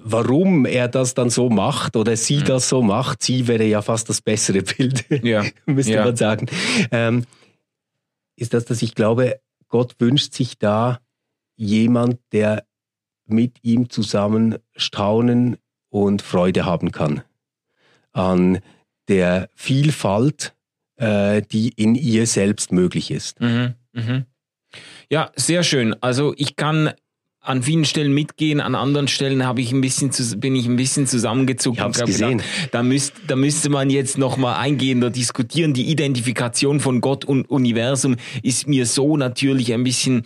warum 0.03 0.65
er 0.67 0.87
das 0.87 1.15
dann 1.15 1.31
so 1.31 1.49
macht 1.49 1.95
oder 1.95 2.15
sie 2.15 2.37
mhm. 2.37 2.45
das 2.45 2.69
so 2.69 2.83
macht, 2.83 3.23
sie 3.23 3.47
wäre 3.47 3.63
ja 3.63 3.81
fast 3.81 4.09
das 4.09 4.21
bessere 4.21 4.61
Bild, 4.77 5.05
ja. 5.23 5.43
müsste 5.65 5.93
ja. 5.93 6.05
man 6.05 6.15
sagen, 6.15 6.45
ähm, 6.91 7.25
ist 8.35 8.53
das, 8.53 8.65
dass 8.65 8.83
ich 8.83 8.93
glaube, 8.93 9.39
Gott 9.69 9.95
wünscht 9.97 10.33
sich 10.33 10.59
da 10.59 10.99
jemand, 11.55 12.19
der 12.31 12.63
mit 13.25 13.57
ihm 13.63 13.89
zusammen 13.89 14.57
staunen 14.75 15.57
und 15.89 16.21
Freude 16.21 16.63
haben 16.63 16.91
kann 16.91 17.23
an 18.11 18.59
der 19.07 19.49
Vielfalt, 19.55 20.53
äh, 20.97 21.41
die 21.41 21.69
in 21.69 21.95
ihr 21.95 22.27
selbst 22.27 22.71
möglich 22.71 23.09
ist. 23.09 23.41
Mhm, 23.41 23.73
mh. 23.93 24.25
Ja, 25.09 25.31
sehr 25.35 25.63
schön. 25.63 25.95
Also 26.01 26.35
ich 26.37 26.55
kann 26.55 26.93
an 27.43 27.61
vielen 27.61 27.83
Stellen 27.83 28.13
mitgehen, 28.13 28.61
an 28.61 28.73
anderen 28.73 29.09
Stellen 29.09 29.45
habe 29.45 29.61
ich 29.61 29.73
ein 29.73 29.81
bisschen 29.81 30.13
zu, 30.13 30.37
bin 30.37 30.55
ich 30.55 30.65
ein 30.65 30.77
bisschen 30.77 31.07
zusammengezuckt. 31.07 31.77
Ich 31.77 31.83
habe 31.83 31.91
es 31.91 31.99
gesehen. 31.99 32.37
Gedacht, 32.37 32.69
da, 32.71 32.83
müsst, 32.83 33.13
da 33.27 33.35
müsste 33.35 33.69
man 33.69 33.89
jetzt 33.89 34.17
noch 34.17 34.37
mal 34.37 34.55
eingehender 34.57 35.09
diskutieren. 35.09 35.73
Die 35.73 35.91
Identifikation 35.91 36.79
von 36.79 37.01
Gott 37.01 37.25
und 37.25 37.49
Universum 37.49 38.15
ist 38.43 38.69
mir 38.69 38.85
so 38.85 39.17
natürlich 39.17 39.73
ein 39.73 39.83
bisschen 39.83 40.23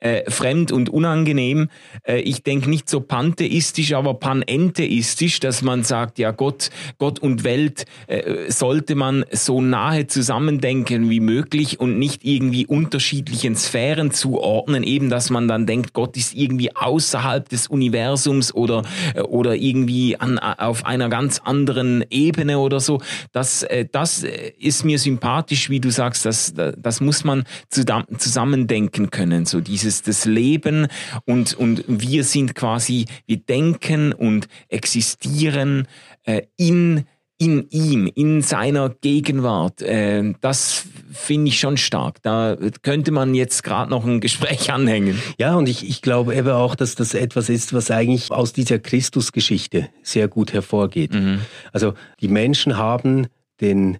äh, 0.00 0.30
fremd 0.30 0.72
und 0.72 0.90
unangenehm. 0.90 1.68
Äh, 2.04 2.20
ich 2.20 2.42
denke 2.42 2.70
nicht 2.70 2.88
so 2.88 3.00
pantheistisch, 3.00 3.94
aber 3.94 4.14
panentheistisch, 4.14 5.40
dass 5.40 5.62
man 5.62 5.82
sagt, 5.82 6.18
ja 6.18 6.30
Gott, 6.30 6.70
Gott 6.98 7.18
und 7.18 7.44
Welt 7.44 7.84
äh, 8.06 8.50
sollte 8.50 8.94
man 8.94 9.24
so 9.32 9.60
nahe 9.60 10.06
zusammendenken 10.06 11.10
wie 11.10 11.20
möglich 11.20 11.80
und 11.80 11.98
nicht 11.98 12.24
irgendwie 12.24 12.66
unterschiedlichen 12.66 13.56
Sphären 13.56 14.12
zuordnen, 14.12 14.84
eben 14.84 15.10
dass 15.10 15.30
man 15.30 15.48
dann 15.48 15.66
denkt, 15.66 15.94
Gott 15.94 16.16
ist 16.16 16.34
irgendwie 16.34 16.74
außerhalb 16.76 17.48
des 17.48 17.66
Universums 17.66 18.54
oder, 18.54 18.82
äh, 19.14 19.22
oder 19.22 19.56
irgendwie 19.56 20.16
an, 20.16 20.38
auf 20.38 20.86
einer 20.86 21.08
ganz 21.08 21.40
anderen 21.40 22.04
Ebene 22.10 22.58
oder 22.58 22.80
so. 22.80 23.00
Das, 23.32 23.64
äh, 23.64 23.86
das 23.90 24.24
ist 24.58 24.84
mir 24.84 24.98
sympathisch, 24.98 25.70
wie 25.70 25.80
du 25.80 25.90
sagst, 25.90 26.24
das, 26.24 26.54
das 26.54 27.00
muss 27.00 27.24
man 27.24 27.44
zusammendenken 27.68 29.10
können, 29.10 29.44
so 29.44 29.60
diese 29.60 29.87
dieses 29.88 30.02
das 30.02 30.24
Leben 30.24 30.86
und, 31.24 31.54
und 31.54 31.84
wir 31.88 32.24
sind 32.24 32.54
quasi, 32.54 33.06
wir 33.26 33.38
denken 33.38 34.12
und 34.12 34.48
existieren 34.68 35.88
äh, 36.24 36.42
in 36.56 37.04
in 37.40 37.68
ihm, 37.70 38.10
in 38.12 38.42
seiner 38.42 38.88
Gegenwart. 38.88 39.80
Äh, 39.80 40.34
das 40.40 40.86
finde 41.12 41.50
ich 41.50 41.60
schon 41.60 41.76
stark. 41.76 42.20
Da 42.22 42.56
könnte 42.82 43.12
man 43.12 43.32
jetzt 43.32 43.62
gerade 43.62 43.88
noch 43.92 44.04
ein 44.04 44.18
Gespräch 44.18 44.72
anhängen. 44.72 45.22
Ja, 45.38 45.54
und 45.54 45.68
ich, 45.68 45.88
ich 45.88 46.02
glaube 46.02 46.34
eben 46.34 46.48
auch, 46.48 46.74
dass 46.74 46.96
das 46.96 47.14
etwas 47.14 47.48
ist, 47.48 47.72
was 47.72 47.92
eigentlich 47.92 48.32
aus 48.32 48.52
dieser 48.52 48.80
Christusgeschichte 48.80 49.88
sehr 50.02 50.26
gut 50.26 50.52
hervorgeht. 50.52 51.14
Mhm. 51.14 51.42
Also 51.72 51.94
die 52.20 52.26
Menschen 52.26 52.76
haben 52.76 53.28
den 53.60 53.98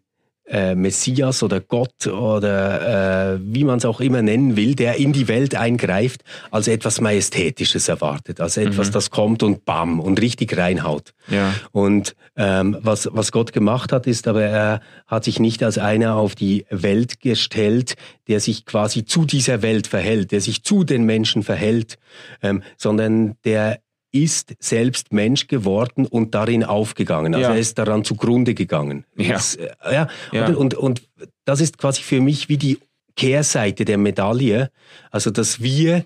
äh, 0.50 0.74
Messias 0.74 1.42
oder 1.42 1.60
Gott 1.60 2.06
oder 2.06 3.34
äh, 3.34 3.38
wie 3.42 3.64
man 3.64 3.78
es 3.78 3.84
auch 3.84 4.00
immer 4.00 4.22
nennen 4.22 4.56
will, 4.56 4.74
der 4.74 4.96
in 4.96 5.12
die 5.12 5.28
Welt 5.28 5.54
eingreift, 5.54 6.22
als 6.50 6.68
etwas 6.68 7.00
Majestätisches 7.00 7.88
erwartet, 7.88 8.40
als 8.40 8.56
etwas, 8.56 8.88
mhm. 8.88 8.92
das 8.92 9.10
kommt 9.10 9.42
und 9.42 9.64
bam 9.64 10.00
und 10.00 10.20
richtig 10.20 10.56
reinhaut. 10.56 11.12
Ja. 11.28 11.54
Und 11.72 12.14
ähm, 12.36 12.78
was, 12.80 13.08
was 13.12 13.32
Gott 13.32 13.52
gemacht 13.52 13.92
hat, 13.92 14.06
ist 14.06 14.28
aber, 14.28 14.42
er 14.42 14.80
hat 15.06 15.24
sich 15.24 15.38
nicht 15.40 15.62
als 15.62 15.78
einer 15.78 16.16
auf 16.16 16.34
die 16.34 16.64
Welt 16.70 17.20
gestellt, 17.20 17.96
der 18.28 18.40
sich 18.40 18.64
quasi 18.64 19.04
zu 19.04 19.24
dieser 19.24 19.62
Welt 19.62 19.86
verhält, 19.86 20.32
der 20.32 20.40
sich 20.40 20.62
zu 20.62 20.84
den 20.84 21.04
Menschen 21.04 21.42
verhält, 21.42 21.98
ähm, 22.42 22.62
sondern 22.76 23.36
der 23.44 23.80
ist 24.10 24.54
selbst 24.58 25.12
Mensch 25.12 25.46
geworden 25.48 26.06
und 26.06 26.34
darin 26.34 26.64
aufgegangen. 26.64 27.34
Also 27.34 27.48
ja. 27.48 27.54
er 27.54 27.60
ist 27.60 27.78
daran 27.78 28.04
zugrunde 28.04 28.54
gegangen. 28.54 29.04
Ja. 29.16 29.34
Das, 29.34 29.56
äh, 29.56 29.68
ja. 29.90 30.08
ja. 30.32 30.46
Und, 30.46 30.56
und, 30.56 30.74
und 30.74 31.02
das 31.44 31.60
ist 31.60 31.78
quasi 31.78 32.02
für 32.02 32.20
mich 32.20 32.48
wie 32.48 32.56
die 32.56 32.78
Kehrseite 33.16 33.84
der 33.84 33.98
Medaille. 33.98 34.70
Also, 35.10 35.30
dass 35.30 35.60
wir 35.60 36.04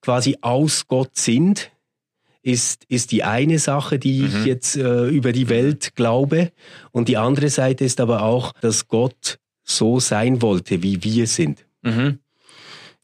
quasi 0.00 0.36
aus 0.42 0.86
Gott 0.86 1.16
sind, 1.16 1.70
ist, 2.42 2.84
ist 2.88 3.10
die 3.10 3.24
eine 3.24 3.58
Sache, 3.58 3.98
die 3.98 4.20
mhm. 4.20 4.26
ich 4.26 4.44
jetzt 4.44 4.76
äh, 4.76 5.06
über 5.08 5.32
die 5.32 5.48
Welt 5.48 5.96
glaube. 5.96 6.52
Und 6.92 7.08
die 7.08 7.16
andere 7.16 7.48
Seite 7.48 7.84
ist 7.84 8.00
aber 8.00 8.22
auch, 8.22 8.52
dass 8.60 8.86
Gott 8.86 9.38
so 9.64 9.98
sein 9.98 10.42
wollte, 10.42 10.82
wie 10.82 11.02
wir 11.02 11.26
sind. 11.26 11.64
Mhm. 11.82 12.18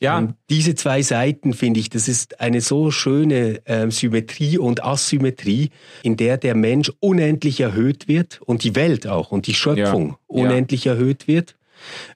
Ja. 0.01 0.19
Und 0.19 0.35
diese 0.49 0.75
zwei 0.75 1.03
Seiten 1.03 1.53
finde 1.53 1.79
ich, 1.79 1.91
das 1.91 2.09
ist 2.09 2.41
eine 2.41 2.63
so 2.63 2.91
schöne 2.91 3.65
äh, 3.67 3.91
Symmetrie 3.91 4.57
und 4.57 4.83
Asymmetrie, 4.83 5.71
in 6.03 6.17
der 6.17 6.39
der 6.39 6.55
Mensch 6.55 6.91
unendlich 7.01 7.61
erhöht 7.61 8.09
wird 8.09 8.41
und 8.41 8.65
die 8.65 8.75
Welt 8.75 9.07
auch 9.07 9.31
und 9.31 9.47
die 9.47 9.55
Schöpfung 9.55 10.11
ja. 10.11 10.17
unendlich 10.27 10.85
ja. 10.85 10.95
erhöht 10.95 11.29
wird 11.29 11.57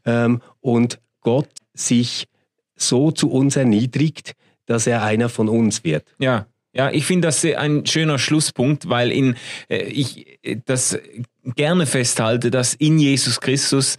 ähm, 0.07 0.41
und 0.61 0.99
Gott 1.21 1.49
sich 1.75 2.27
so 2.75 3.11
zu 3.13 3.31
uns 3.31 3.57
erniedrigt, 3.57 4.33
dass 4.67 4.87
er 4.87 5.03
einer 5.03 5.29
von 5.29 5.49
uns 5.49 5.85
wird. 5.85 6.15
Ja, 6.19 6.47
ja, 6.75 6.91
ich 6.91 7.07
finde 7.07 7.29
das 7.29 7.45
ein 7.45 7.87
schöner 7.87 8.19
Schlusspunkt, 8.19 8.89
weil 8.89 9.13
in, 9.13 9.37
äh, 9.69 9.85
ich 9.85 10.39
äh, 10.43 10.57
das 10.65 10.99
gerne 11.55 11.87
festhalte, 11.87 12.51
dass 12.51 12.75
in 12.75 12.99
Jesus 12.99 13.41
Christus 13.41 13.97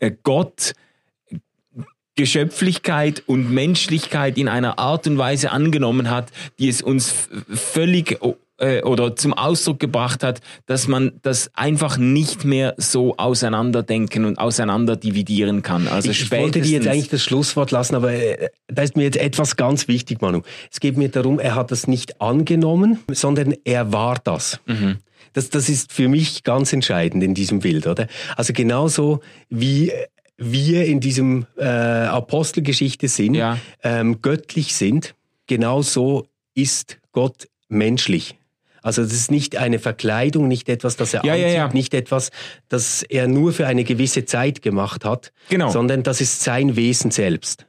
äh, 0.00 0.10
Gott 0.24 0.72
Geschöpflichkeit 2.18 3.22
und 3.26 3.48
Menschlichkeit 3.50 4.38
in 4.38 4.48
einer 4.48 4.80
Art 4.80 5.06
und 5.06 5.18
Weise 5.18 5.52
angenommen 5.52 6.10
hat, 6.10 6.32
die 6.58 6.68
es 6.68 6.82
uns 6.82 7.14
völlig 7.48 8.18
äh, 8.58 8.82
oder 8.82 9.14
zum 9.14 9.34
Ausdruck 9.34 9.78
gebracht 9.78 10.24
hat, 10.24 10.40
dass 10.66 10.88
man 10.88 11.12
das 11.22 11.48
einfach 11.54 11.96
nicht 11.96 12.44
mehr 12.44 12.74
so 12.76 13.16
auseinanderdenken 13.16 14.24
und 14.24 14.36
auseinander 14.36 14.96
dividieren 14.96 15.62
kann. 15.62 15.86
Also 15.86 16.10
ich, 16.10 16.22
ich 16.22 16.30
wollte 16.32 16.60
dir 16.60 16.72
jetzt 16.72 16.88
eigentlich 16.88 17.08
das 17.08 17.22
Schlusswort 17.22 17.70
lassen, 17.70 17.94
aber 17.94 18.12
äh, 18.12 18.48
da 18.66 18.82
ist 18.82 18.96
mir 18.96 19.04
jetzt 19.04 19.18
etwas 19.18 19.54
ganz 19.54 19.86
wichtig, 19.86 20.20
Manu. 20.20 20.42
Es 20.72 20.80
geht 20.80 20.96
mir 20.96 21.10
darum, 21.10 21.38
er 21.38 21.54
hat 21.54 21.70
das 21.70 21.86
nicht 21.86 22.20
angenommen, 22.20 22.98
sondern 23.12 23.54
er 23.64 23.92
war 23.92 24.18
das. 24.24 24.58
Mhm. 24.66 24.96
Das, 25.34 25.50
das 25.50 25.68
ist 25.68 25.92
für 25.92 26.08
mich 26.08 26.42
ganz 26.42 26.72
entscheidend 26.72 27.22
in 27.22 27.34
diesem 27.34 27.60
Bild, 27.60 27.86
oder? 27.86 28.08
Also 28.36 28.52
genauso 28.52 29.20
wie 29.50 29.92
wir 30.38 30.86
in 30.86 31.00
diesem 31.00 31.46
äh, 31.56 31.64
Apostelgeschichte 31.64 33.08
sind, 33.08 33.34
ja. 33.34 33.58
ähm, 33.82 34.22
göttlich 34.22 34.74
sind, 34.74 35.14
genauso 35.46 36.28
ist 36.54 36.98
Gott 37.12 37.48
menschlich. 37.68 38.36
Also 38.80 39.02
das 39.02 39.12
ist 39.12 39.30
nicht 39.30 39.56
eine 39.56 39.80
Verkleidung, 39.80 40.48
nicht 40.48 40.68
etwas, 40.68 40.96
das 40.96 41.12
er 41.12 41.24
ja, 41.24 41.32
anzieht, 41.32 41.46
ja, 41.48 41.52
ja. 41.52 41.72
nicht 41.72 41.92
etwas, 41.92 42.30
das 42.68 43.02
er 43.02 43.26
nur 43.26 43.52
für 43.52 43.66
eine 43.66 43.84
gewisse 43.84 44.24
Zeit 44.24 44.62
gemacht 44.62 45.04
hat, 45.04 45.32
genau. 45.48 45.70
sondern 45.70 46.04
das 46.04 46.20
ist 46.20 46.42
sein 46.42 46.76
Wesen 46.76 47.10
selbst. 47.10 47.66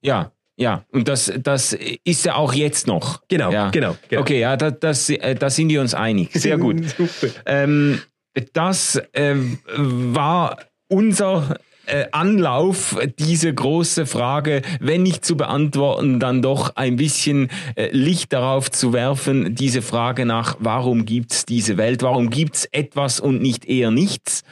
Ja, 0.00 0.32
ja, 0.56 0.84
und 0.92 1.08
das, 1.08 1.32
das 1.42 1.76
ist 2.04 2.24
ja 2.24 2.36
auch 2.36 2.52
jetzt 2.52 2.86
noch. 2.86 3.22
Genau, 3.28 3.50
ja. 3.50 3.70
genau, 3.70 3.96
genau. 4.08 4.22
Okay, 4.22 4.38
ja, 4.38 4.56
da, 4.56 4.70
das, 4.70 5.10
äh, 5.10 5.34
da 5.34 5.50
sind 5.50 5.70
wir 5.70 5.80
uns 5.80 5.94
einig. 5.94 6.30
Sehr 6.34 6.58
gut. 6.58 6.76
ähm, 7.46 8.00
das 8.52 9.02
ähm, 9.12 9.58
war 9.66 10.58
unser 10.88 11.58
äh, 11.92 12.06
Anlauf, 12.12 12.98
diese 13.18 13.52
große 13.52 14.06
Frage, 14.06 14.62
wenn 14.80 15.02
nicht 15.02 15.24
zu 15.24 15.36
beantworten, 15.36 16.20
dann 16.20 16.40
doch 16.40 16.74
ein 16.76 16.96
bisschen 16.96 17.50
äh, 17.76 17.90
Licht 17.92 18.32
darauf 18.32 18.70
zu 18.70 18.94
werfen, 18.94 19.54
diese 19.54 19.82
Frage 19.82 20.24
nach, 20.24 20.56
warum 20.58 21.04
gibt's 21.04 21.44
diese 21.44 21.76
Welt, 21.76 22.02
warum 22.02 22.30
gibt's 22.30 22.66
etwas 22.72 23.20
und 23.20 23.42
nicht 23.42 23.66
eher 23.66 23.90
nichts. 23.90 24.42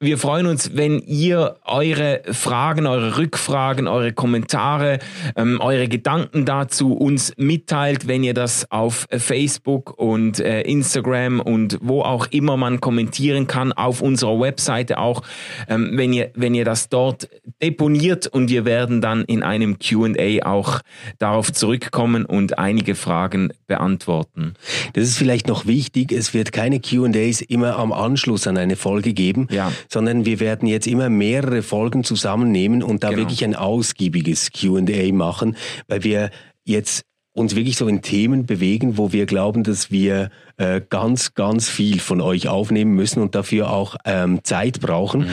Wir 0.00 0.18
freuen 0.18 0.46
uns, 0.46 0.76
wenn 0.76 0.98
ihr 1.00 1.56
eure 1.64 2.22
Fragen, 2.32 2.86
eure 2.86 3.16
Rückfragen, 3.16 3.86
eure 3.86 4.12
Kommentare, 4.12 4.98
ähm, 5.36 5.60
eure 5.60 5.88
Gedanken 5.88 6.44
dazu 6.44 6.94
uns 6.94 7.32
mitteilt, 7.36 8.08
wenn 8.08 8.24
ihr 8.24 8.34
das 8.34 8.70
auf 8.70 9.06
Facebook 9.10 9.98
und 9.98 10.40
äh, 10.40 10.62
Instagram 10.62 11.40
und 11.40 11.78
wo 11.80 12.02
auch 12.02 12.26
immer 12.30 12.56
man 12.56 12.80
kommentieren 12.80 13.46
kann, 13.46 13.72
auf 13.72 14.02
unserer 14.02 14.40
Webseite 14.40 14.98
auch, 14.98 15.22
ähm, 15.68 15.92
wenn, 15.94 16.12
ihr, 16.12 16.30
wenn 16.34 16.54
ihr 16.54 16.64
das 16.64 16.88
dort 16.88 17.28
deponiert 17.62 18.26
und 18.26 18.50
wir 18.50 18.64
werden 18.64 19.00
dann 19.00 19.24
in 19.24 19.42
einem 19.42 19.78
QA 19.78 20.44
auch 20.44 20.80
darauf 21.18 21.52
zurückkommen 21.52 22.24
und 22.24 22.58
einige 22.58 22.94
Fragen 22.94 23.52
beantworten. 23.66 24.54
Das 24.94 25.04
ist 25.04 25.18
vielleicht 25.18 25.46
noch 25.46 25.66
wichtig, 25.66 26.12
es 26.12 26.34
wird 26.34 26.52
keine 26.52 26.80
QAs 26.80 27.40
immer 27.40 27.78
am 27.78 27.92
Anschluss 27.92 28.46
an 28.46 28.58
eine 28.58 28.76
Folge 28.76 29.12
geben. 29.12 29.46
Ja 29.50 29.70
sondern 29.88 30.24
wir 30.24 30.40
werden 30.40 30.68
jetzt 30.68 30.86
immer 30.86 31.08
mehrere 31.08 31.62
Folgen 31.62 32.04
zusammennehmen 32.04 32.82
und 32.82 33.04
da 33.04 33.10
genau. 33.10 33.22
wirklich 33.22 33.44
ein 33.44 33.54
ausgiebiges 33.54 34.50
Q&A 34.52 35.12
machen, 35.12 35.56
weil 35.88 36.04
wir 36.04 36.30
jetzt 36.64 37.04
uns 37.34 37.56
wirklich 37.56 37.76
so 37.76 37.88
in 37.88 38.00
Themen 38.00 38.46
bewegen, 38.46 38.96
wo 38.96 39.12
wir 39.12 39.26
glauben, 39.26 39.64
dass 39.64 39.90
wir 39.90 40.30
äh, 40.56 40.80
ganz, 40.88 41.34
ganz 41.34 41.68
viel 41.68 41.98
von 41.98 42.20
euch 42.20 42.46
aufnehmen 42.46 42.94
müssen 42.94 43.20
und 43.20 43.34
dafür 43.34 43.70
auch 43.70 43.96
ähm, 44.04 44.44
Zeit 44.44 44.80
brauchen 44.80 45.22
mhm. 45.22 45.28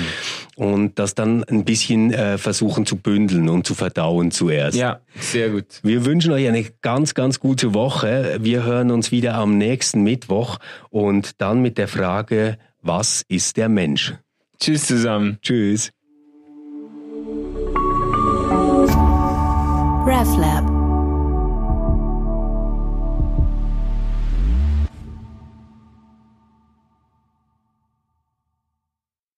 und 0.56 0.99
das 0.99 1.14
dann 1.14 1.43
ein 1.43 1.64
bisschen 1.64 2.12
äh, 2.12 2.39
versuchen 2.39 2.88
zu 2.88 2.95
bündeln 2.95 3.49
und 3.49 3.68
zu 3.68 3.76
verdauen 3.76 4.32
zuerst. 4.32 4.76
Ja, 4.76 4.99
sehr 5.20 5.52
gut. 5.52 5.66
Wir 5.84 6.04
wünschen 6.04 6.32
euch 6.34 6.47
eine 6.47 6.66
ganz, 6.82 7.14
ganz 7.14 7.39
gute 7.39 7.76
Woche. 7.76 8.39
Wir 8.41 8.64
hören 8.64 8.89
uns 8.89 9.12
wieder 9.12 9.36
am 9.36 9.60
nächsten 9.60 10.02
Mittwoch 10.02 10.58
und 10.89 11.39
dann 11.39 11.62
mit 11.62 11.78
der 11.78 11.88
Frage, 11.88 12.58
was 12.82 13.24
ist 13.28 13.58
der 13.58 13.70
Mensch? 13.70 14.16
Tschüss 14.62 14.86
zusammen. 14.86 15.39
Tschüss. 15.41 15.91
RefLab 20.05 20.80